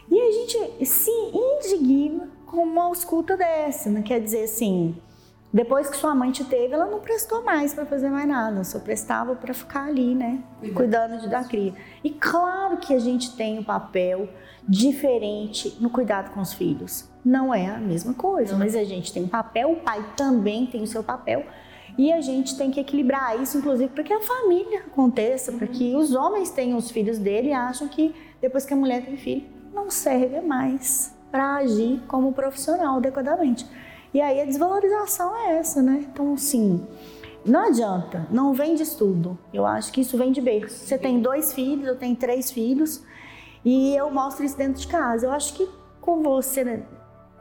E 0.09 0.19
a 0.19 0.31
gente 0.31 0.85
se 0.85 1.11
indigna 1.11 2.29
com 2.45 2.63
uma 2.63 2.91
escuta 2.91 3.37
dessa, 3.37 3.89
né? 3.89 4.01
Quer 4.01 4.19
dizer 4.19 4.43
assim, 4.43 4.95
depois 5.51 5.87
que 5.89 5.95
sua 5.95 6.15
mãe 6.15 6.31
te 6.31 6.43
teve, 6.43 6.73
ela 6.73 6.85
não 6.87 6.99
prestou 6.99 7.43
mais 7.43 7.73
para 7.73 7.85
fazer 7.85 8.09
mais 8.09 8.27
nada, 8.27 8.63
só 8.63 8.79
prestava 8.79 9.35
para 9.35 9.53
ficar 9.53 9.85
ali, 9.85 10.15
né? 10.15 10.43
Cuidando 10.73 11.21
de 11.21 11.29
da 11.29 11.43
cria. 11.43 11.73
E 12.03 12.09
claro 12.09 12.77
que 12.77 12.93
a 12.93 12.99
gente 12.99 13.35
tem 13.35 13.59
um 13.59 13.63
papel 13.63 14.27
diferente 14.67 15.77
no 15.79 15.89
cuidado 15.89 16.33
com 16.33 16.41
os 16.41 16.53
filhos. 16.53 17.09
Não 17.23 17.53
é 17.53 17.67
a 17.67 17.77
mesma 17.77 18.13
coisa, 18.13 18.57
mas 18.57 18.75
a 18.75 18.83
gente 18.83 19.11
tem 19.11 19.23
um 19.23 19.27
papel, 19.27 19.71
o 19.71 19.75
pai 19.77 20.03
também 20.15 20.65
tem 20.65 20.83
o 20.83 20.87
seu 20.87 21.03
papel. 21.03 21.45
E 21.97 22.11
a 22.11 22.21
gente 22.21 22.57
tem 22.57 22.71
que 22.71 22.79
equilibrar 22.79 23.39
isso, 23.39 23.57
inclusive, 23.57 23.91
para 23.91 24.03
que 24.03 24.13
a 24.13 24.19
família 24.19 24.79
aconteça, 24.79 25.51
para 25.51 25.67
que 25.67 25.95
os 25.95 26.15
homens 26.15 26.49
tenham 26.49 26.77
os 26.77 26.89
filhos 26.89 27.19
dele 27.19 27.49
e 27.49 27.53
acham 27.53 27.87
que 27.87 28.15
depois 28.41 28.65
que 28.65 28.73
a 28.73 28.77
mulher 28.77 29.05
tem 29.05 29.15
filho, 29.15 29.45
não 29.73 29.89
serve 29.89 30.41
mais 30.41 31.15
para 31.31 31.55
agir 31.55 32.01
como 32.07 32.33
profissional 32.33 32.97
adequadamente. 32.97 33.65
E 34.13 34.21
aí 34.21 34.41
a 34.41 34.45
desvalorização 34.45 35.35
é 35.35 35.57
essa, 35.57 35.81
né? 35.81 36.05
Então, 36.11 36.33
assim, 36.33 36.85
não 37.45 37.67
adianta, 37.67 38.27
não 38.29 38.53
vem 38.53 38.75
de 38.75 38.83
estudo. 38.83 39.37
Eu 39.53 39.65
acho 39.65 39.91
que 39.91 40.01
isso 40.01 40.17
vem 40.17 40.31
de 40.31 40.39
berço. 40.41 40.85
Você 40.85 40.97
tem 40.97 41.19
dois 41.19 41.53
filhos, 41.53 41.87
eu 41.87 41.95
tenho 41.95 42.15
três 42.15 42.51
filhos, 42.51 43.03
e 43.63 43.95
eu 43.95 44.09
mostro 44.11 44.43
isso 44.43 44.57
dentro 44.57 44.81
de 44.81 44.87
casa. 44.87 45.25
Eu 45.25 45.31
acho 45.31 45.53
que 45.53 45.69
com 46.01 46.21
você 46.21 46.63
né, 46.63 46.83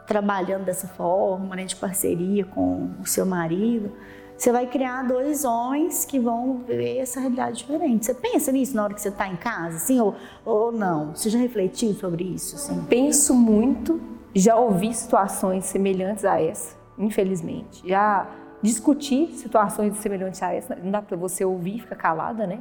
trabalhando 0.06 0.64
dessa 0.64 0.88
forma, 0.88 1.56
né, 1.56 1.64
de 1.64 1.76
parceria 1.76 2.44
com 2.44 2.90
o 3.00 3.06
seu 3.06 3.26
marido, 3.26 3.92
você 4.36 4.50
vai 4.50 4.66
criar 4.66 5.02
dois 5.02 5.44
homens 5.44 6.04
que 6.04 6.18
vão 6.18 6.62
ver 6.66 6.98
essa 6.98 7.20
realidade 7.20 7.58
diferente. 7.58 8.06
Você 8.06 8.14
pensa 8.14 8.50
nisso 8.50 8.74
na 8.74 8.84
hora 8.84 8.94
que 8.94 9.00
você 9.00 9.08
está 9.08 9.28
em 9.28 9.36
casa, 9.36 9.76
assim, 9.76 10.00
ou, 10.00 10.14
ou 10.44 10.72
não? 10.72 11.14
Você 11.14 11.30
já 11.30 11.38
refletiu 11.38 11.92
sobre 11.94 12.24
isso? 12.24 12.56
Assim? 12.56 12.84
Penso 12.84 13.34
muito 13.34 14.00
já 14.34 14.56
ouvi 14.56 14.94
situações 14.94 15.66
semelhantes 15.66 16.24
a 16.24 16.40
essa, 16.40 16.76
infelizmente. 16.98 17.86
Já 17.86 18.26
discuti 18.62 19.26
situações 19.34 19.96
semelhantes 19.98 20.42
a 20.42 20.52
essa, 20.52 20.74
não 20.76 20.90
dá 20.90 21.02
para 21.02 21.16
você 21.16 21.44
ouvir 21.44 21.76
e 21.76 21.80
ficar 21.80 21.96
calada, 21.96 22.46
né? 22.46 22.60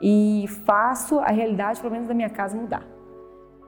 E 0.00 0.46
faço 0.64 1.18
a 1.20 1.28
realidade, 1.28 1.80
pelo 1.80 1.92
menos 1.92 2.08
da 2.08 2.14
minha 2.14 2.30
casa, 2.30 2.56
mudar. 2.56 2.84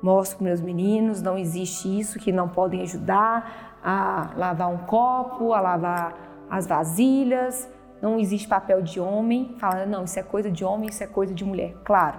Mostro 0.02 0.38
para 0.38 0.46
meus 0.46 0.60
meninos, 0.60 1.20
não 1.20 1.36
existe 1.36 1.98
isso, 1.98 2.18
que 2.18 2.32
não 2.32 2.48
podem 2.48 2.82
ajudar 2.82 3.78
a 3.82 4.32
lavar 4.36 4.68
um 4.68 4.78
copo, 4.78 5.52
a 5.52 5.60
lavar 5.60 6.46
as 6.48 6.66
vasilhas, 6.66 7.68
não 8.00 8.18
existe 8.18 8.48
papel 8.48 8.82
de 8.82 8.98
homem. 8.98 9.54
Fala, 9.58 9.84
não, 9.86 10.04
isso 10.04 10.18
é 10.18 10.22
coisa 10.22 10.50
de 10.50 10.64
homem, 10.64 10.88
isso 10.88 11.04
é 11.04 11.06
coisa 11.06 11.34
de 11.34 11.44
mulher. 11.44 11.74
Claro, 11.84 12.18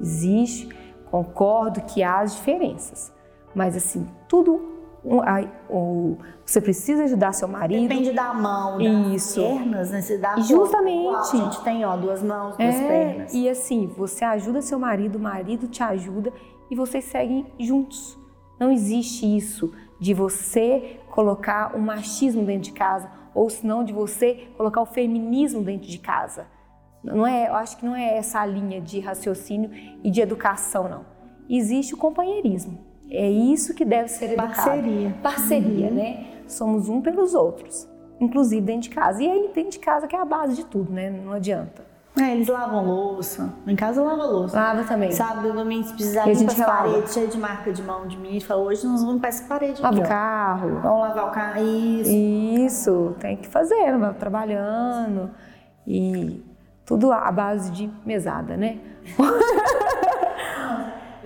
existe, 0.00 0.68
concordo 1.10 1.82
que 1.82 2.02
há 2.02 2.20
as 2.20 2.36
diferenças, 2.36 3.12
mas 3.54 3.76
assim, 3.76 4.08
tudo 4.28 4.79
você 6.44 6.60
precisa 6.60 7.04
ajudar 7.04 7.32
seu 7.32 7.48
marido. 7.48 7.88
Depende 7.88 8.12
da 8.12 8.34
mão, 8.34 8.78
das 8.78 9.14
Isso. 9.14 9.40
pernas, 9.40 9.90
né? 9.90 10.02
Você 10.02 10.18
dá 10.18 10.36
Justamente. 10.38 11.36
A 11.36 11.36
gente 11.36 11.60
tem, 11.62 11.84
ó, 11.84 11.96
duas 11.96 12.22
mãos, 12.22 12.56
duas 12.56 12.74
É, 12.74 12.88
pernas. 12.88 13.34
E 13.34 13.48
assim, 13.48 13.86
você 13.86 14.24
ajuda 14.24 14.60
seu 14.60 14.78
marido, 14.78 15.16
o 15.16 15.20
marido 15.20 15.68
te 15.68 15.82
ajuda 15.82 16.32
e 16.70 16.76
vocês 16.76 17.04
seguem 17.06 17.46
juntos. 17.58 18.18
Não 18.58 18.70
existe 18.70 19.24
isso 19.24 19.72
de 19.98 20.12
você 20.12 20.98
colocar 21.10 21.74
o 21.74 21.80
machismo 21.80 22.44
dentro 22.44 22.62
de 22.62 22.72
casa 22.72 23.10
ou 23.34 23.48
senão 23.48 23.82
de 23.84 23.92
você 23.92 24.48
colocar 24.56 24.82
o 24.82 24.86
feminismo 24.86 25.62
dentro 25.62 25.88
de 25.88 25.98
casa. 25.98 26.46
Não 27.02 27.26
é, 27.26 27.48
eu 27.48 27.54
acho 27.54 27.78
que 27.78 27.84
não 27.86 27.96
é 27.96 28.18
essa 28.18 28.40
a 28.40 28.46
linha 28.46 28.80
de 28.80 29.00
raciocínio 29.00 29.70
e 30.04 30.10
de 30.10 30.20
educação, 30.20 30.88
não. 30.88 31.06
Existe 31.48 31.94
o 31.94 31.96
companheirismo. 31.96 32.89
É 33.10 33.28
isso 33.28 33.74
que 33.74 33.84
deve 33.84 34.08
ser 34.08 34.32
educado. 34.32 34.54
Parceria. 34.54 35.14
Parceria, 35.22 35.90
né? 35.90 36.26
Somos 36.46 36.88
um 36.88 37.00
pelos 37.00 37.34
outros, 37.34 37.88
inclusive 38.20 38.60
dentro 38.60 38.82
de 38.82 38.90
casa. 38.90 39.22
E 39.22 39.28
aí 39.28 39.50
dentro 39.54 39.72
de 39.72 39.78
casa 39.78 40.06
que 40.06 40.14
é 40.14 40.20
a 40.20 40.24
base 40.24 40.56
de 40.56 40.64
tudo, 40.64 40.92
né? 40.92 41.10
Não 41.10 41.32
adianta. 41.32 41.90
É, 42.18 42.32
eles 42.32 42.48
lavam 42.48 42.84
louça. 42.84 43.54
Em 43.66 43.76
casa 43.76 44.02
lava 44.02 44.24
louça. 44.24 44.56
Lava 44.56 44.84
também. 44.84 45.12
Sábado 45.12 45.52
domingo, 45.52 45.84
se 45.84 45.94
precisar 45.94 46.26
limpar 46.26 46.52
as 46.52 46.58
paredes, 46.58 47.12
cheio 47.14 47.28
de 47.28 47.38
marca 47.38 47.72
de 47.72 47.82
mão 47.82 48.06
de 48.06 48.16
mim. 48.16 48.40
Fala, 48.40 48.62
hoje 48.62 48.86
nós 48.86 49.00
vamos 49.00 49.14
limpar 49.14 49.28
essa 49.28 49.44
parede 49.44 49.80
Lava 49.80 49.98
o 49.98 50.02
carro. 50.02 50.80
Vamos 50.80 51.00
lavar 51.00 51.28
o 51.28 51.30
carro. 51.30 51.62
Isso. 51.62 52.10
Isso, 52.10 53.16
tem 53.20 53.36
que 53.36 53.48
fazer, 53.48 53.96
vai 53.96 54.12
trabalhando. 54.14 55.30
E 55.86 56.42
tudo 56.84 57.12
à 57.12 57.30
base 57.30 57.70
de 57.70 57.90
mesada, 58.04 58.56
né? 58.56 58.78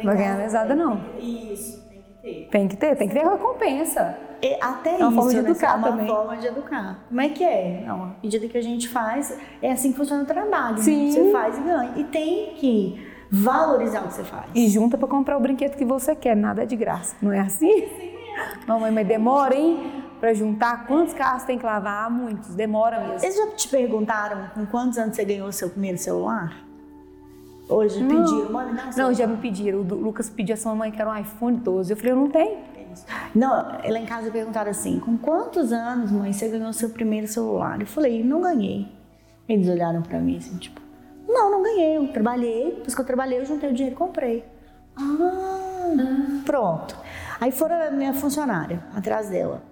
Vai 0.05 0.17
ganhar 0.17 0.37
mesada, 0.37 0.75
não. 0.75 1.01
Isso, 1.19 1.83
tem 1.89 2.03
que 2.03 2.13
ter. 2.23 2.49
Tem 2.51 2.69
que 2.69 2.77
ter, 2.77 2.97
tem 2.97 3.09
que 3.09 3.15
ter 3.15 3.25
recompensa. 3.27 4.17
E 4.43 4.59
até 4.61 4.91
É 4.91 4.97
uma 4.99 5.07
isso, 5.09 5.15
forma 5.15 5.31
de 5.31 5.43
né? 5.43 5.51
educar 5.51 5.67
é 5.73 5.75
uma 5.77 5.89
também. 5.89 6.07
forma 6.07 6.37
de 6.37 6.47
educar. 6.47 6.99
Como 7.09 7.21
é 7.21 7.29
que 7.31 7.43
é? 7.45 7.83
Não, 7.87 8.03
à 8.03 8.11
medida 8.23 8.47
que 8.49 8.59
a 8.59 8.63
gente 8.63 8.89
faz, 8.89 9.39
é 9.63 9.73
assim 9.73 9.91
que 9.93 9.97
funciona 9.97 10.23
o 10.23 10.27
trabalho. 10.27 10.77
né? 10.77 10.83
Sim. 10.83 11.11
Você 11.11 11.33
faz 11.33 11.57
e 11.57 11.61
ganha. 11.63 11.93
E 11.97 12.05
tem 12.05 12.55
que 12.57 13.07
valorizar 13.31 14.01
o 14.05 14.09
que 14.09 14.15
você 14.15 14.25
faz. 14.25 14.45
E 14.55 14.69
junta 14.69 14.99
pra 14.99 15.09
comprar 15.09 15.37
o 15.37 15.41
brinquedo 15.41 15.77
que 15.77 15.85
você 15.85 16.15
quer, 16.15 16.37
nada 16.37 16.63
é 16.63 16.67
de 16.67 16.77
graça. 16.77 17.17
Não 17.23 17.33
é 17.33 17.41
assim? 17.41 17.89
Mamãe, 18.67 18.91
mas 18.91 19.07
demora, 19.07 19.55
hein? 19.55 20.03
Pra 20.21 20.33
juntar 20.35 20.87
quantos 20.87 21.13
carros 21.15 21.43
tem 21.45 21.59
que 21.59 21.65
lavar? 21.67 22.11
Muitos, 22.11 22.55
demora 22.55 22.99
mesmo. 23.01 23.25
Eles 23.25 23.37
já 23.37 23.47
te 23.53 23.69
perguntaram 23.69 24.51
com 24.55 24.65
quantos 24.67 24.97
anos 24.99 25.17
você 25.17 25.25
ganhou 25.25 25.49
o 25.49 25.53
seu 25.53 25.69
primeiro 25.71 25.99
celular? 25.99 26.64
Hoje 27.69 27.99
pediram, 28.01 28.53
mãe, 28.53 28.67
me 28.67 28.77
dá 28.77 28.91
Não, 28.97 29.15
já 29.15 29.27
me 29.27 29.37
pediram. 29.39 29.81
O 29.81 29.83
Lucas 29.83 30.29
pediu 30.29 30.55
a 30.55 30.57
sua 30.57 30.75
mãe 30.75 30.91
que 30.91 31.01
era 31.01 31.11
um 31.11 31.17
iPhone 31.17 31.57
12. 31.57 31.93
Eu 31.93 31.97
falei, 31.97 32.13
eu 32.13 32.17
não 32.17 32.31
tenho. 32.31 32.59
Não, 33.35 33.51
lá 33.51 33.99
em 33.99 34.07
casa 34.07 34.31
perguntaram 34.31 34.71
assim: 34.71 35.01
com 35.01 35.17
quantos 35.19 35.73
anos, 35.73 36.11
mãe, 36.11 36.33
você 36.33 36.49
ganhou 36.49 36.73
seu 36.73 36.91
primeiro 36.91 37.27
celular? 37.27 37.81
Eu 37.81 37.87
falei: 37.87 38.23
não 38.23 38.41
ganhei. 38.41 38.89
Eles 39.49 39.69
olharam 39.69 40.03
pra 40.03 40.21
mim 40.21 40.37
assim, 40.37 40.57
tipo: 40.59 40.81
não, 41.27 41.51
não 41.51 41.63
ganhei. 41.63 41.97
Eu 41.97 42.09
trabalhei, 42.09 42.75
depois 42.77 42.95
que 42.95 43.01
eu 43.01 43.05
trabalhei, 43.05 43.41
eu 43.41 43.45
juntei 43.45 43.71
o 43.71 43.73
dinheiro 43.73 43.97
e 43.97 43.99
comprei. 43.99 44.45
Ah, 44.97 46.41
pronto. 46.45 46.97
Aí 47.41 47.51
foram 47.51 47.83
a 47.83 47.91
minha 47.91 48.15
funcionária 48.15 48.85
atrás 48.95 49.29
dela. 49.29 49.63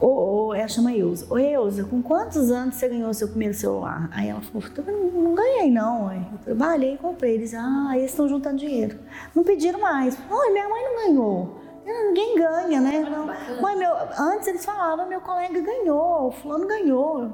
Ô, 0.00 0.52
ela 0.54 0.66
chama 0.68 0.92
Eusa. 0.92 1.26
Ô, 1.32 1.38
Eusa, 1.38 1.84
com 1.84 2.02
quantos 2.02 2.50
anos 2.50 2.74
você 2.74 2.88
ganhou 2.88 3.14
seu 3.14 3.28
primeiro 3.28 3.54
celular? 3.54 4.08
Aí 4.12 4.28
ela 4.28 4.40
falou, 4.42 4.68
"Também 4.70 4.94
não, 4.94 5.22
não 5.22 5.34
ganhei 5.34 5.70
não, 5.70 6.06
ué. 6.06 6.20
eu 6.32 6.38
trabalhei 6.38 6.94
e 6.94 6.98
comprei. 6.98 7.34
Eles, 7.34 7.54
ah, 7.54 7.92
eles 7.96 8.10
estão 8.10 8.28
juntando 8.28 8.56
dinheiro. 8.56 8.98
Não 9.34 9.44
pediram 9.44 9.80
mais. 9.80 10.18
Oi, 10.30 10.50
minha 10.50 10.68
mãe 10.68 10.82
não 10.82 10.96
ganhou. 11.06 11.60
Ah, 11.86 12.04
Ninguém 12.08 12.36
ganha, 12.36 12.80
né? 12.80 13.00
Não. 13.08 13.26
Mãe, 13.62 13.76
meu, 13.76 13.92
antes 14.18 14.48
eles 14.48 14.64
falavam, 14.64 15.06
meu 15.08 15.20
colega 15.20 15.60
ganhou, 15.60 16.28
o 16.28 16.32
fulano 16.32 16.66
ganhou. 16.66 17.22
Eu 17.22 17.32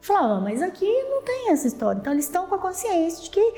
falava, 0.00 0.40
mas 0.40 0.62
aqui 0.62 0.90
não 1.10 1.22
tem 1.22 1.50
essa 1.50 1.66
história. 1.66 1.98
Então 2.00 2.12
eles 2.12 2.24
estão 2.24 2.46
com 2.46 2.54
a 2.54 2.58
consciência 2.58 3.22
de 3.22 3.30
que 3.30 3.54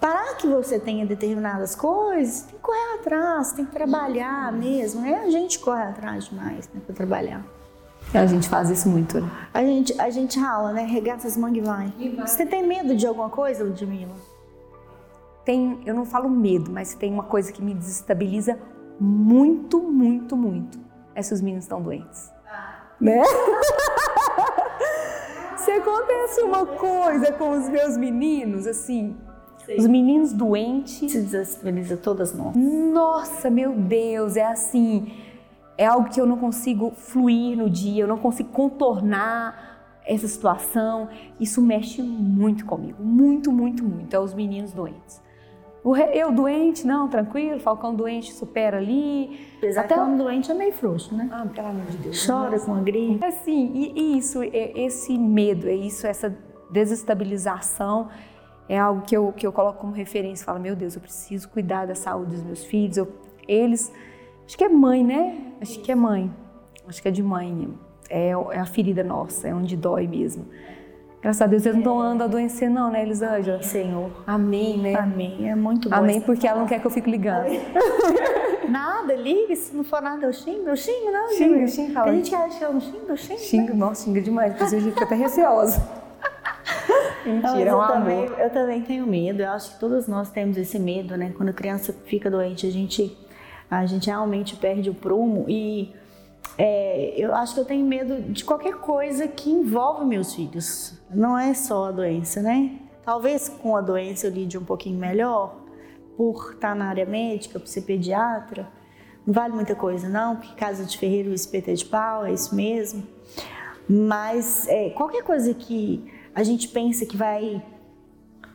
para 0.00 0.34
que 0.34 0.46
você 0.46 0.78
tenha 0.78 1.06
determinadas 1.06 1.74
coisas, 1.74 2.42
tem 2.42 2.56
que 2.56 2.62
correr 2.62 2.94
atrás, 2.98 3.52
tem 3.52 3.64
que 3.64 3.72
trabalhar 3.72 4.52
mesmo. 4.52 5.00
né? 5.02 5.22
A 5.24 5.30
gente 5.30 5.58
corre 5.60 5.82
atrás 5.84 6.24
demais 6.24 6.68
né, 6.74 6.80
para 6.84 6.94
trabalhar. 6.94 7.42
A 8.14 8.26
gente 8.26 8.48
faz 8.48 8.70
isso 8.70 8.88
muito, 8.88 9.20
né? 9.20 9.30
A 9.52 9.62
gente, 9.62 10.00
a 10.00 10.10
gente 10.10 10.38
rala, 10.38 10.72
né? 10.72 10.82
Regaça 10.84 11.26
as 11.28 11.36
mangas 11.36 11.58
e 11.58 11.60
vai. 11.60 11.92
Você 12.26 12.46
tem 12.46 12.66
medo 12.66 12.96
de 12.96 13.06
alguma 13.06 13.28
coisa, 13.28 13.64
Ludmilla? 13.64 14.14
Tem, 15.44 15.80
eu 15.84 15.94
não 15.94 16.04
falo 16.04 16.28
medo, 16.28 16.70
mas 16.70 16.94
tem 16.94 17.12
uma 17.12 17.24
coisa 17.24 17.52
que 17.52 17.62
me 17.62 17.74
desestabiliza 17.74 18.58
muito, 18.98 19.80
muito, 19.80 20.36
muito. 20.36 20.78
É 21.14 21.22
se 21.22 21.32
os 21.34 21.40
meninos 21.40 21.64
estão 21.64 21.80
doentes. 21.82 22.30
Né? 23.00 23.22
Se 25.56 25.72
acontece 25.72 26.40
uma 26.42 26.64
coisa 26.64 27.32
com 27.32 27.50
os 27.50 27.68
meus 27.68 27.96
meninos, 27.96 28.66
assim, 28.66 29.16
os 29.76 29.86
meninos 29.86 30.32
doentes, 30.32 31.12
Se 31.12 31.20
desestabiliza 31.20 31.96
todas 31.96 32.32
nós. 32.32 32.56
nossa, 32.56 33.50
meu 33.50 33.72
Deus, 33.74 34.36
é 34.36 34.46
assim, 34.46 35.12
é 35.78 35.86
algo 35.86 36.10
que 36.10 36.20
eu 36.20 36.26
não 36.26 36.36
consigo 36.36 36.90
fluir 36.90 37.56
no 37.56 37.70
dia, 37.70 38.02
eu 38.02 38.08
não 38.08 38.18
consigo 38.18 38.50
contornar 38.50 40.00
essa 40.04 40.26
situação. 40.28 41.08
Isso 41.40 41.62
mexe 41.62 42.02
muito 42.02 42.66
comigo, 42.66 43.02
muito, 43.02 43.50
muito, 43.52 43.82
muito. 43.84 44.14
É 44.14 44.18
os 44.18 44.34
meninos 44.34 44.72
doentes. 44.72 45.22
Eu 46.12 46.30
doente, 46.32 46.86
não, 46.86 47.08
tranquilo, 47.08 47.58
Falcão 47.60 47.94
doente, 47.94 48.32
supera 48.34 48.76
ali. 48.76 49.40
Apesar 49.56 49.82
Até 49.82 49.94
que 49.94 50.00
o- 50.00 50.02
homem 50.02 50.16
doente 50.18 50.50
é 50.50 50.54
meio 50.54 50.72
frouxo, 50.72 51.14
né? 51.14 51.28
Ah, 51.32 51.46
pelo 51.46 51.68
amor 51.68 51.86
de 51.86 51.96
Deus. 51.98 52.26
Chora 52.26 52.58
com 52.60 52.74
a 52.74 52.80
gripe. 52.80 53.24
Assim, 53.24 53.70
e, 53.74 53.92
e 53.98 54.18
isso, 54.18 54.42
é- 54.42 54.72
esse 54.78 55.16
medo, 55.16 55.66
é 55.66 55.74
isso, 55.74 56.06
essa 56.06 56.36
desestabilização 56.70 58.08
é 58.68 58.78
algo 58.78 59.02
que 59.02 59.16
eu, 59.16 59.32
que 59.32 59.46
eu 59.46 59.52
coloco 59.52 59.78
como 59.80 59.92
referência. 59.92 60.44
Falo, 60.44 60.60
meu 60.60 60.76
Deus, 60.76 60.94
eu 60.94 61.00
preciso 61.00 61.48
cuidar 61.48 61.86
da 61.86 61.94
saúde 61.94 62.32
dos 62.32 62.42
meus 62.42 62.64
filhos. 62.64 62.96
Eu- 62.98 63.08
eles, 63.46 63.90
acho 64.48 64.56
que 64.56 64.64
é 64.64 64.68
mãe, 64.68 65.04
né? 65.04 65.36
Acho 65.60 65.78
que 65.78 65.92
é 65.92 65.94
mãe. 65.94 66.28
Acho 66.88 67.00
que 67.00 67.08
é 67.08 67.10
de 67.10 67.22
mãe. 67.22 67.68
É, 68.08 68.30
é 68.30 68.58
a 68.58 68.64
ferida 68.64 69.04
nossa, 69.04 69.46
é 69.46 69.54
onde 69.54 69.76
dói 69.76 70.08
mesmo. 70.08 70.46
Graças 71.20 71.42
a 71.42 71.46
Deus, 71.46 71.66
eles 71.66 71.74
não 71.74 71.82
estão 71.82 72.00
andando 72.00 72.22
a 72.22 72.24
adoecer, 72.24 72.70
não, 72.70 72.90
né, 72.90 73.02
Elisângela? 73.02 73.62
Senhor. 73.62 74.10
Amém, 74.26 74.78
né? 74.78 74.94
Amém. 74.94 75.50
É 75.50 75.54
muito 75.54 75.90
bom. 75.90 75.96
Amém, 75.96 76.20
porque 76.20 76.46
ela 76.46 76.60
não 76.60 76.66
quer 76.66 76.80
que 76.80 76.86
eu 76.86 76.90
fique 76.90 77.10
ligando. 77.10 77.48
Nada, 78.68 79.14
liga. 79.14 79.56
Se 79.56 79.74
não 79.74 79.82
for 79.82 80.02
nada, 80.02 80.26
eu 80.26 80.32
xingo. 80.32 80.68
Eu 80.68 80.76
xingo, 80.76 81.10
não. 81.10 81.28
Xinga, 81.30 81.54
liga. 81.54 81.66
xinga, 81.66 81.92
fala. 81.94 82.06
Tem 82.06 82.16
gente 82.16 82.34
acha 82.34 82.58
que 82.58 82.64
eu 82.64 82.72
não 82.72 82.80
xingo, 82.80 83.06
eu 83.08 83.16
xingo. 83.16 83.40
Xinga, 83.40 83.74
nossa, 83.74 84.04
xinga 84.04 84.20
demais. 84.20 84.52
Depois 84.52 84.74
a 84.74 84.78
gente 84.78 84.92
fica 84.92 85.04
até 85.04 85.14
receosa. 85.14 85.88
Mentira, 87.24 87.70
é 87.70 87.72
eu, 87.72 87.80
amor. 87.80 87.96
também, 87.96 88.24
eu 88.24 88.50
também 88.50 88.82
tenho 88.82 89.06
medo. 89.06 89.42
Eu 89.42 89.50
acho 89.50 89.72
que 89.72 89.80
todos 89.80 90.06
nós 90.06 90.30
temos 90.30 90.56
esse 90.56 90.78
medo, 90.78 91.16
né? 91.16 91.32
Quando 91.36 91.48
a 91.48 91.52
criança 91.52 91.94
fica 92.04 92.30
doente, 92.30 92.66
a 92.66 92.70
gente, 92.70 93.16
a 93.70 93.86
gente 93.86 94.06
realmente 94.06 94.56
perde 94.56 94.90
o 94.90 94.94
prumo. 94.94 95.44
E 95.48 95.94
é, 96.56 97.14
eu 97.16 97.34
acho 97.34 97.54
que 97.54 97.60
eu 97.60 97.64
tenho 97.64 97.84
medo 97.84 98.20
de 98.32 98.44
qualquer 98.44 98.74
coisa 98.74 99.28
que 99.28 99.50
envolve 99.50 100.04
meus 100.04 100.34
filhos. 100.34 100.98
Não 101.10 101.38
é 101.38 101.54
só 101.54 101.86
a 101.86 101.92
doença, 101.92 102.40
né? 102.42 102.78
Talvez 103.04 103.48
com 103.48 103.76
a 103.76 103.80
doença 103.80 104.26
eu 104.26 104.30
lide 104.30 104.58
um 104.58 104.64
pouquinho 104.64 104.98
melhor, 104.98 105.56
por 106.16 106.52
estar 106.52 106.74
na 106.74 106.88
área 106.88 107.06
médica, 107.06 107.58
por 107.60 107.68
ser 107.68 107.82
pediatra. 107.82 108.68
Não 109.26 109.32
vale 109.32 109.54
muita 109.54 109.74
coisa, 109.74 110.08
não, 110.08 110.36
porque 110.36 110.54
casa 110.54 110.84
de 110.84 110.98
ferreiro, 110.98 111.30
o 111.30 111.34
espeto 111.34 111.70
é 111.70 111.74
de 111.74 111.84
pau, 111.84 112.26
é 112.26 112.32
isso 112.32 112.54
mesmo. 112.54 113.06
Mas 113.88 114.66
é, 114.68 114.90
qualquer 114.90 115.22
coisa 115.22 115.54
que 115.54 116.12
a 116.34 116.42
gente 116.42 116.68
pensa 116.68 117.06
que 117.06 117.16
vai 117.16 117.62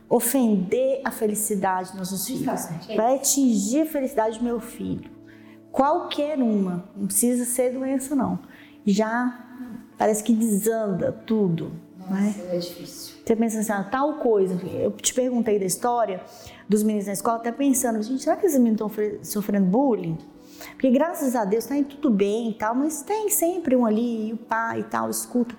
ofender 0.08 1.00
a 1.04 1.10
felicidade 1.10 1.90
dos 1.90 1.98
nossos 1.98 2.26
filhos, 2.26 2.68
é 2.88 2.96
vai 2.96 3.16
atingir 3.16 3.82
a 3.82 3.86
felicidade 3.86 4.38
do 4.38 4.44
meu 4.44 4.60
filho. 4.60 5.10
Qualquer 5.72 6.38
uma, 6.38 6.88
não 6.96 7.06
precisa 7.06 7.44
ser 7.44 7.72
doença, 7.72 8.14
não. 8.14 8.38
Já 8.86 9.40
parece 9.98 10.22
que 10.22 10.32
desanda 10.32 11.10
tudo. 11.10 11.72
né? 12.08 12.34
É 12.52 12.58
difícil. 12.58 13.14
Você 13.24 13.34
pensa 13.34 13.58
assim, 13.58 13.72
ah, 13.72 13.82
tal 13.82 14.14
coisa. 14.18 14.54
Eu 14.66 14.92
te 14.92 15.12
perguntei 15.14 15.58
da 15.58 15.64
história 15.64 16.20
dos 16.68 16.82
meninos 16.82 17.06
na 17.06 17.14
escola, 17.14 17.38
até 17.38 17.50
pensando, 17.50 18.00
gente, 18.02 18.22
será 18.22 18.36
que 18.36 18.46
esses 18.46 18.58
meninos 18.58 18.80
estão 18.92 19.24
sofrendo 19.24 19.66
bullying? 19.66 20.18
Porque 20.72 20.90
graças 20.90 21.34
a 21.34 21.44
Deus 21.44 21.66
tá 21.66 21.76
indo 21.76 21.88
tudo 21.88 22.10
bem 22.10 22.50
e 22.50 22.54
tal, 22.54 22.74
mas 22.74 23.02
tem 23.02 23.28
sempre 23.30 23.74
um 23.74 23.84
ali, 23.84 24.28
e 24.28 24.32
o 24.32 24.36
pai 24.36 24.80
e 24.80 24.84
tal, 24.84 25.10
escuta. 25.10 25.54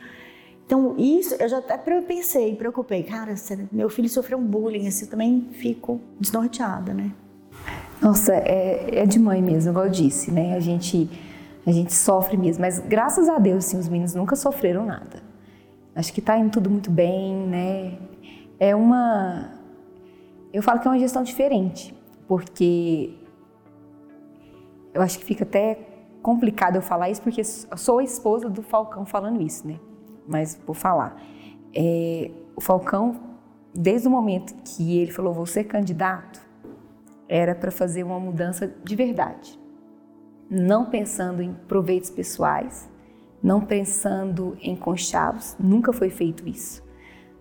Então, 0.66 0.95
isso 0.97 1.36
eu 1.36 1.47
já 1.47 1.59
até 1.59 1.78
pensei, 2.01 2.55
preocupei. 2.55 3.03
Cara, 3.03 3.36
meu 3.72 3.89
filho 3.89 4.09
sofreu 4.09 4.38
um 4.38 4.43
bullying, 4.43 4.88
assim, 4.88 5.05
eu 5.05 5.11
também 5.11 5.49
fico 5.51 6.01
desnorteada, 6.20 6.93
né? 6.93 7.11
Nossa, 8.01 8.34
é, 8.34 8.99
é 8.99 9.05
de 9.05 9.20
mãe 9.20 9.41
mesmo, 9.41 9.72
igual 9.72 9.86
eu 9.86 9.91
disse, 9.91 10.32
né? 10.32 10.55
A 10.55 10.59
gente, 10.59 11.09
a 11.66 11.72
gente 11.72 11.93
sofre 11.93 12.36
mesmo, 12.36 12.61
mas 12.61 12.80
graças 12.80 13.30
a 13.30 13.38
Deus, 13.38 13.66
assim, 13.66 13.78
os 13.78 13.88
meninos 13.88 14.16
nunca 14.16 14.36
sofreram 14.36 14.86
nada. 14.86 15.24
Acho 15.95 16.11
que 16.11 16.20
tá 16.20 16.38
indo 16.38 16.51
tudo 16.51 16.70
muito 16.70 16.89
bem, 16.89 17.34
né? 17.47 17.97
É 18.59 18.76
uma. 18.76 19.51
Eu 20.51 20.63
falo 20.63 20.80
que 20.80 20.88
é 20.88 20.91
uma 20.91 20.99
gestão 20.99 21.24
diferente, 21.24 21.95
porque 22.28 23.13
eu 24.93 25.01
acho 25.01 25.20
que 25.20 25.26
fica 25.26 25.43
até 25.43 25.78
complicado 26.22 26.76
eu 26.76 26.82
falar 26.82 27.09
isso, 27.09 27.22
porque 27.22 27.43
sou 27.43 27.99
a 27.99 28.03
esposa 28.03 28.49
do 28.49 28.61
Falcão 28.63 29.05
falando 29.05 29.41
isso, 29.41 29.68
né? 29.68 29.80
Mas 30.28 30.59
vou 30.65 30.73
falar. 30.73 31.21
É, 31.73 32.32
o 32.55 32.61
Falcão, 32.61 33.19
desde 33.73 34.07
o 34.07 34.11
momento 34.11 34.55
que 34.63 34.97
ele 34.99 35.11
falou, 35.11 35.34
vou 35.34 35.45
ser 35.45 35.65
candidato, 35.65 36.45
era 37.28 37.55
para 37.55 37.71
fazer 37.71 38.03
uma 38.03 38.19
mudança 38.19 38.73
de 38.84 38.95
verdade. 38.95 39.59
Não 40.49 40.86
pensando 40.86 41.41
em 41.41 41.53
proveitos 41.67 42.09
pessoais, 42.09 42.89
não 43.41 43.61
pensando 43.61 44.57
em 44.61 44.76
conchavos, 44.76 45.55
nunca 45.59 45.91
foi 45.91 46.09
feito 46.09 46.47
isso. 46.47 46.84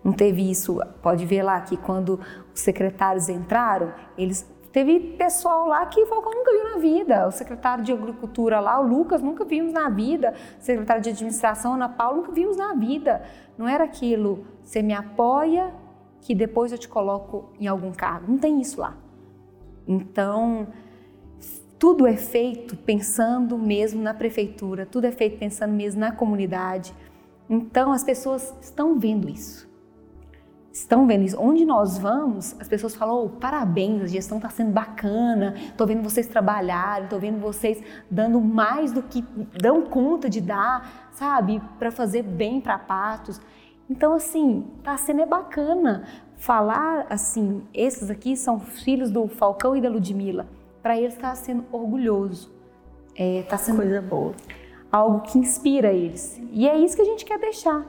Não 0.03 0.13
teve 0.13 0.49
isso, 0.49 0.79
pode 1.01 1.25
ver 1.25 1.41
lá 1.41 1.59
que 1.61 1.75
quando 1.77 2.19
os 2.53 2.61
secretários 2.61 3.27
entraram, 3.27 3.91
eles 4.15 4.47
teve 4.75 4.99
pessoal 4.99 5.65
lá 5.65 5.85
que 5.85 6.03
o 6.03 6.05
Falcão 6.05 6.33
nunca 6.33 6.51
viu 6.51 6.63
na 6.65 6.77
vida. 6.79 7.25
O 7.29 7.31
secretário 7.31 7.81
de 7.81 7.93
Agricultura 7.93 8.59
lá, 8.59 8.77
o 8.77 8.85
Lucas, 8.85 9.21
nunca 9.21 9.45
vimos 9.45 9.71
na 9.71 9.87
vida. 9.87 10.33
O 10.59 10.61
secretário 10.61 11.01
de 11.01 11.11
Administração, 11.11 11.75
Ana 11.75 11.87
Paula, 11.87 12.17
nunca 12.17 12.33
vimos 12.33 12.57
na 12.57 12.73
vida. 12.73 13.23
Não 13.57 13.69
era 13.69 13.85
aquilo, 13.85 14.45
você 14.61 14.81
me 14.81 14.91
apoia, 14.91 15.73
que 16.19 16.35
depois 16.35 16.73
eu 16.73 16.77
te 16.77 16.89
coloco 16.89 17.53
em 17.57 17.67
algum 17.67 17.93
cargo. 17.93 18.29
Não 18.29 18.37
tem 18.37 18.59
isso 18.59 18.81
lá. 18.81 18.97
Então, 19.87 20.67
tudo 21.79 22.05
é 22.05 22.17
feito 22.17 22.75
pensando 22.75 23.57
mesmo 23.57 24.01
na 24.01 24.13
prefeitura, 24.13 24.85
tudo 24.85 25.05
é 25.05 25.11
feito 25.11 25.39
pensando 25.39 25.71
mesmo 25.71 26.01
na 26.01 26.11
comunidade. 26.11 26.93
Então, 27.49 27.93
as 27.93 28.03
pessoas 28.03 28.53
estão 28.59 28.99
vendo 28.99 29.29
isso. 29.29 29.73
Estão 30.75 31.07
vendo 31.07 31.23
isso. 31.23 31.39
Onde 31.39 31.63
nós 31.63 31.97
vamos, 31.97 32.53
as 32.59 32.67
pessoas 32.67 32.93
falam: 32.93 33.23
oh, 33.23 33.29
parabéns, 33.29 34.01
a 34.01 34.07
gestão 34.07 34.39
está 34.39 34.49
sendo 34.49 34.71
bacana, 34.71 35.53
estou 35.57 35.87
vendo 35.87 36.03
vocês 36.03 36.27
trabalharem, 36.27 37.05
estou 37.05 37.17
vendo 37.17 37.39
vocês 37.39 37.81
dando 38.11 38.41
mais 38.41 38.91
do 38.91 39.01
que 39.01 39.23
dão 39.57 39.83
conta 39.83 40.29
de 40.29 40.41
dar, 40.41 41.07
sabe, 41.13 41.61
para 41.79 41.91
fazer 41.91 42.23
bem 42.23 42.59
para 42.59 42.77
Patos. 42.77 43.39
Então, 43.89 44.13
assim, 44.13 44.67
tá 44.83 44.97
sendo 44.97 45.21
é 45.21 45.25
bacana 45.25 46.03
falar 46.35 47.07
assim, 47.09 47.63
esses 47.73 48.09
aqui 48.09 48.35
são 48.35 48.59
filhos 48.59 49.09
do 49.09 49.29
Falcão 49.29 49.77
e 49.77 49.81
da 49.81 49.87
Ludmilla. 49.87 50.45
Para 50.83 50.97
eles 50.97 51.13
está 51.13 51.33
sendo 51.35 51.63
orgulhoso, 51.71 52.51
é, 53.15 53.45
sendo 53.57 53.77
coisa 53.77 54.01
boa, 54.01 54.33
algo 54.95 55.19
que 55.21 55.37
inspira 55.37 55.91
eles. 55.91 56.41
E 56.51 56.67
é 56.67 56.77
isso 56.77 56.95
que 56.95 57.01
a 57.01 57.05
gente 57.05 57.25
quer 57.25 57.37
deixar, 57.37 57.85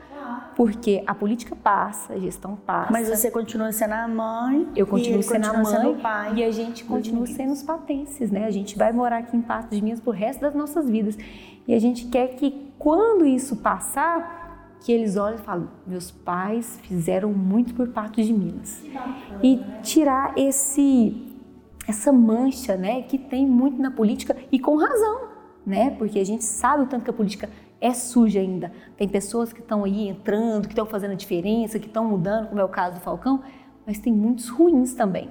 porque 0.56 1.04
a 1.06 1.14
política 1.14 1.54
passa, 1.54 2.14
a 2.14 2.18
gestão 2.18 2.56
passa. 2.56 2.92
Mas 2.92 3.08
você 3.08 3.30
continua 3.30 3.70
sendo 3.70 3.92
a 3.92 4.08
mãe. 4.08 4.68
Eu 4.74 4.88
continuo 4.88 5.22
sendo 5.22 5.46
a 5.46 5.52
mãe 5.52 5.94
pai, 5.98 6.34
e 6.34 6.44
a 6.44 6.50
gente 6.50 6.84
continua 6.84 7.26
sendo 7.26 7.52
os 7.52 7.62
patenses, 7.62 8.30
né? 8.32 8.44
A 8.44 8.50
gente 8.50 8.76
vai 8.76 8.92
morar 8.92 9.18
aqui 9.18 9.36
em 9.36 9.42
Patos 9.42 9.70
de 9.70 9.82
Minas 9.82 10.00
pro 10.00 10.10
resto 10.10 10.40
das 10.40 10.54
nossas 10.54 10.90
vidas. 10.90 11.16
E 11.68 11.74
a 11.74 11.78
gente 11.78 12.06
quer 12.06 12.34
que 12.34 12.72
quando 12.76 13.24
isso 13.24 13.56
passar 13.56 14.76
que 14.80 14.90
eles 14.90 15.16
olham 15.16 15.36
e 15.36 15.42
falam: 15.42 15.68
meus 15.86 16.10
pais 16.10 16.80
fizeram 16.82 17.32
muito 17.32 17.72
por 17.72 17.88
Patos 17.88 18.26
de 18.26 18.32
Minas. 18.32 18.82
E 19.44 19.60
tirar 19.82 20.32
esse 20.36 21.22
essa 21.86 22.10
mancha, 22.12 22.76
né, 22.76 23.02
que 23.02 23.16
tem 23.16 23.46
muito 23.46 23.80
na 23.80 23.92
política 23.92 24.36
e 24.50 24.58
com 24.58 24.76
razão, 24.76 25.35
né? 25.66 25.90
Porque 25.90 26.18
a 26.20 26.24
gente 26.24 26.44
sabe 26.44 26.84
o 26.84 26.86
tanto 26.86 27.04
que 27.04 27.10
a 27.10 27.12
política 27.12 27.50
é 27.80 27.92
suja 27.92 28.40
ainda. 28.40 28.72
Tem 28.96 29.08
pessoas 29.08 29.52
que 29.52 29.60
estão 29.60 29.84
aí 29.84 30.08
entrando, 30.08 30.62
que 30.62 30.72
estão 30.72 30.86
fazendo 30.86 31.12
a 31.12 31.16
diferença, 31.16 31.78
que 31.78 31.86
estão 31.86 32.04
mudando, 32.04 32.48
como 32.48 32.60
é 32.60 32.64
o 32.64 32.68
caso 32.68 32.96
do 32.96 33.00
Falcão, 33.00 33.42
mas 33.84 33.98
tem 33.98 34.12
muitos 34.12 34.48
ruins 34.48 34.94
também. 34.94 35.28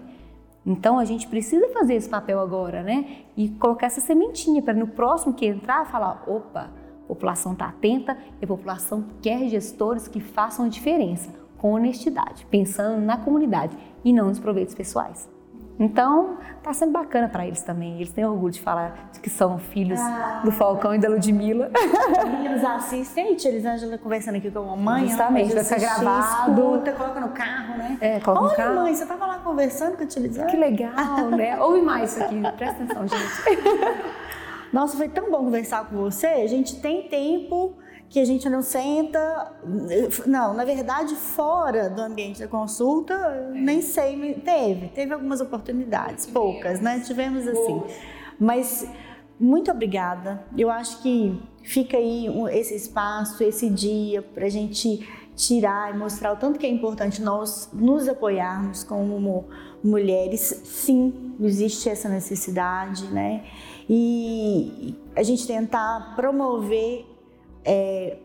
Então 0.66 0.98
a 1.00 1.06
gente 1.06 1.28
precisa 1.28 1.70
fazer 1.70 1.94
esse 1.94 2.10
papel 2.10 2.40
agora, 2.40 2.82
né? 2.82 3.24
E 3.38 3.50
colocar 3.50 3.88
essa 3.88 4.02
sementinha 4.02 4.62
para 4.62 4.74
no 4.74 4.88
próximo 4.88 5.34
que 5.34 5.46
entrar 5.46 5.86
falar, 5.86 6.24
opa, 6.28 6.72
a 7.04 7.08
população 7.08 7.54
está 7.54 7.68
atenta 7.68 8.18
e 8.42 8.46
a 8.46 8.48
população 8.48 9.06
quer 9.22 9.48
gestores 9.48 10.08
que 10.08 10.20
façam 10.20 10.66
a 10.66 10.70
diferença 10.70 11.32
com 11.58 11.74
honestidade, 11.74 12.46
pensando 12.50 13.00
na 13.02 13.18
comunidade 13.18 13.78
e 14.04 14.12
não 14.12 14.28
nos 14.28 14.40
proveitos 14.40 14.74
pessoais. 14.74 15.35
Então, 15.78 16.38
está 16.58 16.74
sendo 16.74 16.94
bacana 16.94 17.28
para 17.28 17.46
eles 17.46 17.62
também. 17.62 17.96
Eles 17.96 18.12
têm 18.12 18.26
orgulho 18.26 18.54
de 18.54 18.62
falar 18.62 19.10
de 19.12 19.20
que 19.20 19.30
são 19.30 19.58
filhos 19.58 20.00
ah, 20.00 20.42
do 20.44 20.52
Falcão 20.52 20.96
e 20.96 20.98
da 20.98 21.10
Ludmilla. 21.10 21.70
Eles 22.46 22.64
assistem, 22.64 23.36
a 23.44 23.48
Elisângela 23.48 23.98
conversando 23.98 24.38
aqui 24.38 24.50
com 24.50 24.60
a 24.60 24.76
mamãe. 24.76 25.08
Justamente, 25.08 25.54
vai 25.54 25.64
ficar 25.64 25.80
gravado. 25.80 26.62
Escuta, 26.62 26.92
coloca 26.94 27.20
no 27.20 27.30
carro, 27.30 27.78
né? 27.78 27.98
É, 28.00 28.20
coloca 28.22 28.44
Olha, 28.44 28.52
no 28.52 28.56
carro. 28.56 28.76
mãe, 28.76 28.96
você 28.96 29.04
estava 29.04 29.26
lá 29.26 29.40
conversando 29.40 29.98
com 29.98 30.04
a 30.04 30.06
Elisângela? 30.06 30.46
Que 30.46 30.58
legal, 30.58 31.30
né? 31.32 31.60
Ouve 31.62 31.82
mais 31.82 32.14
isso 32.14 32.24
aqui, 32.24 32.42
presta 32.56 32.84
atenção, 32.84 33.08
gente. 33.08 34.06
Nossa, 34.72 34.98
foi 34.98 35.10
tão 35.10 35.30
bom 35.30 35.44
conversar 35.44 35.86
com 35.86 35.98
você. 35.98 36.28
A 36.28 36.48
gente 36.48 36.80
tem 36.80 37.08
tempo 37.10 37.76
que 38.16 38.20
a 38.22 38.24
gente 38.24 38.48
não 38.48 38.62
senta. 38.62 39.52
Não, 40.26 40.54
na 40.54 40.64
verdade, 40.64 41.14
fora 41.16 41.90
do 41.90 42.02
ambiente 42.02 42.40
da 42.40 42.48
consulta, 42.48 43.52
nem 43.52 43.82
sei, 43.82 44.36
teve. 44.36 44.88
Teve 44.88 45.14
algumas 45.14 45.42
oportunidades, 45.42 46.26
poucas, 46.26 46.80
né? 46.80 47.02
Tivemos 47.06 47.46
assim. 47.46 47.84
Mas 48.40 48.90
muito 49.38 49.70
obrigada. 49.70 50.46
Eu 50.58 50.72
acho 50.72 51.02
que 51.02 51.38
fica 51.62 51.98
aí 51.98 52.28
esse 52.54 52.74
espaço, 52.76 53.44
esse 53.44 53.70
dia, 53.70 54.22
para 54.22 54.46
a 54.46 54.50
gente 54.50 55.06
tirar 55.36 55.94
e 55.94 55.98
mostrar 55.98 56.32
o 56.32 56.38
tanto 56.38 56.58
que 56.58 56.66
é 56.66 56.70
importante 56.70 57.22
nós 57.22 57.70
nos 57.74 58.08
apoiarmos 58.08 58.86
como 58.86 59.46
mulheres. 59.84 60.62
Sim, 60.64 61.36
existe 61.38 61.90
essa 61.90 62.08
necessidade, 62.08 63.08
né? 63.08 63.44
e 63.90 64.96
a 65.16 65.22
gente 65.22 65.46
tentar 65.46 66.14
promover, 66.16 67.06
é, 67.66 68.18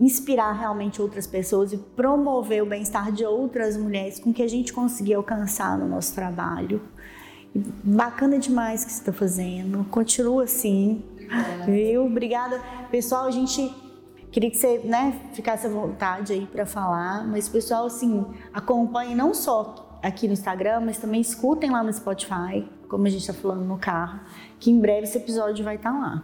inspirar 0.00 0.52
realmente 0.52 1.00
outras 1.00 1.26
pessoas 1.26 1.72
e 1.72 1.78
promover 1.78 2.62
o 2.62 2.66
bem-estar 2.66 3.10
de 3.12 3.24
outras 3.24 3.76
mulheres 3.76 4.18
com 4.18 4.32
que 4.32 4.42
a 4.42 4.48
gente 4.48 4.72
conseguir 4.72 5.14
alcançar 5.14 5.78
no 5.78 5.88
nosso 5.88 6.14
trabalho. 6.14 6.82
Bacana 7.54 8.38
demais 8.38 8.84
que 8.84 8.92
você 8.92 8.98
está 8.98 9.12
fazendo, 9.12 9.84
continua 9.90 10.44
assim, 10.44 11.02
viu? 11.64 12.06
Obrigada, 12.06 12.60
pessoal. 12.90 13.26
A 13.26 13.30
gente 13.30 13.74
queria 14.30 14.50
que 14.50 14.56
você 14.56 14.78
né, 14.84 15.18
ficasse 15.32 15.66
à 15.66 15.70
vontade 15.70 16.32
aí 16.32 16.46
para 16.46 16.66
falar, 16.66 17.26
mas 17.26 17.48
pessoal, 17.48 17.86
assim, 17.86 18.24
acompanhe 18.52 19.14
não 19.14 19.32
só 19.32 19.98
aqui 20.02 20.26
no 20.26 20.34
Instagram, 20.34 20.80
mas 20.80 20.98
também 20.98 21.20
escutem 21.20 21.70
lá 21.70 21.82
no 21.82 21.92
Spotify, 21.92 22.68
como 22.88 23.06
a 23.06 23.10
gente 23.10 23.22
está 23.22 23.34
falando 23.34 23.64
no 23.64 23.78
carro 23.78 24.20
que 24.60 24.70
em 24.70 24.80
breve 24.80 25.04
esse 25.04 25.18
episódio 25.18 25.64
vai 25.64 25.76
estar 25.76 25.92
tá 25.92 25.98
lá. 25.98 26.22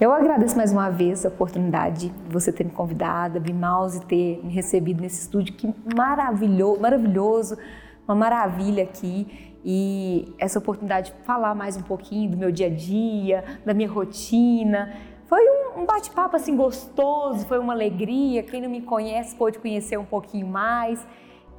Eu 0.00 0.12
agradeço 0.12 0.56
mais 0.56 0.70
uma 0.70 0.90
vez 0.90 1.26
a 1.26 1.28
oportunidade 1.28 2.10
de 2.10 2.32
você 2.32 2.52
ter 2.52 2.62
me 2.62 2.70
convidado, 2.70 3.38
a 3.38 3.52
Mouse 3.52 4.00
ter 4.02 4.40
me 4.44 4.52
recebido 4.52 5.00
nesse 5.00 5.22
estúdio 5.22 5.54
que 5.54 5.74
maravilhoso, 5.96 6.80
maravilhoso, 6.80 7.58
uma 8.06 8.14
maravilha 8.14 8.84
aqui 8.84 9.56
e 9.64 10.32
essa 10.38 10.60
oportunidade 10.60 11.10
de 11.10 11.24
falar 11.24 11.52
mais 11.52 11.76
um 11.76 11.82
pouquinho 11.82 12.30
do 12.30 12.36
meu 12.36 12.52
dia 12.52 12.68
a 12.68 12.70
dia, 12.70 13.44
da 13.66 13.74
minha 13.74 13.90
rotina. 13.90 14.94
Foi 15.26 15.40
um, 15.40 15.80
um 15.80 15.84
bate-papo 15.84 16.36
assim 16.36 16.54
gostoso, 16.54 17.44
foi 17.46 17.58
uma 17.58 17.72
alegria. 17.72 18.44
Quem 18.44 18.62
não 18.62 18.70
me 18.70 18.80
conhece 18.80 19.34
pôde 19.34 19.58
conhecer 19.58 19.98
um 19.98 20.04
pouquinho 20.04 20.46
mais. 20.46 21.04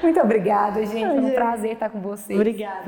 Muito 0.01 0.17
obrigada, 0.17 0.85
gente. 0.85 1.07
Foi 1.07 1.19
um 1.19 1.33
prazer 1.33 1.73
estar 1.73 1.89
com 1.89 1.99
vocês. 1.99 2.39
Obrigada, 2.39 2.83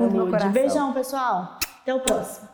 Beijão, 0.48 0.94
pessoal. 0.94 1.58
Até 1.82 1.94
o 1.94 2.00
próximo. 2.00 2.51